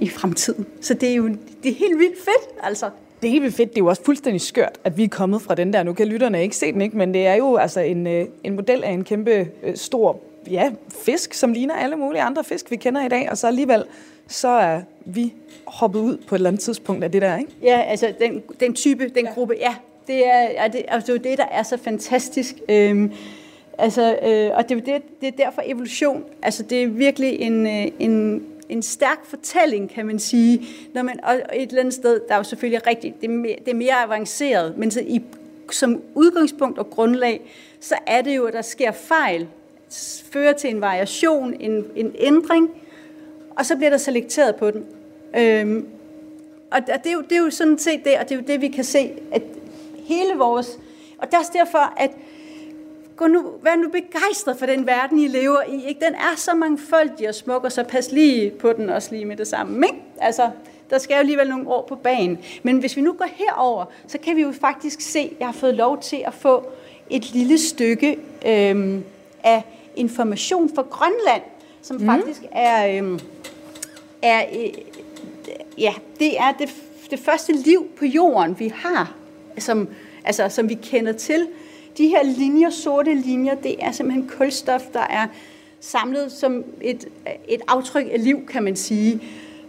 i 0.00 0.08
fremtiden. 0.08 0.66
Så 0.80 0.94
det 0.94 1.10
er 1.10 1.14
jo 1.14 1.28
det 1.62 1.70
er 1.70 1.74
helt 1.74 1.98
vildt 1.98 2.18
fedt, 2.18 2.60
altså. 2.62 2.90
Det 3.22 3.28
er 3.28 3.30
helt 3.30 3.42
vildt 3.42 3.56
fedt. 3.56 3.70
Det 3.70 3.78
er 3.78 3.84
jo 3.84 3.86
også 3.86 4.04
fuldstændig 4.04 4.40
skørt, 4.40 4.80
at 4.84 4.96
vi 4.96 5.04
er 5.04 5.08
kommet 5.08 5.42
fra 5.42 5.54
den 5.54 5.72
der. 5.72 5.82
Nu 5.82 5.92
kan 5.92 6.06
lytterne 6.06 6.42
ikke 6.42 6.56
se 6.56 6.72
den, 6.72 6.80
ikke? 6.80 6.96
men 6.96 7.14
det 7.14 7.26
er 7.26 7.34
jo 7.34 7.56
altså 7.56 7.80
en, 7.80 8.06
øh, 8.06 8.26
en 8.44 8.56
model 8.56 8.84
af 8.84 8.90
en 8.90 9.04
kæmpe 9.04 9.48
øh, 9.62 9.76
stor 9.76 10.20
ja, 10.50 10.72
fisk, 11.04 11.34
som 11.34 11.52
ligner 11.52 11.74
alle 11.74 11.96
mulige 11.96 12.22
andre 12.22 12.44
fisk, 12.44 12.70
vi 12.70 12.76
kender 12.76 13.06
i 13.06 13.08
dag, 13.08 13.30
og 13.30 13.38
så 13.38 13.46
alligevel 13.46 13.84
så 14.28 14.48
er 14.48 14.80
vi 15.04 15.32
hoppet 15.66 16.00
ud 16.00 16.16
på 16.16 16.34
et 16.34 16.38
eller 16.38 16.50
andet 16.50 16.62
tidspunkt 16.62 17.04
af 17.04 17.12
det 17.12 17.22
der, 17.22 17.38
ikke? 17.38 17.50
Ja, 17.62 17.82
altså 17.82 18.12
den, 18.18 18.42
den 18.60 18.74
type, 18.74 19.08
den 19.08 19.24
ja. 19.24 19.32
gruppe, 19.32 19.54
ja. 19.60 19.74
Det 20.06 20.26
er, 20.26 20.40
ja, 20.42 20.68
det, 20.68 20.82
altså, 20.88 21.12
det 21.12 21.18
er 21.18 21.30
det, 21.30 21.38
der 21.38 21.46
er 21.50 21.62
så 21.62 21.76
fantastisk. 21.76 22.54
Øhm, 22.68 23.12
altså, 23.78 24.18
øh, 24.22 24.56
og 24.56 24.68
det, 24.68 24.86
det, 24.86 25.02
det 25.20 25.26
er 25.26 25.44
derfor 25.44 25.62
evolution, 25.64 26.24
altså 26.42 26.62
det 26.62 26.82
er 26.82 26.86
virkelig 26.86 27.40
en, 27.40 27.66
øh, 27.66 27.92
en, 27.98 28.44
en 28.68 28.82
stærk 28.82 29.24
fortælling, 29.24 29.90
kan 29.90 30.06
man 30.06 30.18
sige. 30.18 30.66
Når 30.94 31.02
man, 31.02 31.20
og 31.24 31.34
et 31.34 31.68
eller 31.68 31.80
andet 31.80 31.94
sted, 31.94 32.20
der 32.28 32.34
er 32.34 32.38
jo 32.38 32.44
selvfølgelig 32.44 32.86
rigtigt, 32.86 33.20
det 33.20 33.26
er 33.26 33.32
mere, 33.32 33.56
det 33.64 33.70
er 33.70 33.76
mere 33.76 34.02
avanceret, 34.04 34.78
men 34.78 34.90
så 34.90 35.00
i, 35.00 35.22
som 35.70 36.02
udgangspunkt 36.14 36.78
og 36.78 36.90
grundlag, 36.90 37.40
så 37.80 37.94
er 38.06 38.22
det 38.22 38.36
jo, 38.36 38.44
at 38.44 38.54
der 38.54 38.62
sker 38.62 38.92
fejl, 38.92 39.48
fører 40.32 40.52
til 40.52 40.70
en 40.70 40.80
variation, 40.80 41.54
en, 41.60 41.84
en 41.96 42.14
ændring, 42.18 42.70
og 43.50 43.66
så 43.66 43.76
bliver 43.76 43.90
der 43.90 43.96
selekteret 43.96 44.56
på 44.56 44.70
den. 44.70 44.84
Øhm, 45.36 45.86
og 46.70 46.86
det 46.86 47.06
er, 47.06 47.12
jo, 47.12 47.20
det 47.20 47.32
er 47.32 47.42
jo 47.44 47.50
sådan 47.50 47.78
set 47.78 48.04
det, 48.04 48.18
og 48.18 48.28
det 48.28 48.34
er 48.34 48.36
jo 48.36 48.44
det, 48.46 48.60
vi 48.60 48.68
kan 48.68 48.84
se, 48.84 49.12
at 49.32 49.42
hele 50.06 50.34
vores... 50.36 50.78
Og 51.18 51.26
det 51.26 51.34
er 51.34 51.38
også 51.38 51.52
derfor, 51.54 51.94
at 51.96 52.10
gå 53.16 53.26
nu, 53.26 53.52
vær 53.62 53.76
nu 53.76 53.88
begejstret 53.88 54.58
for 54.58 54.66
den 54.66 54.86
verden, 54.86 55.18
I 55.18 55.28
lever 55.28 55.62
i. 55.68 55.88
Ikke? 55.88 56.00
Den 56.04 56.14
er 56.14 56.36
så 56.36 56.54
mangfoldig 56.54 57.28
og 57.28 57.34
smuk, 57.34 57.64
og 57.64 57.72
så 57.72 57.84
pas 57.84 58.12
lige 58.12 58.50
på 58.50 58.72
den 58.72 58.90
også 58.90 59.08
lige 59.12 59.24
med 59.24 59.36
det 59.36 59.46
samme. 59.46 59.86
Ikke? 59.86 59.98
Altså, 60.18 60.50
der 60.90 60.98
skal 60.98 61.14
jo 61.14 61.18
alligevel 61.18 61.48
nogle 61.48 61.68
år 61.68 61.86
på 61.88 61.94
banen. 61.94 62.38
Men 62.62 62.78
hvis 62.78 62.96
vi 62.96 63.02
nu 63.02 63.12
går 63.12 63.28
herover, 63.34 63.84
så 64.06 64.18
kan 64.18 64.36
vi 64.36 64.42
jo 64.42 64.52
faktisk 64.60 65.00
se, 65.00 65.18
at 65.18 65.32
jeg 65.38 65.48
har 65.48 65.52
fået 65.52 65.74
lov 65.74 66.00
til 66.00 66.22
at 66.26 66.34
få 66.34 66.68
et 67.10 67.32
lille 67.32 67.58
stykke 67.58 68.18
øhm, 68.46 69.04
af 69.44 69.62
information 69.96 70.70
fra 70.74 70.82
Grønland, 70.82 71.42
som 71.82 71.96
mm. 71.96 72.06
faktisk 72.06 72.42
er, 72.52 72.98
øhm, 72.98 73.20
er 74.22 74.44
øh, 74.52 74.72
ja, 75.78 75.94
det 76.18 76.38
er 76.38 76.52
det, 76.58 76.74
det 77.10 77.18
første 77.18 77.52
liv 77.52 77.86
på 77.98 78.04
jorden, 78.04 78.58
vi 78.58 78.72
har, 78.74 79.14
som, 79.58 79.88
altså, 80.24 80.48
som 80.48 80.68
vi 80.68 80.74
kender 80.74 81.12
til. 81.12 81.48
De 81.98 82.08
her 82.08 82.24
linjer, 82.24 82.70
sorte 82.70 83.14
linjer, 83.14 83.54
det 83.54 83.76
er 83.78 83.92
simpelthen 83.92 84.28
kulstof, 84.28 84.82
der 84.92 85.06
er 85.10 85.26
samlet 85.80 86.32
som 86.32 86.64
et, 86.80 87.08
et 87.48 87.60
aftryk 87.68 88.06
af 88.12 88.24
liv, 88.24 88.46
kan 88.46 88.62
man 88.62 88.76
sige. 88.76 89.20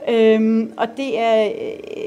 Øhm, 0.09 0.73
og 0.77 0.87
det 0.97 1.19
er 1.19 1.51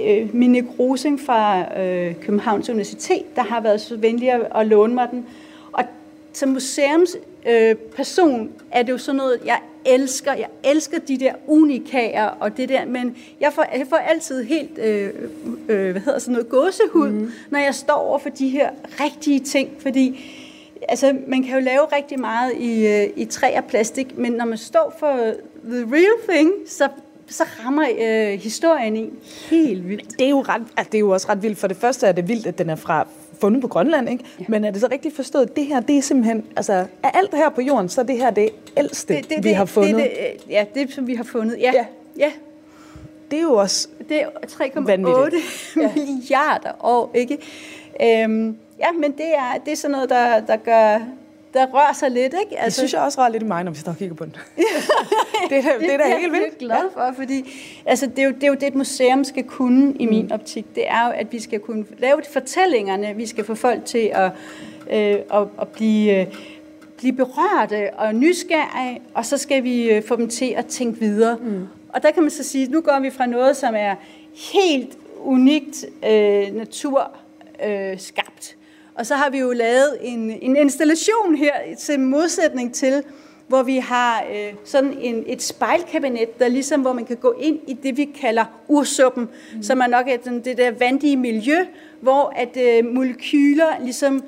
øh, 0.05 0.35
Mine 0.35 0.63
Grosing 0.63 1.21
fra 1.21 1.65
øh, 1.81 2.15
Københavns 2.21 2.69
Universitet, 2.69 3.37
der 3.37 3.43
har 3.43 3.61
været 3.61 3.81
så 3.81 3.97
venlig 3.97 4.31
at, 4.31 4.47
at 4.55 4.67
låne 4.67 4.95
mig 4.95 5.09
den. 5.11 5.27
Og 5.73 5.85
som 6.33 6.49
museumsperson 6.49 8.41
øh, 8.41 8.49
er 8.71 8.83
det 8.83 8.93
jo 8.93 8.99
sådan 8.99 9.17
noget, 9.17 9.41
jeg 9.45 9.61
elsker. 9.85 10.33
Jeg 10.33 10.49
elsker 10.65 10.99
de 10.99 11.19
der 11.19 11.33
unikager 11.47 12.27
og 12.27 12.57
det 12.57 12.69
der, 12.69 12.85
men 12.87 13.17
jeg 13.41 13.53
får, 13.53 13.65
jeg 13.79 13.87
får 13.89 13.97
altid 13.97 14.45
helt, 14.45 14.79
øh, 14.79 15.11
øh, 15.69 15.91
hvad 15.91 16.01
hedder 16.01 16.19
sådan 16.19 16.33
noget, 16.33 16.49
gåsehud, 16.49 17.11
mm. 17.11 17.31
når 17.51 17.59
jeg 17.59 17.75
står 17.75 17.95
over 17.95 18.19
for 18.19 18.29
de 18.29 18.49
her 18.49 18.71
rigtige 19.01 19.41
ting, 19.41 19.71
fordi 19.79 20.21
altså, 20.89 21.17
man 21.27 21.43
kan 21.43 21.55
jo 21.55 21.61
lave 21.61 21.85
rigtig 21.93 22.21
meget 22.21 22.53
i, 22.59 22.87
øh, 22.87 23.09
i 23.17 23.25
træ 23.25 23.57
og 23.57 23.65
plastik, 23.65 24.19
men 24.19 24.33
når 24.33 24.45
man 24.45 24.59
står 24.59 24.97
for 24.99 25.13
the 25.65 25.87
real 25.93 26.29
thing, 26.29 26.51
så 26.67 26.89
så 27.31 27.45
rammer 27.65 27.89
øh, 28.01 28.41
historien 28.41 28.97
i 28.97 29.11
helt 29.51 29.89
vildt. 29.89 30.19
Det 30.19 30.27
er, 30.27 30.31
jo 30.31 30.41
ret, 30.41 30.63
altså, 30.77 30.91
det 30.93 30.99
er 30.99 31.01
jo 31.01 31.11
også 31.11 31.29
ret 31.29 31.43
vildt. 31.43 31.59
For 31.59 31.67
det 31.67 31.77
første 31.77 32.07
er 32.07 32.13
det 32.13 32.29
vildt, 32.29 32.47
at 32.47 32.59
den 32.59 32.71
er 32.71 32.77
fra 32.77 33.07
fundet 33.41 33.61
på 33.61 33.69
Grønland, 33.69 34.09
ikke? 34.09 34.25
Ja. 34.41 34.45
Men 34.49 34.65
er 34.65 34.71
det 34.71 34.81
så 34.81 34.89
rigtigt 34.93 35.17
forstået, 35.17 35.57
det 35.57 35.67
her, 35.67 35.81
det 35.81 35.99
er 35.99 36.03
simpelthen, 36.03 36.45
altså, 36.57 36.73
af 37.03 37.11
alt 37.15 37.35
her 37.35 37.49
på 37.49 37.61
jorden, 37.61 37.89
så 37.89 38.01
er 38.01 38.05
det 38.05 38.17
her 38.17 38.31
det 38.31 38.51
ældste, 38.77 39.15
det, 39.15 39.31
det, 39.31 39.45
vi 39.45 39.53
har 39.53 39.65
fundet? 39.65 39.97
Det, 39.97 40.11
det, 40.45 40.51
ja, 40.51 40.65
det 40.75 40.93
som 40.93 41.07
vi 41.07 41.15
har 41.15 41.25
fundet, 41.25 41.59
ja. 41.61 41.73
ja. 41.75 41.85
ja. 42.19 42.33
Det 43.31 43.39
er 43.39 43.43
jo 43.43 43.55
også 43.55 43.89
Det 44.09 44.23
er 44.23 44.27
3,8 44.27 45.81
ja. 45.81 45.93
milliarder 45.97 46.73
år, 46.81 47.11
ikke? 47.15 47.39
Øhm, 48.03 48.57
ja, 48.79 48.93
men 48.93 49.13
det 49.13 49.35
er, 49.35 49.59
det 49.65 49.73
er 49.73 49.77
sådan 49.77 49.93
noget, 49.93 50.11
der, 50.11 50.41
der 50.41 50.57
gør 50.57 51.01
der 51.55 51.67
rører 51.67 51.93
sig 51.93 52.11
lidt, 52.11 52.35
ikke? 52.41 52.59
Altså, 52.59 52.65
det 52.65 52.73
synes 52.73 52.93
jeg 52.93 53.03
også 53.03 53.21
rører 53.21 53.29
lidt 53.29 53.43
i 53.43 53.47
mig, 53.47 53.65
når 53.65 53.71
vi 53.71 53.79
står 53.79 53.93
og 53.93 53.99
kigger 53.99 54.17
på 54.17 54.25
den. 54.25 54.37
det, 54.57 54.65
det, 55.51 55.65
det 55.81 55.95
er 55.95 55.99
da 55.99 56.19
helt 56.19 56.33
vildt. 56.33 56.45
Det 56.45 56.63
er 56.63 56.67
glad 56.67 56.91
for, 56.93 57.13
fordi 57.17 57.53
altså, 57.87 58.07
det, 58.07 58.19
er 58.19 58.25
jo, 58.25 58.31
det 58.31 58.43
er 58.43 58.49
jo 58.49 58.55
det, 58.55 58.63
et 58.63 58.75
museum 58.75 59.25
skal 59.25 59.45
kunne 59.45 59.95
i 59.95 60.07
min 60.07 60.25
mm. 60.25 60.33
optik. 60.33 60.75
Det 60.75 60.85
er 60.89 61.07
jo, 61.07 61.13
at 61.13 61.33
vi 61.33 61.41
skal 61.41 61.61
kunne 61.61 61.85
lave 61.99 62.23
fortællingerne, 62.33 63.17
vi 63.17 63.27
skal 63.27 63.45
få 63.45 63.55
folk 63.55 63.85
til 63.85 64.11
at, 64.15 64.33
øh, 64.91 65.19
at, 65.33 65.49
at 65.61 65.69
blive... 65.69 66.21
Øh, 66.21 66.27
blive 66.97 67.13
berørte 67.13 67.95
og 67.95 68.15
nysgerrige, 68.15 69.01
og 69.15 69.27
så 69.27 69.39
skal 69.39 69.65
vi 69.65 69.91
øh, 69.91 70.03
få 70.03 70.17
dem 70.17 70.29
til 70.29 70.55
at 70.57 70.67
tænke 70.67 71.01
videre. 71.01 71.37
Mm. 71.37 71.67
Og 71.89 72.03
der 72.03 72.11
kan 72.11 72.23
man 72.23 72.31
så 72.31 72.45
sige, 72.45 72.65
at 72.65 72.71
nu 72.71 72.81
går 72.81 73.01
vi 73.01 73.11
fra 73.11 73.27
noget, 73.27 73.57
som 73.57 73.75
er 73.77 73.95
helt 74.53 74.99
unikt 75.19 75.85
øh, 76.05 76.57
natur 76.57 77.11
øh, 77.67 78.01
skabt, 78.01 78.57
og 79.01 79.07
så 79.07 79.15
har 79.15 79.31
vi 79.31 79.39
jo 79.39 79.53
lavet 79.53 79.97
en, 80.01 80.31
en 80.43 80.57
installation 80.57 81.35
her 81.35 81.53
til 81.79 82.01
modsætning 82.01 82.75
til, 82.75 83.03
hvor 83.49 83.63
vi 83.63 83.77
har 83.77 84.25
øh, 84.33 84.55
sådan 84.65 84.99
en, 85.01 85.25
et 85.27 85.43
spejlkabinet, 85.43 86.39
der 86.39 86.49
ligesom, 86.49 86.81
hvor 86.81 86.93
man 86.93 87.05
kan 87.05 87.17
gå 87.17 87.35
ind 87.41 87.59
i 87.67 87.73
det, 87.73 87.97
vi 87.97 88.05
kalder 88.05 88.45
ursuppen, 88.69 89.29
mm. 89.55 89.63
som 89.63 89.81
er 89.81 89.87
nok 89.87 90.09
et, 90.09 90.45
det 90.45 90.57
der 90.57 90.71
vandige 90.71 91.17
miljø, 91.17 91.57
hvor 92.01 92.33
at 92.37 92.57
øh, 92.57 92.95
molekyler 92.95 93.67
ligesom 93.83 94.25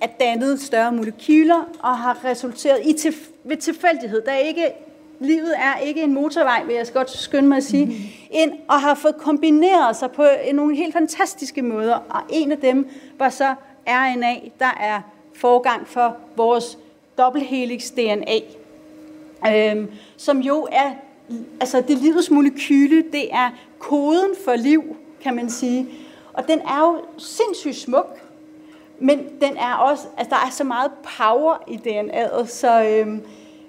er 0.00 0.06
dannet 0.20 0.60
større 0.60 0.92
molekyler 0.92 1.70
og 1.82 1.98
har 1.98 2.24
resulteret 2.24 2.78
i 2.84 2.92
til, 2.92 3.14
ved 3.44 3.56
tilfældighed. 3.56 4.22
Der 4.26 4.32
er 4.32 4.38
ikke, 4.38 4.66
livet 5.20 5.54
er 5.56 5.78
ikke 5.78 6.02
en 6.02 6.14
motorvej, 6.14 6.64
vil 6.66 6.74
jeg 6.74 6.86
godt 6.94 7.10
skynde 7.10 7.48
mig 7.48 7.56
at 7.56 7.64
sige, 7.64 7.86
mm. 7.86 7.92
ind 8.30 8.52
og 8.68 8.80
har 8.80 8.94
fået 8.94 9.16
kombineret 9.16 9.96
sig 9.96 10.10
på 10.10 10.24
nogle 10.52 10.76
helt 10.76 10.92
fantastiske 10.92 11.62
måder. 11.62 11.94
Og 11.94 12.20
en 12.30 12.52
af 12.52 12.58
dem 12.58 12.88
var 13.18 13.28
så 13.28 13.54
RNA, 13.86 14.34
der 14.58 14.74
er 14.80 15.00
forgang 15.34 15.88
for 15.88 16.16
vores 16.36 16.78
dobbelthelix 17.18 17.90
DNA, 17.90 18.40
øhm, 19.48 19.90
som 20.16 20.38
jo 20.38 20.68
er, 20.72 20.90
altså 21.60 21.80
det 21.88 21.98
livets 21.98 22.30
molekyle, 22.30 23.04
det 23.12 23.34
er 23.34 23.50
koden 23.78 24.30
for 24.44 24.54
liv, 24.54 24.96
kan 25.22 25.36
man 25.36 25.50
sige. 25.50 25.86
Og 26.32 26.48
den 26.48 26.60
er 26.60 26.80
jo 26.80 27.02
sindssygt 27.18 27.76
smuk, 27.76 28.20
men 28.98 29.18
den 29.40 29.56
er 29.56 29.74
også, 29.74 30.06
altså 30.16 30.30
der 30.30 30.46
er 30.46 30.50
så 30.50 30.64
meget 30.64 30.90
power 31.18 31.64
i 31.68 31.76
DNA'et, 31.76 32.46
så 32.46 32.82
øhm, 32.82 33.22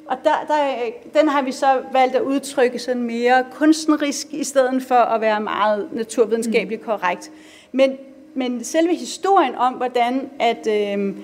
og 0.05 0.17
der, 0.23 0.45
der, 0.47 0.75
den 1.19 1.27
har 1.27 1.41
vi 1.41 1.51
så 1.51 1.81
valgt 1.91 2.15
at 2.15 2.21
udtrykke 2.21 2.79
sådan 2.79 3.03
mere 3.03 3.45
kunstnerisk, 3.51 4.27
i 4.33 4.43
stedet 4.43 4.83
for 4.83 4.95
at 4.95 5.21
være 5.21 5.41
meget 5.41 5.89
naturvidenskabeligt 5.91 6.81
mm. 6.81 6.85
korrekt. 6.85 7.31
Men 7.71 7.97
men 8.35 8.63
selve 8.63 8.95
historien 8.95 9.55
om, 9.55 9.73
hvordan 9.73 10.29
at, 10.39 10.67
øh, 10.67 11.15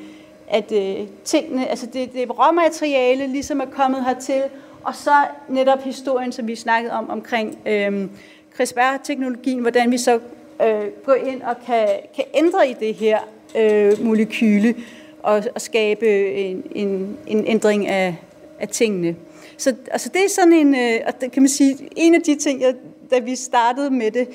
at 0.47 0.71
øh, 0.71 1.07
tingene, 1.23 1.67
altså 1.67 1.85
det, 1.85 2.13
det 2.13 2.39
råmateriale 2.39 3.27
ligesom 3.27 3.61
er 3.61 3.65
kommet 3.65 4.05
hertil, 4.05 4.43
og 4.83 4.95
så 4.95 5.13
netop 5.49 5.83
historien, 5.83 6.31
som 6.31 6.47
vi 6.47 6.55
snakkede 6.55 6.93
om, 6.93 7.09
omkring 7.09 7.57
øh, 7.65 8.07
CRISPR-teknologien, 8.55 9.59
hvordan 9.59 9.91
vi 9.91 9.97
så 9.97 10.19
øh, 10.63 10.87
går 11.05 11.13
ind 11.13 11.41
og 11.41 11.55
kan, 11.65 11.87
kan 12.15 12.23
ændre 12.33 12.69
i 12.69 12.73
det 12.73 12.93
her 12.93 13.19
øh, 13.55 14.05
molekyle, 14.05 14.75
og, 15.23 15.43
og 15.55 15.61
skabe 15.61 16.33
en, 16.33 16.63
en, 16.75 17.17
en 17.27 17.47
ændring 17.47 17.87
af, 17.87 18.15
af 18.59 18.67
tingene. 18.67 19.15
Så 19.57 19.75
altså 19.91 20.09
det 20.09 20.25
er 20.25 20.29
sådan 20.29 20.53
en, 20.53 20.75
øh, 20.75 20.99
og 21.07 21.21
det 21.21 21.31
kan 21.31 21.41
man 21.41 21.49
sige, 21.49 21.77
en 21.95 22.15
af 22.15 22.21
de 22.21 22.35
ting, 22.35 22.61
jeg, 22.61 22.75
da 23.11 23.19
vi 23.19 23.35
startede 23.35 23.89
med 23.89 24.11
det, 24.11 24.27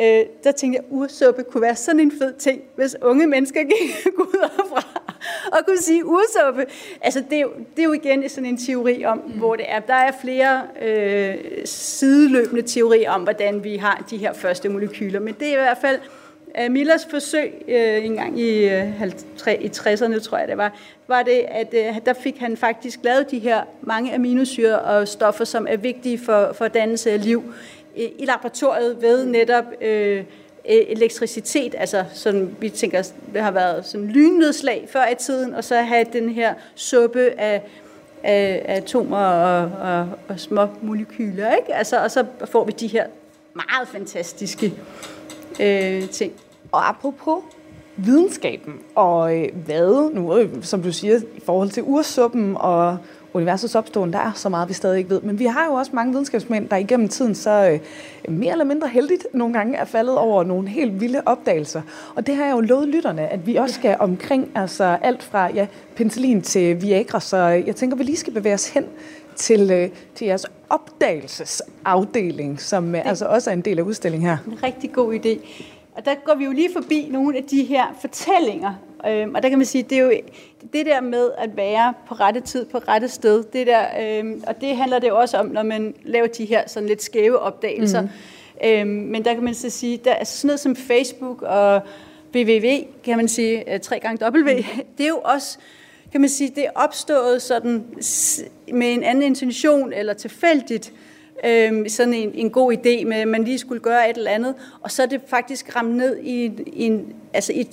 øh, 0.00 0.24
der 0.44 0.52
tænkte 0.52 0.76
jeg, 0.76 0.84
ursuppe 0.90 1.42
kunne 1.42 1.62
være 1.62 1.76
sådan 1.76 2.00
en 2.00 2.12
fed 2.18 2.32
ting, 2.32 2.62
hvis 2.76 2.96
unge 3.02 3.26
mennesker 3.26 3.60
gik 3.62 4.06
ud 4.18 4.48
fra 4.68 4.98
og 5.52 5.66
kunne 5.66 5.78
sige 5.78 6.06
ursuppe. 6.06 6.66
Altså, 7.00 7.22
det 7.30 7.36
er, 7.36 7.42
jo, 7.42 7.50
det 7.76 7.82
er 7.82 7.84
jo 7.84 7.92
igen 7.92 8.28
sådan 8.28 8.46
en 8.46 8.58
teori 8.58 9.04
om, 9.04 9.22
mm. 9.26 9.32
hvor 9.32 9.56
det 9.56 9.64
er. 9.68 9.80
Der 9.80 9.94
er 9.94 10.12
flere 10.20 10.62
øh, 10.82 11.34
sideløbende 11.64 12.62
teorier 12.62 13.10
om, 13.10 13.22
hvordan 13.22 13.64
vi 13.64 13.76
har 13.76 14.04
de 14.10 14.16
her 14.16 14.32
første 14.32 14.68
molekyler, 14.68 15.20
men 15.20 15.34
det 15.40 15.48
er 15.48 15.52
i 15.52 15.56
hvert 15.56 15.78
fald 15.80 15.98
uh, 16.64 16.72
Millers 16.72 17.06
forsøg 17.10 17.52
øh, 17.68 18.04
en 18.04 18.14
gang 18.14 18.40
i, 18.40 18.68
øh, 18.68 19.02
i 19.60 19.68
60'erne, 19.68 20.20
tror 20.20 20.38
jeg 20.38 20.48
det 20.48 20.56
var, 20.56 20.78
var 21.08 21.22
det, 21.22 21.44
at 21.48 21.74
øh, 21.74 21.96
der 22.06 22.12
fik 22.12 22.38
han 22.38 22.56
faktisk 22.56 22.98
lavet 23.02 23.30
de 23.30 23.38
her 23.38 23.62
mange 23.82 24.14
aminosyre 24.14 24.78
og 24.78 25.08
stoffer, 25.08 25.44
som 25.44 25.66
er 25.70 25.76
vigtige 25.76 26.18
for, 26.18 26.52
for 26.52 26.68
dannelse 26.68 27.10
af 27.10 27.24
liv 27.24 27.42
i 27.98 28.24
laboratoriet 28.24 29.02
ved 29.02 29.26
netop 29.26 29.64
øh, 29.80 30.24
e- 30.64 30.92
elektricitet, 30.92 31.74
altså 31.78 32.04
sådan, 32.14 32.56
vi 32.60 32.68
tænker, 32.68 33.02
det 33.32 33.42
har 33.42 33.50
været 33.50 33.86
sådan 33.86 34.06
lynnedslag 34.06 34.88
før 34.90 35.06
i 35.06 35.14
tiden, 35.14 35.54
og 35.54 35.64
så 35.64 35.76
have 35.76 36.06
den 36.12 36.28
her 36.28 36.54
suppe 36.74 37.40
af, 37.40 37.62
af, 38.22 38.62
af 38.64 38.76
atomer 38.76 39.26
og, 39.26 39.70
og, 39.80 40.08
og 40.28 40.40
små 40.40 40.66
molekyler, 40.82 41.56
ikke? 41.56 41.74
Altså, 41.74 42.02
og 42.02 42.10
så 42.10 42.24
får 42.44 42.64
vi 42.64 42.72
de 42.72 42.86
her 42.86 43.06
meget 43.54 43.88
fantastiske 43.88 44.74
øh, 45.60 46.08
ting. 46.08 46.32
Og 46.72 46.88
apropos 46.88 47.42
videnskaben, 47.98 48.74
og 48.94 49.38
øh, 49.38 49.48
hvad 49.66 50.14
nu, 50.14 50.38
øh, 50.38 50.48
som 50.62 50.82
du 50.82 50.92
siger, 50.92 51.16
i 51.36 51.40
forhold 51.46 51.70
til 51.70 51.82
ursuppen 51.82 52.56
og 52.56 52.98
universets 53.32 53.74
opståen, 53.74 54.12
der 54.12 54.18
er 54.18 54.32
så 54.34 54.48
meget, 54.48 54.68
vi 54.68 54.74
stadig 54.74 54.98
ikke 54.98 55.10
ved. 55.10 55.20
Men 55.20 55.38
vi 55.38 55.44
har 55.44 55.66
jo 55.66 55.72
også 55.72 55.90
mange 55.94 56.12
videnskabsmænd, 56.12 56.68
der 56.68 56.76
igennem 56.76 57.08
tiden 57.08 57.34
så 57.34 57.70
øh, 57.70 57.80
mere 58.34 58.52
eller 58.52 58.64
mindre 58.64 58.88
heldigt 58.88 59.26
nogle 59.34 59.54
gange 59.54 59.76
er 59.76 59.84
faldet 59.84 60.18
over 60.18 60.44
nogle 60.44 60.68
helt 60.68 61.00
vilde 61.00 61.22
opdagelser. 61.26 61.82
Og 62.14 62.26
det 62.26 62.36
har 62.36 62.44
jeg 62.44 62.52
jo 62.52 62.60
lovet 62.60 62.88
lytterne, 62.88 63.28
at 63.28 63.46
vi 63.46 63.56
også 63.56 63.74
skal 63.74 63.96
omkring 64.00 64.50
altså 64.54 64.98
alt 65.02 65.22
fra 65.22 65.52
ja, 65.54 65.66
penicillin 65.96 66.42
til 66.42 66.82
Viagra, 66.82 67.20
så 67.20 67.36
jeg 67.36 67.76
tænker, 67.76 67.96
vi 67.96 68.02
lige 68.02 68.16
skal 68.16 68.32
bevæge 68.32 68.54
os 68.54 68.68
hen 68.68 68.84
til, 69.36 69.70
øh, 69.70 69.88
til 70.14 70.26
jeres 70.26 70.46
opdagelsesafdeling, 70.70 72.60
som 72.60 72.94
øh, 72.94 73.08
altså 73.08 73.26
også 73.26 73.50
er 73.50 73.54
en 73.54 73.60
del 73.60 73.78
af 73.78 73.82
udstillingen 73.82 74.28
her. 74.28 74.36
En 74.46 74.62
rigtig 74.62 74.92
god 74.92 75.14
idé. 75.14 75.48
Og 75.98 76.04
der 76.04 76.14
går 76.14 76.34
vi 76.34 76.44
jo 76.44 76.52
lige 76.52 76.72
forbi 76.72 77.08
nogle 77.10 77.36
af 77.36 77.44
de 77.44 77.64
her 77.64 77.98
fortællinger. 78.00 78.74
Øhm, 79.06 79.34
og 79.34 79.42
der 79.42 79.48
kan 79.48 79.58
man 79.58 79.66
sige, 79.66 79.82
det 79.82 79.98
er 79.98 80.02
jo 80.02 80.12
det 80.72 80.86
der 80.86 81.00
med 81.00 81.30
at 81.38 81.56
være 81.56 81.94
på 82.08 82.14
rette 82.14 82.40
tid, 82.40 82.64
på 82.64 82.78
rette 82.78 83.08
sted. 83.08 83.44
Det 83.52 83.66
der, 83.66 83.86
øhm, 84.00 84.42
og 84.46 84.60
det 84.60 84.76
handler 84.76 84.98
det 84.98 85.08
jo 85.08 85.18
også 85.18 85.36
om, 85.36 85.46
når 85.46 85.62
man 85.62 85.94
laver 86.04 86.26
de 86.26 86.44
her 86.44 86.62
sådan 86.66 86.88
lidt 86.88 87.02
skæve 87.02 87.38
opdagelser. 87.38 88.00
Mm. 88.00 88.08
Øhm, 88.64 88.88
men 88.88 89.24
der 89.24 89.34
kan 89.34 89.42
man 89.44 89.54
så 89.54 89.70
sige, 89.70 89.96
der 90.04 90.12
er 90.12 90.24
sådan 90.24 90.46
noget 90.46 90.60
som 90.60 90.76
Facebook 90.76 91.42
og 91.42 91.82
www, 92.34 92.68
kan 93.04 93.16
man 93.16 93.28
sige, 93.28 93.74
øh, 93.74 93.80
tre 93.80 94.00
gange 94.00 94.26
W, 94.26 94.38
mm. 94.38 94.64
det 94.98 95.04
er 95.04 95.08
jo 95.08 95.20
også 95.24 95.58
kan 96.12 96.20
man 96.20 96.30
sige, 96.30 96.52
det 96.56 96.64
er 96.66 96.70
opstået 96.74 97.42
sådan 97.42 97.84
med 98.72 98.92
en 98.92 99.02
anden 99.02 99.24
intention 99.24 99.92
eller 99.92 100.12
tilfældigt 100.14 100.92
øh, 101.44 101.90
sådan 101.90 102.14
en, 102.14 102.30
en 102.34 102.50
god 102.50 102.72
idé 102.72 103.04
med, 103.04 103.16
at 103.16 103.28
man 103.28 103.44
lige 103.44 103.58
skulle 103.58 103.80
gøre 103.80 104.10
et 104.10 104.16
eller 104.16 104.30
andet, 104.30 104.54
og 104.80 104.90
så 104.90 105.02
er 105.02 105.06
det 105.06 105.20
faktisk 105.26 105.76
ramt 105.76 105.96
ned 105.96 106.18
i, 106.18 106.44
i 106.66 106.84
en, 106.84 107.14
altså 107.32 107.52
i, 107.52 107.68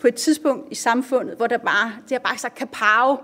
på 0.00 0.06
et 0.06 0.14
tidspunkt 0.14 0.66
i 0.70 0.74
samfundet, 0.74 1.36
hvor 1.36 1.46
der 1.46 1.58
bare, 1.58 1.92
det 2.02 2.12
har 2.12 2.18
bare 2.18 2.38
sagt 2.38 2.54
kapav. 2.54 3.22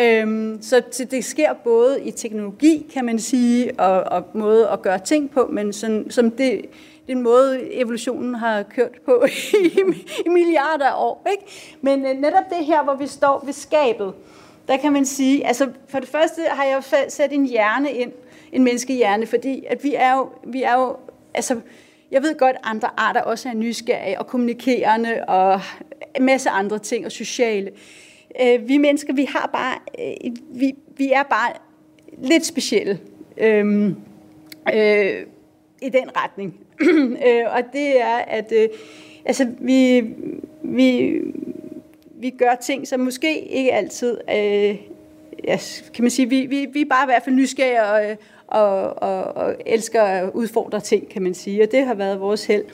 Øhm, 0.00 0.58
så 0.62 0.82
det 1.10 1.24
sker 1.24 1.52
både 1.52 2.02
i 2.02 2.10
teknologi, 2.10 2.90
kan 2.94 3.04
man 3.04 3.18
sige, 3.18 3.80
og, 3.80 4.02
og 4.02 4.24
måde 4.34 4.68
at 4.68 4.82
gøre 4.82 4.98
ting 4.98 5.30
på, 5.30 5.48
men 5.52 5.72
sådan, 5.72 6.10
som 6.10 6.30
det, 6.30 6.64
den 7.06 7.22
måde, 7.22 7.74
evolutionen 7.74 8.34
har 8.34 8.62
kørt 8.62 9.00
på 9.04 9.24
i, 9.64 9.80
i 10.26 10.28
milliarder 10.28 10.86
af 10.86 11.04
år. 11.04 11.26
Ikke? 11.30 11.76
Men 11.80 12.06
øh, 12.06 12.12
netop 12.12 12.44
det 12.58 12.66
her, 12.66 12.84
hvor 12.84 12.94
vi 12.94 13.06
står 13.06 13.42
ved 13.44 13.52
skabet, 13.52 14.12
der 14.68 14.76
kan 14.76 14.92
man 14.92 15.04
sige, 15.04 15.46
altså 15.46 15.68
for 15.88 16.00
det 16.00 16.08
første 16.08 16.40
har 16.50 16.64
jeg 16.64 16.82
sat 17.08 17.32
en 17.32 17.46
hjerne 17.46 17.92
ind, 17.92 18.12
en 18.52 18.64
menneskehjerne, 18.64 19.26
fordi 19.26 19.64
at 19.68 19.84
vi 19.84 19.94
er 19.94 20.16
jo, 20.16 20.28
vi 20.44 20.62
er 20.62 20.74
jo 20.74 20.96
altså, 21.34 21.60
jeg 22.10 22.22
ved 22.22 22.38
godt, 22.38 22.56
at 22.56 22.62
andre 22.64 22.88
arter 22.96 23.20
også 23.20 23.48
er 23.48 23.54
nysgerrige 23.54 24.18
og 24.18 24.26
kommunikerende 24.26 25.24
og 25.28 25.60
en 26.16 26.24
masse 26.24 26.50
andre 26.50 26.78
ting 26.78 27.06
og 27.06 27.12
sociale. 27.12 27.70
Øh, 28.42 28.68
vi 28.68 28.78
mennesker, 28.78 29.12
vi 29.12 29.24
har 29.24 29.50
bare, 29.52 29.78
øh, 29.98 30.36
vi, 30.60 30.74
vi 30.96 31.12
er 31.12 31.22
bare 31.22 31.52
lidt 32.18 32.46
specielle 32.46 33.00
øhm, 33.38 33.96
øh, 34.74 35.26
i 35.82 35.88
den 35.88 36.16
retning. 36.16 36.54
Øh, 37.26 37.44
og 37.56 37.62
det 37.72 38.00
er, 38.00 38.16
at 38.16 38.52
øh, 38.52 38.68
altså, 39.24 39.52
vi, 39.60 40.04
vi, 40.62 41.20
vi 42.14 42.30
gør 42.30 42.54
ting, 42.54 42.88
som 42.88 43.00
måske 43.00 43.40
ikke 43.40 43.72
altid, 43.72 44.18
øh, 44.30 44.76
ja, 45.44 45.58
kan 45.94 46.04
man 46.04 46.10
sige, 46.10 46.28
vi, 46.28 46.46
vi, 46.46 46.66
vi 46.72 46.80
er 46.80 46.86
bare 46.90 47.04
i 47.04 47.06
hvert 47.06 47.22
fald 47.22 47.34
nysgerrige 47.34 47.82
og, 47.82 48.16
og, 48.48 49.02
og, 49.02 49.24
og 49.24 49.54
elsker 49.66 50.02
at 50.02 50.30
udfordre 50.34 50.80
ting, 50.80 51.08
kan 51.08 51.22
man 51.22 51.34
sige, 51.34 51.62
og 51.62 51.70
det 51.72 51.86
har 51.86 51.94
været 51.94 52.20
vores 52.20 52.44
held. 52.44 52.64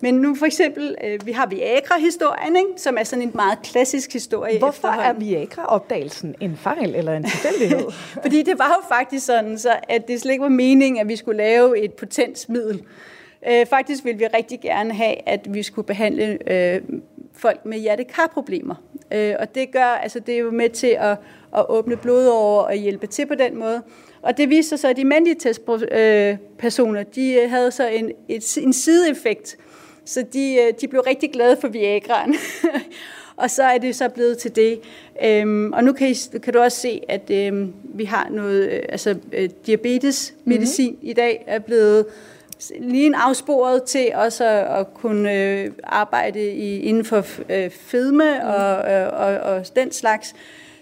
Men 0.00 0.14
nu 0.14 0.34
for 0.34 0.46
eksempel, 0.46 0.96
øh, 1.04 1.26
vi 1.26 1.32
har 1.32 1.46
Viagra-historien, 1.46 2.56
ikke? 2.56 2.68
som 2.76 2.96
er 2.98 3.04
sådan 3.04 3.22
en 3.22 3.30
meget 3.34 3.58
klassisk 3.62 4.12
historie. 4.12 4.58
Hvorfor 4.58 4.88
er 4.88 5.12
Viagra-opdagelsen 5.12 6.34
en 6.40 6.56
fejl 6.56 6.94
eller 6.94 7.12
en 7.12 7.24
tilfældighed? 7.24 7.90
Fordi 8.22 8.42
det 8.42 8.58
var 8.58 8.68
jo 8.68 8.88
faktisk 8.96 9.26
sådan, 9.26 9.58
så 9.58 9.70
at 9.88 10.08
det 10.08 10.20
slet 10.20 10.32
ikke 10.32 10.42
var 10.42 10.48
meningen, 10.48 11.00
at 11.00 11.08
vi 11.08 11.16
skulle 11.16 11.36
lave 11.36 11.78
et 11.78 11.92
potensmiddel. 11.92 12.82
Øh, 13.48 13.66
faktisk 13.66 14.04
ville 14.04 14.18
vi 14.18 14.26
rigtig 14.26 14.60
gerne 14.60 14.94
have, 14.94 15.28
at 15.28 15.54
vi 15.54 15.62
skulle 15.62 15.86
behandle 15.86 16.38
øh, 16.52 16.80
folk 17.34 17.64
med 17.64 17.78
hjertekarproblemer. 17.78 18.74
Øh, 19.12 19.34
og 19.38 19.54
det 19.54 19.72
gør, 19.72 19.84
altså 19.84 20.20
det 20.20 20.34
er 20.34 20.38
jo 20.38 20.50
med 20.50 20.68
til 20.68 20.96
at, 20.98 21.16
at 21.56 21.66
åbne 21.68 21.96
blodårer 21.96 22.64
og 22.64 22.74
hjælpe 22.74 23.06
til 23.06 23.26
på 23.26 23.34
den 23.34 23.58
måde. 23.58 23.82
Og 24.22 24.36
det 24.36 24.50
viste 24.50 24.68
sig 24.68 24.78
så, 24.78 24.88
at 24.88 24.96
de 24.96 25.04
mandlige 25.04 25.34
testpersoner, 25.34 27.02
de 27.02 27.32
øh, 27.32 27.50
havde 27.50 27.70
så 27.70 27.88
en, 27.88 28.12
et, 28.28 28.58
en 28.58 28.72
sideeffekt. 28.72 29.56
Så 30.04 30.24
de, 30.32 30.54
øh, 30.54 30.72
de 30.80 30.88
blev 30.88 31.00
rigtig 31.00 31.32
glade 31.32 31.56
for 31.60 31.68
Viagraen. 31.68 32.34
og 33.36 33.50
så 33.50 33.62
er 33.62 33.78
det 33.78 33.96
så 33.96 34.08
blevet 34.08 34.38
til 34.38 34.56
det. 34.56 34.80
Øhm, 35.24 35.72
og 35.72 35.84
nu 35.84 35.92
kan, 35.92 36.08
I, 36.08 36.14
kan 36.42 36.52
du 36.52 36.58
også 36.58 36.80
se, 36.80 37.00
at 37.08 37.30
øhm, 37.30 37.72
vi 37.84 38.04
har 38.04 38.28
noget, 38.30 38.72
øh, 38.72 38.82
altså 38.88 39.16
øh, 39.32 39.50
diabetesmedicin 39.66 40.90
mm-hmm. 40.90 41.08
i 41.08 41.12
dag 41.12 41.44
er 41.46 41.58
blevet 41.58 42.06
lige 42.80 43.06
en 43.06 43.14
afsporet 43.14 43.82
til 43.82 44.12
også 44.14 44.44
at, 44.44 44.80
at 44.80 44.94
kunne 44.94 45.32
øh, 45.32 45.70
arbejde 45.84 46.50
i, 46.50 46.80
inden 46.80 47.04
for 47.04 47.26
øh, 47.48 47.70
fedme 47.70 48.24
mm. 48.24 48.48
og, 48.48 48.92
øh, 48.92 49.06
og, 49.12 49.54
og 49.54 49.76
den 49.76 49.92
slags. 49.92 50.34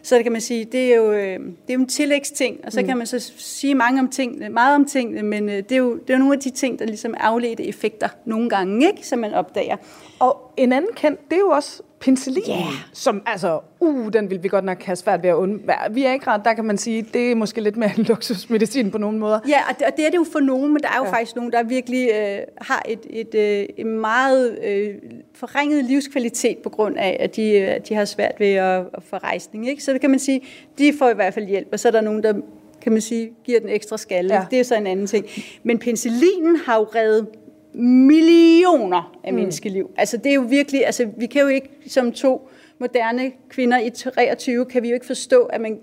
Så 0.04 0.14
det 0.14 0.22
kan 0.22 0.32
man 0.32 0.40
sige, 0.40 0.64
det 0.64 0.92
er 0.92 0.96
jo, 0.96 1.12
øh, 1.12 1.40
det 1.40 1.70
er 1.70 1.74
jo 1.74 1.80
en 1.80 1.86
tillægsting, 1.86 2.56
og 2.66 2.72
så 2.72 2.80
mm. 2.80 2.86
kan 2.86 2.96
man 2.96 3.06
så 3.06 3.32
sige 3.36 3.74
mange 3.74 4.00
om 4.00 4.08
tingene, 4.08 4.48
meget 4.48 4.74
om 4.74 4.84
tingene, 4.84 5.22
men 5.22 5.48
øh, 5.48 5.56
det 5.56 5.72
er, 5.72 5.76
jo, 5.76 5.94
det 5.94 6.10
er 6.10 6.14
jo 6.14 6.18
nogle 6.18 6.34
af 6.34 6.40
de 6.40 6.50
ting, 6.50 6.78
der 6.78 6.84
ligesom 6.84 7.14
er 7.14 7.18
afledte 7.18 7.68
effekter 7.68 8.08
nogle 8.24 8.50
gange, 8.50 8.86
ikke, 8.86 9.06
som 9.06 9.18
man 9.18 9.34
opdager. 9.34 9.76
Og 10.18 10.52
en 10.56 10.72
anden 10.72 10.90
kendt, 10.96 11.20
det 11.30 11.36
er 11.36 11.40
jo 11.40 11.48
også 11.48 11.82
penicillin, 12.00 12.44
yeah. 12.48 12.72
som 12.92 13.22
altså, 13.26 13.60
uh, 13.80 14.12
den 14.12 14.30
vil 14.30 14.42
vi 14.42 14.48
godt 14.48 14.64
nok 14.64 14.82
have 14.82 14.96
svært 14.96 15.22
ved 15.22 15.30
at 15.30 15.34
undvære. 15.34 15.92
Vi 15.92 16.04
er 16.04 16.12
ikke 16.12 16.26
ret, 16.26 16.40
der 16.44 16.54
kan 16.54 16.64
man 16.64 16.78
sige, 16.78 17.02
det 17.02 17.30
er 17.30 17.34
måske 17.34 17.60
lidt 17.60 17.76
mere 17.76 17.92
luksusmedicin 18.08 18.90
på 18.90 18.98
nogle 18.98 19.18
måder. 19.18 19.40
Ja, 19.48 19.58
og 19.70 19.78
det, 19.78 19.86
og 19.86 19.92
det 19.96 20.06
er 20.06 20.10
det 20.10 20.16
jo 20.16 20.26
for 20.32 20.40
nogen, 20.40 20.72
men 20.72 20.82
der 20.82 20.88
er 20.88 20.98
jo 20.98 21.04
ja. 21.04 21.10
faktisk 21.10 21.36
nogen, 21.36 21.52
der 21.52 21.62
virkelig 21.62 22.10
øh, 22.10 22.38
har 22.60 22.82
et, 22.88 23.06
et, 23.10 23.34
øh, 23.34 23.66
et 23.78 23.86
meget 23.86 24.58
øh, 24.64 24.94
forringet 25.34 25.84
livskvalitet 25.84 26.58
på 26.58 26.68
grund 26.68 26.96
af, 26.98 27.16
at 27.20 27.36
de, 27.36 27.78
de 27.88 27.94
har 27.94 28.04
svært 28.04 28.34
ved 28.38 28.52
at, 28.54 28.84
at 28.94 29.02
få 29.02 29.16
rejsning. 29.16 29.68
Ikke? 29.68 29.84
Så 29.84 29.92
det 29.92 30.00
kan 30.00 30.10
man 30.10 30.18
sige, 30.18 30.42
de 30.78 30.92
får 30.98 31.10
i 31.10 31.14
hvert 31.14 31.34
fald 31.34 31.46
hjælp, 31.46 31.68
og 31.72 31.80
så 31.80 31.88
er 31.88 31.92
der 31.92 32.00
nogen, 32.00 32.22
der 32.22 32.34
kan 32.80 32.92
man 32.92 33.00
sige, 33.00 33.32
giver 33.44 33.60
den 33.60 33.68
ekstra 33.68 33.96
skalle. 33.96 34.34
Ja. 34.34 34.44
Det 34.50 34.60
er 34.60 34.64
så 34.64 34.74
en 34.74 34.86
anden 34.86 35.06
ting. 35.06 35.26
Men 35.62 35.78
penicillinen 35.78 36.56
har 36.56 36.78
jo 36.78 36.84
reddet 36.94 37.26
millioner 37.74 39.18
af 39.24 39.32
mm. 39.32 39.38
menneskeliv. 39.38 39.90
Altså 39.96 40.16
det 40.16 40.30
er 40.30 40.34
jo 40.34 40.40
virkelig, 40.40 40.86
altså 40.86 41.08
vi 41.16 41.26
kan 41.26 41.42
jo 41.42 41.48
ikke 41.48 41.68
som 41.88 42.12
to 42.12 42.48
moderne 42.78 43.32
kvinder 43.48 43.78
i 43.78 43.90
23, 43.90 44.64
kan 44.64 44.82
vi 44.82 44.88
jo 44.88 44.94
ikke 44.94 45.06
forstå, 45.06 45.42
at, 45.42 45.60
man, 45.60 45.78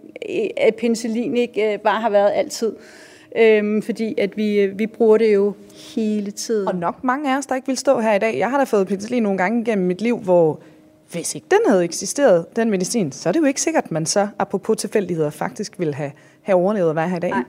at 0.57 0.75
penicillin 0.75 1.37
ikke 1.37 1.73
øh, 1.73 1.79
bare 1.79 2.01
har 2.01 2.09
været 2.09 2.31
altid. 2.35 2.73
Øhm, 3.35 3.81
fordi 3.81 4.15
at 4.17 4.37
vi, 4.37 4.59
øh, 4.59 4.79
vi 4.79 4.87
bruger 4.87 5.17
det 5.17 5.33
jo 5.33 5.53
hele 5.95 6.31
tiden. 6.31 6.67
Og 6.67 6.75
nok 6.75 7.03
mange 7.03 7.33
af 7.33 7.37
os, 7.37 7.45
der 7.45 7.55
ikke 7.55 7.67
vil 7.67 7.77
stå 7.77 7.99
her 7.99 8.13
i 8.13 8.19
dag. 8.19 8.37
Jeg 8.37 8.49
har 8.49 8.57
da 8.57 8.63
fået 8.63 8.87
penicillin 8.87 9.23
nogle 9.23 9.37
gange 9.37 9.65
gennem 9.65 9.87
mit 9.87 10.01
liv, 10.01 10.17
hvor 10.17 10.59
hvis 11.11 11.35
ikke 11.35 11.47
den 11.51 11.59
havde 11.67 11.83
eksisteret, 11.83 12.55
den 12.55 12.69
medicin, 12.69 13.11
så 13.11 13.29
er 13.29 13.33
det 13.33 13.39
jo 13.39 13.45
ikke 13.45 13.61
sikkert, 13.61 13.83
at 13.83 13.91
man 13.91 14.05
så, 14.05 14.27
apropos 14.39 14.77
tilfældigheder, 14.77 15.29
faktisk 15.29 15.79
vil 15.79 15.93
have, 15.93 16.11
have 16.41 16.55
overlevet 16.55 16.89
at 16.89 16.95
være 16.95 17.09
her 17.09 17.17
i 17.17 17.19
dag. 17.19 17.29
Nej. 17.29 17.43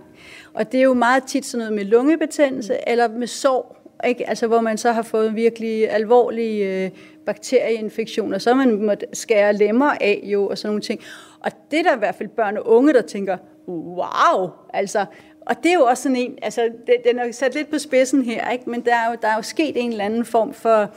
Og 0.55 0.73
det 0.73 0.79
er 0.79 0.85
jo 0.85 0.95
meget 0.95 1.25
tit 1.25 1.47
sådan 1.47 1.59
noget 1.59 1.73
med 1.73 1.85
lungebetændelse, 1.85 2.73
mm. 2.73 2.79
eller 2.87 3.09
med 3.09 3.27
sår, 3.27 3.77
ikke? 4.07 4.29
Altså, 4.29 4.47
hvor 4.47 4.61
man 4.61 4.79
så 4.79 4.93
har 4.93 5.03
fået 5.03 5.35
virkelig 5.35 5.91
alvorlige 5.91 6.85
øh, 6.85 6.91
bakterieinfektioner, 7.27 8.39
så 8.39 8.55
man 8.55 8.83
måtte 8.83 9.07
skære 9.13 9.53
lemmer 9.53 9.91
af 10.01 10.21
jo, 10.25 10.47
og 10.47 10.59
sådan 10.59 10.69
nogle 10.69 10.83
ting. 10.83 11.01
Og 11.41 11.51
det 11.71 11.79
er 11.79 11.83
der 11.83 11.95
i 11.95 11.99
hvert 11.99 12.15
fald 12.15 12.29
børn 12.29 12.57
og 12.57 12.69
unge, 12.69 12.93
der 12.93 13.03
tænker, 13.03 13.37
wow, 13.69 14.51
altså, 14.75 15.05
og 15.47 15.57
det 15.63 15.71
er 15.71 15.75
jo 15.75 15.85
også 15.85 16.03
sådan 16.03 16.17
en, 16.17 16.39
altså, 16.43 16.71
den 17.05 17.19
er 17.19 17.33
sat 17.33 17.55
lidt 17.55 17.71
på 17.71 17.79
spidsen 17.79 18.25
her, 18.25 18.51
ikke? 18.51 18.71
men 18.71 18.81
der 18.81 18.95
er, 18.95 19.11
jo, 19.11 19.17
der 19.23 19.29
er 19.29 19.37
jo 19.37 19.43
sket 19.43 19.73
en 19.77 19.91
eller 19.91 20.05
anden 20.05 20.25
form 20.25 20.55
for, 20.55 20.91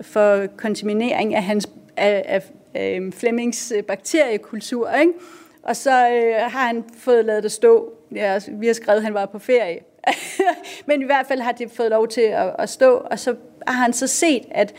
for 0.00 0.46
kontaminering 0.56 1.34
af, 1.34 1.44
hans, 1.44 1.68
af, 1.96 2.24
af, 2.26 2.42
øhm, 2.96 3.06
af 3.06 3.12
Flemings 3.12 3.72
øh, 3.76 3.82
bakteriekultur, 3.82 4.90
ikke? 4.90 5.12
og 5.62 5.76
så 5.76 6.10
øh, 6.10 6.34
har 6.34 6.66
han 6.66 6.84
fået 6.98 7.24
lavet 7.24 7.42
det 7.42 7.52
stå. 7.52 7.92
Ja, 8.14 8.40
vi 8.48 8.66
har 8.66 8.74
skrevet, 8.74 8.98
at 8.98 9.04
han 9.04 9.14
var 9.14 9.26
på 9.26 9.38
ferie. 9.38 9.78
Men 10.86 11.02
i 11.02 11.04
hvert 11.04 11.26
fald 11.26 11.40
har 11.40 11.52
det 11.52 11.70
fået 11.70 11.90
lov 11.90 12.08
til 12.08 12.20
at, 12.20 12.54
at 12.58 12.68
stå, 12.68 12.94
og 12.94 13.18
så 13.18 13.34
har 13.66 13.82
han 13.82 13.92
så 13.92 14.06
set, 14.06 14.42
at, 14.50 14.74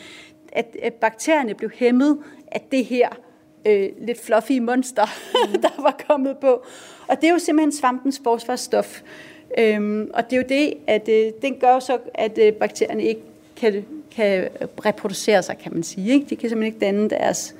at, 0.53 0.77
at 0.83 0.93
bakterierne 0.93 1.53
blev 1.53 1.71
hæmmet 1.75 2.17
af 2.51 2.67
det 2.71 2.85
her 2.85 3.09
øh, 3.65 3.89
lidt 4.01 4.21
fluffy 4.25 4.59
monster, 4.59 5.05
mm. 5.33 5.61
der 5.61 5.81
var 5.81 5.99
kommet 6.07 6.37
på. 6.37 6.65
Og 7.11 7.21
det 7.21 7.27
er 7.27 7.31
jo 7.31 7.39
simpelthen 7.39 7.71
svampens 7.71 8.21
forsvarsstof. 8.23 9.01
Øhm, 9.57 10.11
og 10.13 10.29
det 10.29 10.33
er 10.33 10.37
jo 10.37 10.47
det, 10.49 10.73
at 10.87 11.09
øh, 11.09 11.31
den 11.41 11.55
gør 11.55 11.79
så, 11.79 11.97
at 12.13 12.37
øh, 12.37 12.53
bakterierne 12.53 13.03
ikke 13.03 13.21
kan, 13.55 13.85
kan 14.15 14.49
reproducere 14.85 15.43
sig, 15.43 15.57
kan 15.57 15.73
man 15.73 15.83
sige. 15.83 16.13
Ikke? 16.13 16.25
De 16.29 16.35
kan 16.35 16.49
simpelthen 16.49 16.73
ikke 16.73 16.85
danne 16.85 17.09
deres, 17.09 17.55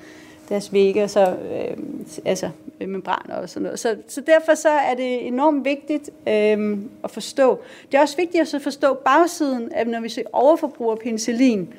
deres 0.50 0.74
vægge, 0.74 1.08
så, 1.08 1.36
øh, 1.52 1.78
altså 2.26 2.50
membraner 2.80 3.36
og 3.36 3.50
sådan 3.50 3.64
noget. 3.64 3.80
Så, 3.80 3.96
så 4.08 4.22
derfor 4.22 4.56
så 4.56 4.70
er 4.70 4.94
det 4.94 5.28
enormt 5.28 5.66
vigtigt 5.66 6.10
øh, 6.28 6.78
at 7.04 7.12
forstå. 7.12 7.60
Det 7.92 7.98
er 7.98 8.02
også 8.02 8.18
vigtigt 8.18 8.42
at 8.42 8.48
så 8.48 8.60
forstå 8.60 8.94
bagsiden, 8.94 9.72
at 9.72 9.88
når 9.88 10.00
vi 10.00 10.10
så 10.10 10.24
overforbruger 10.34 10.96
penicillin, 10.96 11.74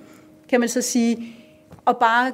kan 0.49 0.61
man 0.61 0.69
så 0.69 0.81
sige, 0.81 1.37
og 1.85 1.97
bare 1.97 2.33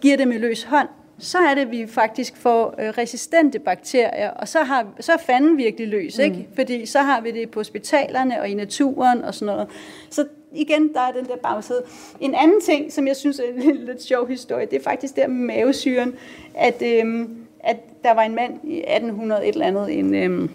giver 0.00 0.16
dem 0.16 0.32
i 0.32 0.38
løs 0.38 0.62
hånd, 0.62 0.88
så 1.18 1.38
er 1.38 1.54
det, 1.54 1.62
at 1.62 1.70
vi 1.70 1.86
faktisk 1.86 2.36
får 2.36 2.74
øh, 2.78 2.88
resistente 2.88 3.58
bakterier, 3.58 4.30
og 4.30 4.48
så, 4.48 4.58
har, 4.58 4.86
så 5.00 5.12
er 5.12 5.16
fanden 5.16 5.56
virkelig 5.56 5.88
løs, 5.88 6.18
ikke? 6.18 6.36
Mm. 6.36 6.54
Fordi 6.54 6.86
så 6.86 6.98
har 6.98 7.20
vi 7.20 7.30
det 7.30 7.50
på 7.50 7.60
hospitalerne 7.60 8.40
og 8.40 8.48
i 8.48 8.54
naturen 8.54 9.24
og 9.24 9.34
sådan 9.34 9.54
noget. 9.54 9.68
Så 10.10 10.26
igen, 10.52 10.92
der 10.94 11.00
er 11.00 11.12
den 11.12 11.24
der 11.24 11.36
bagside. 11.36 11.82
En 12.20 12.34
anden 12.34 12.60
ting, 12.60 12.92
som 12.92 13.06
jeg 13.06 13.16
synes 13.16 13.38
er 13.38 13.62
en 13.62 13.76
lidt 13.88 14.02
sjov 14.02 14.28
historie, 14.28 14.66
det 14.66 14.78
er 14.78 14.82
faktisk 14.82 15.16
der 15.16 15.26
med 15.26 15.46
mavesyren, 15.46 16.14
at, 16.54 16.82
øhm, 16.82 17.36
at 17.60 17.76
der 18.04 18.14
var 18.14 18.22
en 18.22 18.34
mand 18.34 18.52
i 18.64 18.78
1800 18.78 19.48
et 19.48 19.52
eller 19.52 19.66
andet, 19.66 19.98
en, 19.98 20.14
øhm, 20.14 20.50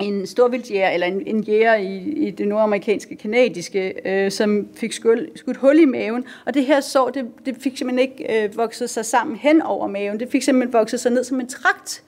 en 0.00 0.26
storvildtjæger, 0.26 0.90
eller 0.90 1.06
en, 1.06 1.22
en 1.26 1.40
jæger 1.40 1.74
i, 1.74 1.96
i 1.96 2.30
det 2.30 2.48
nordamerikanske, 2.48 3.16
kanadiske, 3.16 3.94
øh, 4.04 4.30
som 4.30 4.68
fik 4.74 4.92
skuld, 4.92 5.28
skudt 5.36 5.56
hul 5.56 5.78
i 5.78 5.84
maven. 5.84 6.24
Og 6.46 6.54
det 6.54 6.64
her 6.64 6.80
sår, 6.80 7.10
det, 7.10 7.26
det 7.46 7.56
fik 7.60 7.78
simpelthen 7.78 8.08
ikke 8.10 8.44
øh, 8.44 8.56
vokset 8.56 8.90
sig 8.90 9.04
sammen 9.04 9.36
hen 9.36 9.62
over 9.62 9.86
maven. 9.86 10.20
Det 10.20 10.28
fik 10.30 10.42
simpelthen 10.42 10.72
vokset 10.72 11.00
sig 11.00 11.12
ned 11.12 11.24
som 11.24 11.40
en 11.40 11.48
trakt. 11.48 12.02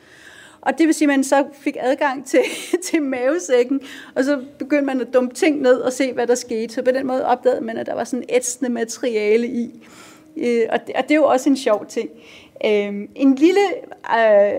Og 0.60 0.78
det 0.78 0.86
vil 0.86 0.94
sige, 0.94 1.06
at 1.06 1.08
man 1.08 1.24
så 1.24 1.44
fik 1.52 1.76
adgang 1.80 2.26
til, 2.26 2.40
til 2.90 3.02
mavesækken, 3.02 3.80
og 4.14 4.24
så 4.24 4.44
begyndte 4.58 4.86
man 4.86 5.00
at 5.00 5.14
dumpe 5.14 5.34
ting 5.34 5.60
ned 5.62 5.76
og 5.76 5.92
se, 5.92 6.12
hvad 6.12 6.26
der 6.26 6.34
skete. 6.34 6.74
Så 6.74 6.82
på 6.82 6.90
den 6.90 7.06
måde 7.06 7.26
opdagede 7.26 7.60
man, 7.60 7.76
at 7.76 7.86
der 7.86 7.94
var 7.94 8.04
sådan 8.04 8.24
ætsende 8.28 8.72
materiale 8.72 9.46
i. 9.46 9.88
Øh, 10.36 10.66
og, 10.72 10.86
det, 10.86 10.96
og 10.96 11.02
det 11.02 11.10
er 11.10 11.14
jo 11.14 11.24
også 11.24 11.48
en 11.48 11.56
sjov 11.56 11.86
ting. 11.86 12.10
Øh, 12.64 13.08
en 13.14 13.34
lille... 13.34 13.60
Øh, 14.18 14.52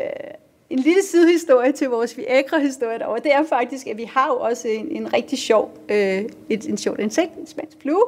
en 0.70 0.80
lille 0.80 1.04
sidehistorie 1.04 1.72
til 1.72 1.90
vores 1.90 2.18
Viagra-historie 2.18 3.00
derovre, 3.00 3.20
det 3.24 3.34
er 3.34 3.44
faktisk, 3.44 3.88
at 3.88 3.98
vi 3.98 4.04
har 4.04 4.28
jo 4.28 4.40
også 4.40 4.68
en, 4.68 4.92
en 4.92 5.14
rigtig 5.14 5.40
sjov, 5.40 5.78
øh, 5.90 6.26
et, 6.50 6.66
en 6.70 6.78
sjov 6.78 6.96
insekt, 7.00 7.36
en 7.36 7.48
spansk 7.48 7.78
flue, 7.82 8.04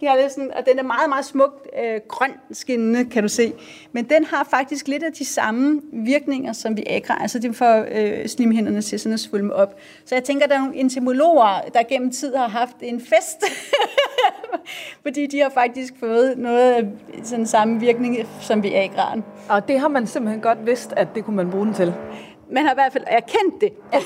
de 0.00 0.06
har 0.06 0.16
lidt 0.16 0.32
sådan, 0.32 0.50
og 0.54 0.66
den 0.66 0.78
er 0.78 0.82
meget, 0.82 1.08
meget 1.08 1.24
smukt 1.24 1.68
øh, 1.84 2.00
grøn 2.08 2.32
skinnende, 2.52 3.04
kan 3.04 3.22
du 3.22 3.28
se. 3.28 3.52
Men 3.92 4.04
den 4.04 4.24
har 4.24 4.46
faktisk 4.50 4.88
lidt 4.88 5.02
af 5.02 5.12
de 5.12 5.24
samme 5.24 5.80
virkninger 5.92 6.52
som 6.52 6.76
vi 6.76 6.84
Viagra. 6.86 7.22
Altså 7.22 7.38
det 7.38 7.56
får 7.56 7.84
øh, 7.90 8.28
slimhinderne 8.28 8.82
til 8.82 9.00
sådan 9.00 9.14
at 9.14 9.20
svulme 9.20 9.54
op. 9.54 9.78
Så 10.04 10.14
jeg 10.14 10.24
tænker, 10.24 10.46
der 10.46 10.54
er 10.54 10.58
nogle 10.58 10.76
entomologer, 10.76 11.60
der 11.74 11.82
gennem 11.88 12.10
tid 12.10 12.34
har 12.34 12.48
haft 12.48 12.76
en 12.82 13.00
fest. 13.00 13.44
fordi 15.04 15.26
de 15.26 15.40
har 15.40 15.50
faktisk 15.50 15.94
fået 16.00 16.38
noget 16.38 16.72
af 16.72 16.84
sådan 17.24 17.46
samme 17.46 17.80
virkning 17.80 18.16
som 18.40 18.62
vi 18.62 18.68
Viagraen. 18.68 19.24
Og 19.48 19.68
det 19.68 19.80
har 19.80 19.88
man 19.88 20.06
simpelthen 20.06 20.40
godt 20.40 20.66
vidst, 20.66 20.92
at 20.96 21.08
det 21.14 21.24
kunne 21.24 21.36
man 21.36 21.50
bruge 21.50 21.66
den 21.66 21.74
til. 21.74 21.94
Man 22.52 22.64
har 22.64 22.72
i 22.72 22.74
hvert 22.74 22.92
fald 22.92 23.04
erkendt 23.06 23.60
det. 23.60 23.72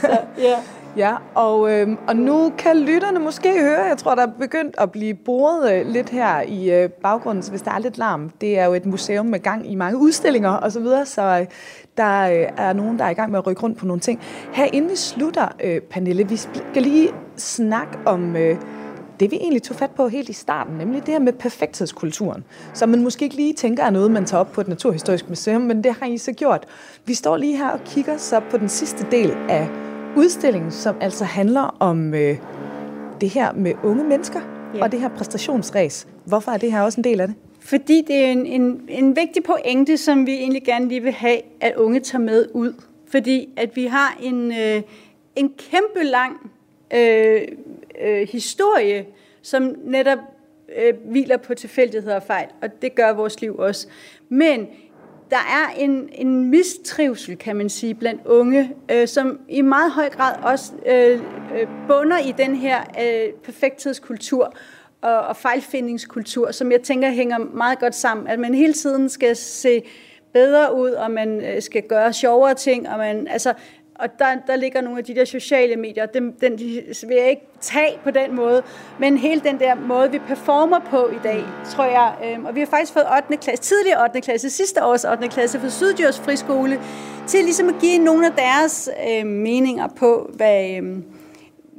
så, 0.00 0.18
ja. 0.38 0.56
Ja, 0.96 1.14
og, 1.34 1.72
øh, 1.72 1.88
og 2.08 2.16
nu 2.16 2.52
kan 2.58 2.76
lytterne 2.76 3.18
måske 3.18 3.60
høre, 3.60 3.82
jeg 3.82 3.98
tror, 3.98 4.14
der 4.14 4.22
er 4.22 4.30
begyndt 4.40 4.74
at 4.78 4.92
blive 4.92 5.14
boret 5.14 5.72
øh, 5.72 5.86
lidt 5.86 6.08
her 6.08 6.40
i 6.40 6.70
øh, 6.70 6.90
baggrunden, 6.90 7.42
så 7.42 7.50
hvis 7.50 7.62
der 7.62 7.70
er 7.70 7.78
lidt 7.78 7.98
larm. 7.98 8.30
Det 8.40 8.58
er 8.58 8.64
jo 8.64 8.74
et 8.74 8.86
museum 8.86 9.26
med 9.26 9.40
gang 9.40 9.70
i 9.70 9.74
mange 9.74 9.98
udstillinger 9.98 10.58
osv., 10.58 10.70
så, 10.70 10.80
videre, 10.80 11.06
så 11.06 11.22
øh, 11.22 11.46
der 11.96 12.22
øh, 12.22 12.48
er 12.56 12.72
nogen, 12.72 12.98
der 12.98 13.04
er 13.04 13.10
i 13.10 13.14
gang 13.14 13.30
med 13.30 13.38
at 13.38 13.46
rykke 13.46 13.62
rundt 13.62 13.78
på 13.78 13.86
nogle 13.86 14.00
ting. 14.00 14.20
Her 14.52 14.64
inden 14.72 14.90
vi 14.90 14.96
slutter, 14.96 15.48
øh, 15.64 15.80
Pernille, 15.80 16.28
vi 16.28 16.36
skal 16.36 16.82
lige 16.82 17.08
snakke 17.36 17.98
om... 18.06 18.36
Øh, 18.36 18.56
det 19.20 19.30
vi 19.30 19.36
egentlig 19.36 19.62
tog 19.62 19.76
fat 19.76 19.90
på 19.90 20.08
helt 20.08 20.28
i 20.28 20.32
starten, 20.32 20.74
nemlig 20.74 21.06
det 21.06 21.14
her 21.14 21.18
med 21.20 21.32
perfekthedskulturen, 21.32 22.44
som 22.74 22.88
man 22.88 23.02
måske 23.02 23.24
ikke 23.24 23.36
lige 23.36 23.52
tænker 23.52 23.84
er 23.84 23.90
noget, 23.90 24.10
man 24.10 24.24
tager 24.24 24.40
op 24.40 24.52
på 24.52 24.60
et 24.60 24.68
naturhistorisk 24.68 25.28
museum, 25.28 25.62
men 25.62 25.84
det 25.84 25.94
har 26.00 26.06
I 26.06 26.18
så 26.18 26.32
gjort. 26.32 26.66
Vi 27.06 27.14
står 27.14 27.36
lige 27.36 27.56
her 27.56 27.68
og 27.68 27.80
kigger 27.84 28.16
så 28.16 28.40
på 28.50 28.56
den 28.56 28.68
sidste 28.68 29.06
del 29.10 29.36
af 29.48 29.68
udstillingen, 30.16 30.70
som 30.70 30.96
altså 31.00 31.24
handler 31.24 31.76
om 31.80 32.14
øh, 32.14 32.36
det 33.20 33.28
her 33.30 33.52
med 33.52 33.72
unge 33.84 34.04
mennesker 34.04 34.40
ja. 34.74 34.82
og 34.82 34.92
det 34.92 35.00
her 35.00 35.08
præstationsræs. 35.08 36.08
Hvorfor 36.24 36.52
er 36.52 36.56
det 36.56 36.72
her 36.72 36.82
også 36.82 37.00
en 37.00 37.04
del 37.04 37.20
af 37.20 37.28
det? 37.28 37.36
Fordi 37.60 38.04
det 38.06 38.16
er 38.16 38.32
en, 38.32 38.46
en, 38.46 38.80
en 38.88 39.16
vigtig 39.16 39.42
pointe, 39.44 39.96
som 39.96 40.26
vi 40.26 40.32
egentlig 40.32 40.64
gerne 40.64 40.88
lige 40.88 41.02
vil 41.02 41.12
have, 41.12 41.38
at 41.60 41.76
unge 41.76 42.00
tager 42.00 42.22
med 42.22 42.46
ud. 42.52 42.74
Fordi 43.06 43.48
at 43.56 43.76
vi 43.76 43.86
har 43.86 44.18
en, 44.22 44.52
øh, 44.52 44.82
en 45.36 45.52
kæmpe 45.58 46.02
lang 46.02 46.50
øh, 46.94 47.42
øh, 48.04 48.28
historie, 48.28 49.06
som 49.42 49.74
netop 49.84 50.18
øh, 50.78 50.94
hviler 51.04 51.36
på 51.36 51.54
tilfældigheder 51.54 52.16
og 52.16 52.22
fejl, 52.22 52.46
og 52.62 52.82
det 52.82 52.94
gør 52.94 53.12
vores 53.12 53.40
liv 53.40 53.56
også. 53.56 53.86
Men 54.28 54.66
der 55.32 55.38
er 55.38 55.74
en, 55.78 56.08
en 56.12 56.50
mistrivsel, 56.50 57.38
kan 57.38 57.56
man 57.56 57.68
sige, 57.68 57.94
blandt 57.94 58.26
unge, 58.26 58.72
øh, 58.90 59.08
som 59.08 59.40
i 59.48 59.62
meget 59.62 59.92
høj 59.92 60.10
grad 60.10 60.34
også 60.42 60.72
øh, 60.86 61.20
øh, 61.54 61.68
bunder 61.88 62.18
i 62.18 62.32
den 62.38 62.56
her 62.56 62.80
øh, 62.80 63.32
perfekthedskultur 63.44 64.54
og, 65.02 65.20
og 65.20 65.36
fejlfindingskultur, 65.36 66.50
som 66.50 66.72
jeg 66.72 66.80
tænker 66.82 67.10
hænger 67.10 67.38
meget 67.38 67.78
godt 67.78 67.94
sammen. 67.94 68.26
At 68.26 68.38
man 68.38 68.54
hele 68.54 68.72
tiden 68.72 69.08
skal 69.08 69.36
se 69.36 69.82
bedre 70.32 70.76
ud, 70.76 70.90
og 70.90 71.10
man 71.10 71.40
øh, 71.44 71.62
skal 71.62 71.82
gøre 71.82 72.12
sjovere 72.12 72.54
ting, 72.54 72.88
og 72.88 72.98
man, 72.98 73.28
altså, 73.28 73.54
og 74.02 74.08
der, 74.18 74.26
der 74.46 74.56
ligger 74.56 74.80
nogle 74.80 74.98
af 74.98 75.04
de 75.04 75.14
der 75.14 75.24
sociale 75.24 75.76
medier, 75.76 76.06
dem, 76.06 76.32
den 76.32 76.58
de 76.58 76.82
vil 77.08 77.16
jeg 77.16 77.30
ikke 77.30 77.46
tage 77.60 77.98
på 78.04 78.10
den 78.10 78.36
måde, 78.36 78.62
men 78.98 79.18
hele 79.18 79.40
den 79.40 79.58
der 79.58 79.74
måde, 79.74 80.10
vi 80.10 80.18
performer 80.18 80.80
på 80.90 81.08
i 81.08 81.18
dag, 81.22 81.44
tror 81.70 81.84
jeg, 81.84 82.14
øh, 82.24 82.44
og 82.44 82.54
vi 82.54 82.60
har 82.60 82.66
faktisk 82.66 82.92
fået 82.92 83.06
8. 83.16 83.36
klasse, 83.36 83.62
tidligere 83.62 84.02
8. 84.02 84.20
klasse, 84.20 84.50
sidste 84.50 84.84
års 84.84 85.04
8. 85.04 85.28
klasse 85.28 85.60
fra 85.60 85.68
Syddyrs 85.68 86.20
Friskole, 86.20 86.80
til 87.26 87.44
ligesom 87.44 87.68
at 87.68 87.74
give 87.80 87.98
nogle 87.98 88.26
af 88.26 88.32
deres 88.32 88.90
øh, 89.10 89.26
meninger 89.26 89.88
på, 89.88 90.30
hvad, 90.34 90.70
øh, 90.70 90.96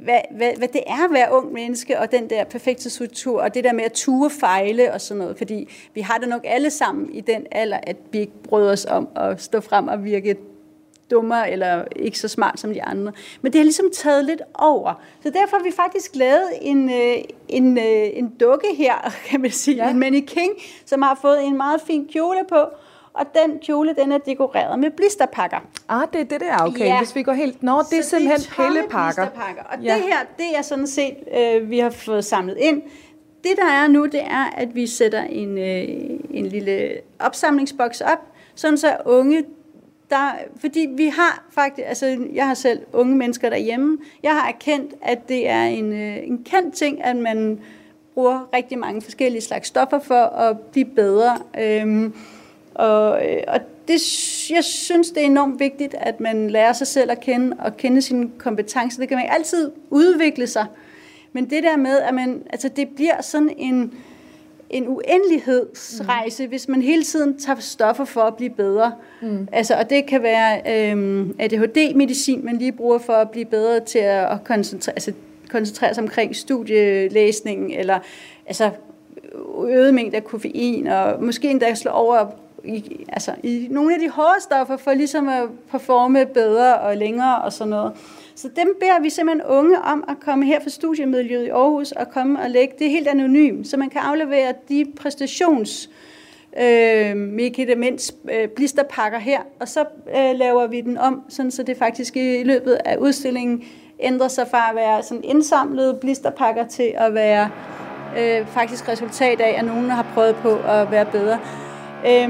hvad, 0.04 0.20
hvad, 0.36 0.50
hvad 0.58 0.68
det 0.68 0.82
er 0.86 1.04
at 1.04 1.12
være 1.12 1.32
ung 1.32 1.52
menneske, 1.52 1.98
og 1.98 2.12
den 2.12 2.30
der 2.30 2.44
perfekte 2.44 2.90
struktur, 2.90 3.42
og 3.42 3.54
det 3.54 3.64
der 3.64 3.72
med 3.72 3.84
at 3.84 3.92
ture 3.92 4.30
fejle 4.30 4.92
og 4.92 5.00
sådan 5.00 5.18
noget, 5.18 5.38
fordi 5.38 5.68
vi 5.94 6.00
har 6.00 6.18
det 6.18 6.28
nok 6.28 6.42
alle 6.44 6.70
sammen 6.70 7.12
i 7.12 7.20
den 7.20 7.46
alder, 7.52 7.78
at 7.82 7.96
vi 8.12 8.18
ikke 8.18 8.42
bryder 8.42 8.72
os 8.72 8.84
om 8.84 9.08
at 9.16 9.42
stå 9.42 9.60
frem 9.60 9.88
og 9.88 10.04
virke 10.04 10.36
dummere 11.10 11.50
eller 11.50 11.84
ikke 11.96 12.18
så 12.18 12.28
smart 12.28 12.60
som 12.60 12.74
de 12.74 12.82
andre. 12.82 13.12
Men 13.42 13.52
det 13.52 13.58
har 13.58 13.64
ligesom 13.64 13.90
taget 13.94 14.24
lidt 14.24 14.42
over. 14.54 15.02
Så 15.22 15.30
derfor 15.30 15.56
har 15.56 15.64
vi 15.64 15.72
faktisk 15.76 16.16
lavet 16.16 16.48
en, 16.60 16.90
øh, 16.90 17.16
en, 17.48 17.78
øh, 17.78 18.08
en 18.12 18.28
dukke 18.40 18.66
her, 18.76 19.12
kan 19.28 19.40
man 19.40 19.50
sige, 19.50 19.76
ja. 19.76 19.90
en 19.90 19.98
mannequin, 19.98 20.50
som 20.86 21.02
har 21.02 21.18
fået 21.22 21.44
en 21.44 21.56
meget 21.56 21.80
fin 21.80 22.08
kjole 22.12 22.40
på, 22.48 22.66
og 23.14 23.26
den 23.34 23.58
kjole, 23.58 23.94
den 23.98 24.12
er 24.12 24.18
dekoreret 24.18 24.78
med 24.78 24.90
blisterpakker. 24.90 25.58
Ah, 25.88 26.06
det 26.12 26.20
er 26.20 26.24
det 26.24 26.40
der, 26.40 26.56
okay. 26.66 26.86
Ja. 26.86 26.98
Hvis 26.98 27.14
vi 27.14 27.22
går 27.22 27.32
helt... 27.32 27.62
Nå, 27.62 27.82
det 27.90 27.98
er 27.98 28.02
så 28.02 28.08
simpelthen 28.10 28.40
det 28.40 28.58
er 28.58 28.66
pillepakker. 28.66 29.26
Og 29.70 29.82
ja. 29.82 29.94
det 29.94 30.02
her, 30.02 30.18
det 30.38 30.58
er 30.58 30.62
sådan 30.62 30.86
set, 30.86 31.16
øh, 31.36 31.70
vi 31.70 31.78
har 31.78 31.90
fået 31.90 32.24
samlet 32.24 32.56
ind. 32.58 32.82
Det, 33.44 33.52
der 33.56 33.66
er 33.66 33.88
nu, 33.88 34.06
det 34.06 34.22
er, 34.22 34.50
at 34.56 34.74
vi 34.74 34.86
sætter 34.86 35.22
en, 35.22 35.58
øh, 35.58 35.84
en 36.30 36.46
lille 36.46 36.92
opsamlingsboks 37.18 38.00
op, 38.00 38.18
sådan 38.54 38.78
så 38.78 38.96
unge 39.06 39.44
der, 40.14 40.32
fordi 40.60 40.88
vi 40.90 41.06
har 41.06 41.44
faktisk, 41.50 41.88
altså 41.88 42.18
jeg 42.32 42.46
har 42.46 42.54
selv 42.54 42.80
unge 42.92 43.16
mennesker 43.16 43.50
derhjemme, 43.50 43.98
jeg 44.22 44.32
har 44.32 44.48
erkendt, 44.48 44.94
at 45.02 45.28
det 45.28 45.48
er 45.48 45.62
en, 45.62 45.92
øh, 45.92 46.16
en 46.16 46.44
kendt 46.44 46.74
ting, 46.74 47.04
at 47.04 47.16
man 47.16 47.60
bruger 48.14 48.48
rigtig 48.54 48.78
mange 48.78 49.02
forskellige 49.02 49.42
slags 49.42 49.68
stoffer 49.68 49.98
for 49.98 50.24
at 50.24 50.58
blive 50.60 50.84
bedre. 50.84 51.38
Øhm, 51.60 52.14
og, 52.74 53.26
øh, 53.26 53.42
og 53.48 53.60
det, 53.88 54.00
jeg 54.50 54.64
synes, 54.64 55.10
det 55.10 55.22
er 55.22 55.26
enormt 55.26 55.60
vigtigt, 55.60 55.94
at 55.94 56.20
man 56.20 56.50
lærer 56.50 56.72
sig 56.72 56.86
selv 56.86 57.10
at 57.10 57.20
kende 57.20 57.56
og 57.58 57.76
kende 57.76 58.02
sine 58.02 58.30
kompetencer. 58.38 59.00
Det 59.00 59.08
kan 59.08 59.16
man 59.16 59.26
altid 59.30 59.70
udvikle 59.90 60.46
sig. 60.46 60.66
Men 61.32 61.50
det 61.50 61.62
der 61.62 61.76
med, 61.76 61.98
at 61.98 62.14
man, 62.14 62.42
altså 62.50 62.68
det 62.68 62.88
bliver 62.88 63.22
sådan 63.22 63.54
en, 63.56 63.94
en 64.74 64.88
uendelighedsrejse, 64.88 66.44
mm. 66.44 66.48
hvis 66.48 66.68
man 66.68 66.82
hele 66.82 67.02
tiden 67.02 67.38
tager 67.38 67.60
stoffer 67.60 68.04
for 68.04 68.20
at 68.20 68.36
blive 68.36 68.50
bedre. 68.50 68.92
Mm. 69.22 69.48
Altså, 69.52 69.74
og 69.74 69.90
det 69.90 70.06
kan 70.06 70.22
være 70.22 70.60
øhm, 70.90 71.36
ADHD-medicin, 71.38 72.44
man 72.44 72.56
lige 72.56 72.72
bruger 72.72 72.98
for 72.98 73.12
at 73.12 73.30
blive 73.30 73.44
bedre 73.44 73.80
til 73.80 73.98
at 73.98 74.44
koncentrere, 74.44 74.94
altså, 74.94 75.12
koncentrere 75.50 75.94
sig 75.94 76.02
omkring 76.02 76.36
studielæsning, 76.36 77.74
eller 77.74 77.98
altså, 78.46 78.70
øget 79.64 79.94
mængde 79.94 80.16
af 80.16 80.24
koffein, 80.24 80.86
og 80.86 81.24
måske 81.24 81.50
endda 81.50 81.74
slå 81.74 81.90
over 81.90 82.26
i, 82.64 83.04
altså, 83.08 83.32
i 83.42 83.68
nogle 83.70 83.94
af 83.94 84.00
de 84.00 84.08
hårde 84.08 84.40
stoffer, 84.40 84.76
for 84.76 84.94
ligesom 84.94 85.28
at 85.28 85.42
performe 85.70 86.26
bedre 86.26 86.78
og 86.78 86.96
længere 86.96 87.42
og 87.42 87.52
sådan 87.52 87.70
noget. 87.70 87.92
Så 88.36 88.48
dem 88.56 88.76
beder 88.80 89.00
vi 89.00 89.10
simpelthen 89.10 89.50
unge 89.50 89.78
om 89.78 90.04
at 90.08 90.16
komme 90.20 90.46
her 90.46 90.60
fra 90.60 90.68
studiemiljøet 90.68 91.46
i 91.46 91.48
Aarhus 91.48 91.92
og 91.92 92.10
komme 92.10 92.40
og 92.40 92.50
lægge. 92.50 92.74
Det 92.78 92.86
er 92.86 92.90
helt 92.90 93.08
anonymt, 93.08 93.68
så 93.68 93.76
man 93.76 93.90
kan 93.90 94.00
aflevere 94.00 94.52
de 94.68 94.86
præstations 94.96 95.90
øh, 96.62 97.16
medicaments 97.16 98.14
øh, 98.32 98.48
blisterpakker 98.48 99.18
her, 99.18 99.40
og 99.60 99.68
så 99.68 99.84
øh, 100.16 100.38
laver 100.38 100.66
vi 100.66 100.80
den 100.80 100.98
om, 100.98 101.22
sådan 101.28 101.50
så 101.50 101.62
det 101.62 101.76
faktisk 101.76 102.16
i 102.16 102.42
løbet 102.42 102.78
af 102.84 102.96
udstillingen 102.96 103.64
ændrer 104.00 104.28
sig 104.28 104.48
fra 104.48 104.70
at 104.70 104.76
være 104.76 105.02
sådan 105.02 105.24
indsamlede 105.24 105.98
blisterpakker 106.00 106.66
til 106.66 106.92
at 106.96 107.14
være 107.14 107.50
øh, 108.18 108.46
faktisk 108.46 108.88
resultat 108.88 109.40
af, 109.40 109.54
at 109.58 109.64
nogen 109.64 109.90
har 109.90 110.06
prøvet 110.14 110.36
på 110.36 110.58
at 110.68 110.90
være 110.90 111.06
bedre. 111.06 111.38
Øh, 112.06 112.28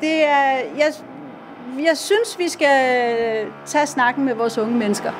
det 0.00 0.24
er, 0.24 0.50
jeg, 0.78 0.92
jeg 1.78 1.98
synes, 1.98 2.38
vi 2.38 2.48
skal 2.48 3.46
tage 3.66 3.86
snakken 3.86 4.24
med 4.24 4.34
vores 4.34 4.58
unge 4.58 4.78
mennesker. 4.78 5.12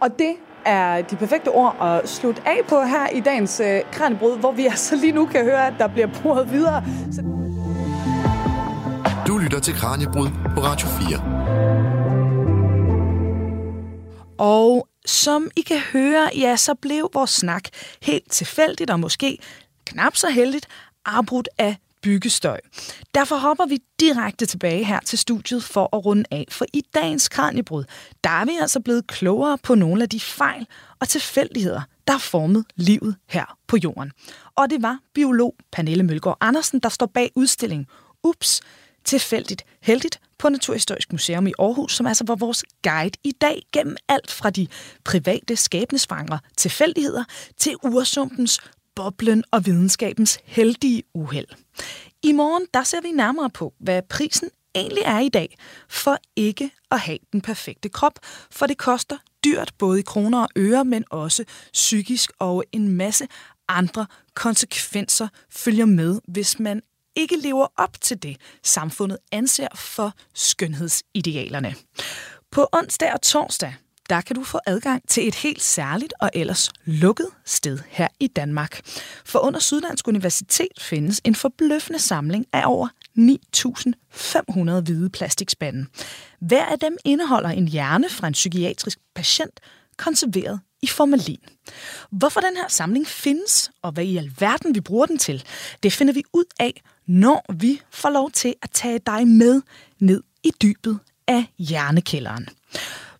Og 0.00 0.18
det 0.18 0.34
er 0.64 1.02
de 1.02 1.16
perfekte 1.16 1.48
ord 1.48 1.76
at 1.82 2.08
slutte 2.08 2.42
af 2.46 2.60
på 2.68 2.82
her 2.82 3.08
i 3.08 3.20
dagens 3.20 3.60
øh, 3.60 3.80
Kranjebrud, 3.92 4.38
hvor 4.38 4.52
vi 4.52 4.66
altså 4.66 4.96
lige 4.96 5.12
nu 5.12 5.26
kan 5.26 5.44
høre, 5.44 5.66
at 5.66 5.74
der 5.78 5.88
bliver 5.88 6.08
brugt 6.22 6.52
videre. 6.52 6.84
Så... 7.12 7.22
Du 9.26 9.38
lytter 9.38 9.60
til 9.60 9.74
Kranjebrud 9.74 10.28
på 10.54 10.60
Radio 10.60 10.88
4. 10.88 11.34
Og 14.38 14.88
som 15.06 15.50
I 15.56 15.60
kan 15.60 15.78
høre, 15.92 16.30
ja, 16.36 16.56
så 16.56 16.74
blev 16.74 17.10
vores 17.14 17.30
snak 17.30 17.64
helt 18.02 18.30
tilfældigt 18.30 18.90
og 18.90 19.00
måske 19.00 19.38
knap 19.86 20.16
så 20.16 20.28
heldigt 20.28 20.66
afbrudt 21.06 21.48
af 21.58 21.76
byggestøj. 22.04 22.60
Derfor 23.14 23.36
hopper 23.36 23.66
vi 23.66 23.78
direkte 24.00 24.46
tilbage 24.46 24.84
her 24.84 25.00
til 25.00 25.18
studiet 25.18 25.64
for 25.64 25.96
at 25.96 26.04
runde 26.06 26.24
af, 26.30 26.46
for 26.50 26.64
i 26.72 26.82
dagens 26.94 27.28
Kranjebrud, 27.28 27.84
der 28.24 28.30
er 28.30 28.44
vi 28.44 28.52
altså 28.60 28.80
blevet 28.80 29.06
klogere 29.06 29.58
på 29.58 29.74
nogle 29.74 30.02
af 30.02 30.08
de 30.08 30.20
fejl 30.20 30.66
og 31.00 31.08
tilfældigheder, 31.08 31.82
der 32.06 32.12
har 32.12 32.20
formet 32.20 32.64
livet 32.76 33.16
her 33.28 33.58
på 33.66 33.76
jorden. 33.76 34.12
Og 34.56 34.70
det 34.70 34.82
var 34.82 34.98
biolog 35.14 35.54
Pernille 35.72 36.02
Mølgaard 36.02 36.38
Andersen, 36.40 36.80
der 36.80 36.88
står 36.88 37.06
bag 37.06 37.30
udstillingen 37.34 37.86
Ups, 38.24 38.60
tilfældigt 39.04 39.64
heldigt 39.82 40.20
på 40.38 40.48
Naturhistorisk 40.48 41.12
Museum 41.12 41.46
i 41.46 41.52
Aarhus, 41.58 41.96
som 41.96 42.06
altså 42.06 42.24
var 42.26 42.34
vores 42.34 42.64
guide 42.82 43.18
i 43.24 43.32
dag 43.32 43.62
gennem 43.72 43.96
alt 44.08 44.30
fra 44.30 44.50
de 44.50 44.66
private 45.04 45.56
skæbnesvangre 45.56 46.38
tilfældigheder 46.56 47.24
til 47.56 47.76
ursumpens 47.82 48.60
boblen 48.96 49.44
og 49.50 49.66
videnskabens 49.66 50.38
heldige 50.44 51.02
uheld. 51.14 51.46
I 52.22 52.32
morgen 52.32 52.66
der 52.74 52.82
ser 52.82 53.00
vi 53.00 53.10
nærmere 53.10 53.50
på, 53.50 53.74
hvad 53.80 54.02
prisen 54.02 54.50
egentlig 54.74 55.02
er 55.06 55.18
i 55.18 55.28
dag 55.28 55.56
for 55.88 56.18
ikke 56.36 56.70
at 56.90 57.00
have 57.00 57.18
den 57.32 57.40
perfekte 57.40 57.88
krop, 57.88 58.18
for 58.50 58.66
det 58.66 58.78
koster 58.78 59.16
dyrt 59.44 59.72
både 59.78 59.98
i 59.98 60.02
kroner 60.02 60.42
og 60.42 60.48
øre, 60.56 60.84
men 60.84 61.04
også 61.10 61.44
psykisk 61.72 62.30
og 62.38 62.64
en 62.72 62.88
masse 62.88 63.26
andre 63.68 64.06
konsekvenser 64.34 65.28
følger 65.50 65.86
med, 65.86 66.20
hvis 66.28 66.58
man 66.58 66.82
ikke 67.16 67.36
lever 67.36 67.66
op 67.76 68.00
til 68.00 68.22
det, 68.22 68.36
samfundet 68.62 69.18
anser 69.32 69.68
for 69.74 70.12
skønhedsidealerne. 70.34 71.74
På 72.50 72.68
onsdag 72.72 73.12
og 73.12 73.22
torsdag 73.22 73.74
der 74.10 74.20
kan 74.20 74.36
du 74.36 74.44
få 74.44 74.58
adgang 74.66 75.08
til 75.08 75.28
et 75.28 75.34
helt 75.34 75.62
særligt 75.62 76.14
og 76.20 76.30
ellers 76.34 76.70
lukket 76.84 77.26
sted 77.44 77.78
her 77.88 78.08
i 78.20 78.26
Danmark. 78.26 78.80
For 79.24 79.38
under 79.38 79.60
Syddansk 79.60 80.08
Universitet 80.08 80.80
findes 80.80 81.20
en 81.24 81.34
forbløffende 81.34 81.98
samling 81.98 82.46
af 82.52 82.62
over 82.66 82.88
9.500 84.78 84.80
hvide 84.80 85.10
plastikspande. 85.10 85.86
Hver 86.40 86.64
af 86.64 86.78
dem 86.78 86.96
indeholder 87.04 87.48
en 87.48 87.68
hjerne 87.68 88.08
fra 88.08 88.26
en 88.26 88.32
psykiatrisk 88.32 88.98
patient, 89.14 89.60
konserveret 89.96 90.60
i 90.82 90.86
formalin. 90.86 91.40
Hvorfor 92.10 92.40
den 92.40 92.56
her 92.56 92.68
samling 92.68 93.06
findes, 93.06 93.70
og 93.82 93.92
hvad 93.92 94.04
i 94.04 94.16
alverden 94.16 94.74
vi 94.74 94.80
bruger 94.80 95.06
den 95.06 95.18
til, 95.18 95.44
det 95.82 95.92
finder 95.92 96.14
vi 96.14 96.22
ud 96.32 96.44
af, 96.60 96.82
når 97.06 97.44
vi 97.52 97.80
får 97.90 98.10
lov 98.10 98.30
til 98.30 98.54
at 98.62 98.70
tage 98.70 99.00
dig 99.06 99.28
med 99.28 99.62
ned 99.98 100.22
i 100.42 100.52
dybet 100.62 100.98
af 101.26 101.44
hjernekælderen. 101.58 102.48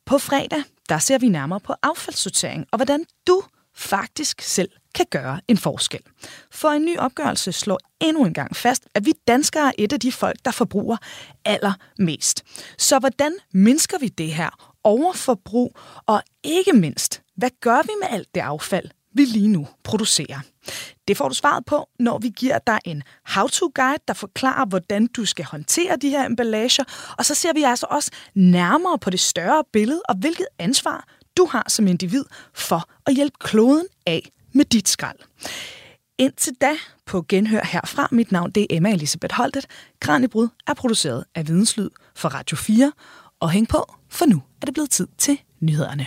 På 0.05 0.19
fredag, 0.19 0.63
der 0.89 0.99
ser 0.99 1.19
vi 1.19 1.29
nærmere 1.29 1.61
på 1.61 1.75
affaldssortering 1.83 2.67
og 2.73 2.79
hvordan 2.79 3.05
du 3.27 3.43
faktisk 3.75 4.43
selv 4.43 4.69
kan 4.95 5.07
gøre 5.11 5.41
en 5.49 5.57
forskel. 5.57 6.01
For 6.51 6.69
en 6.69 6.85
ny 6.85 6.99
opgørelse 6.99 7.53
slår 7.53 7.79
endnu 8.01 8.25
en 8.25 8.35
gang 8.35 8.57
fast, 8.57 8.83
at 8.95 9.07
vi 9.07 9.13
danskere 9.29 9.67
er 9.67 9.73
et 9.79 9.93
af 9.93 10.01
de 10.01 10.13
folk, 10.13 10.37
der 10.45 10.51
forbruger 10.51 10.97
allermest. 11.45 12.45
Så 12.79 12.99
hvordan 12.99 13.33
mindsker 13.53 13.99
vi 13.99 14.09
det 14.09 14.35
her 14.35 14.51
overforbrug, 14.85 15.77
og 16.07 16.23
ikke 16.43 16.73
mindst, 16.73 17.23
hvad 17.37 17.51
gør 17.61 17.83
vi 17.83 17.93
med 18.03 18.09
alt 18.11 18.35
det 18.35 18.41
affald, 18.41 18.91
vi 19.15 19.25
lige 19.25 19.49
nu 19.49 19.69
producerer? 19.83 20.41
Det 21.09 21.17
får 21.17 21.29
du 21.29 21.35
svaret 21.35 21.65
på, 21.65 21.89
når 21.99 22.19
vi 22.19 22.29
giver 22.29 22.59
dig 22.67 22.79
en 22.85 23.03
how-to-guide, 23.27 24.03
der 24.09 24.15
forklarer, 24.15 24.67
hvordan 24.67 25.07
du 25.07 25.25
skal 25.25 25.45
håndtere 25.45 25.97
de 25.97 26.09
her 26.09 26.27
emballager. 26.27 27.15
Og 27.19 27.25
så 27.25 27.35
ser 27.35 27.53
vi 27.53 27.63
altså 27.63 27.87
også 27.91 28.11
nærmere 28.35 28.99
på 28.99 29.11
det 29.11 29.21
større 29.21 29.65
billede, 29.73 30.03
og 30.09 30.15
hvilket 30.15 30.47
ansvar 30.59 31.09
du 31.37 31.47
har 31.47 31.65
som 31.69 31.87
individ 31.87 32.25
for 32.55 32.89
at 33.07 33.15
hjælpe 33.15 33.37
kloden 33.41 33.87
af 34.07 34.31
med 34.53 34.65
dit 34.65 34.89
skrald. 34.89 35.19
Indtil 36.19 36.55
da 36.61 36.73
på 37.07 37.25
genhør 37.29 37.65
herfra. 37.65 38.09
Mit 38.11 38.33
navn 38.33 38.51
det 38.51 38.63
er 38.63 38.67
Emma 38.71 38.93
Elisabeth 38.93 39.35
Holtet. 39.35 39.67
Kranjebrud 40.01 40.49
er 40.67 40.75
produceret 40.75 41.25
af 41.35 41.49
Videnslyd 41.49 41.91
for 42.15 42.29
Radio 42.29 42.57
4. 42.57 42.93
Og 43.41 43.51
hæng 43.51 43.69
på, 43.69 43.95
for 44.09 44.27
nu 44.27 44.43
er 44.63 44.65
det 44.65 44.75
blevet 44.75 44.91
tid 44.91 45.07
til 45.19 45.41
nyhederne. 45.61 46.07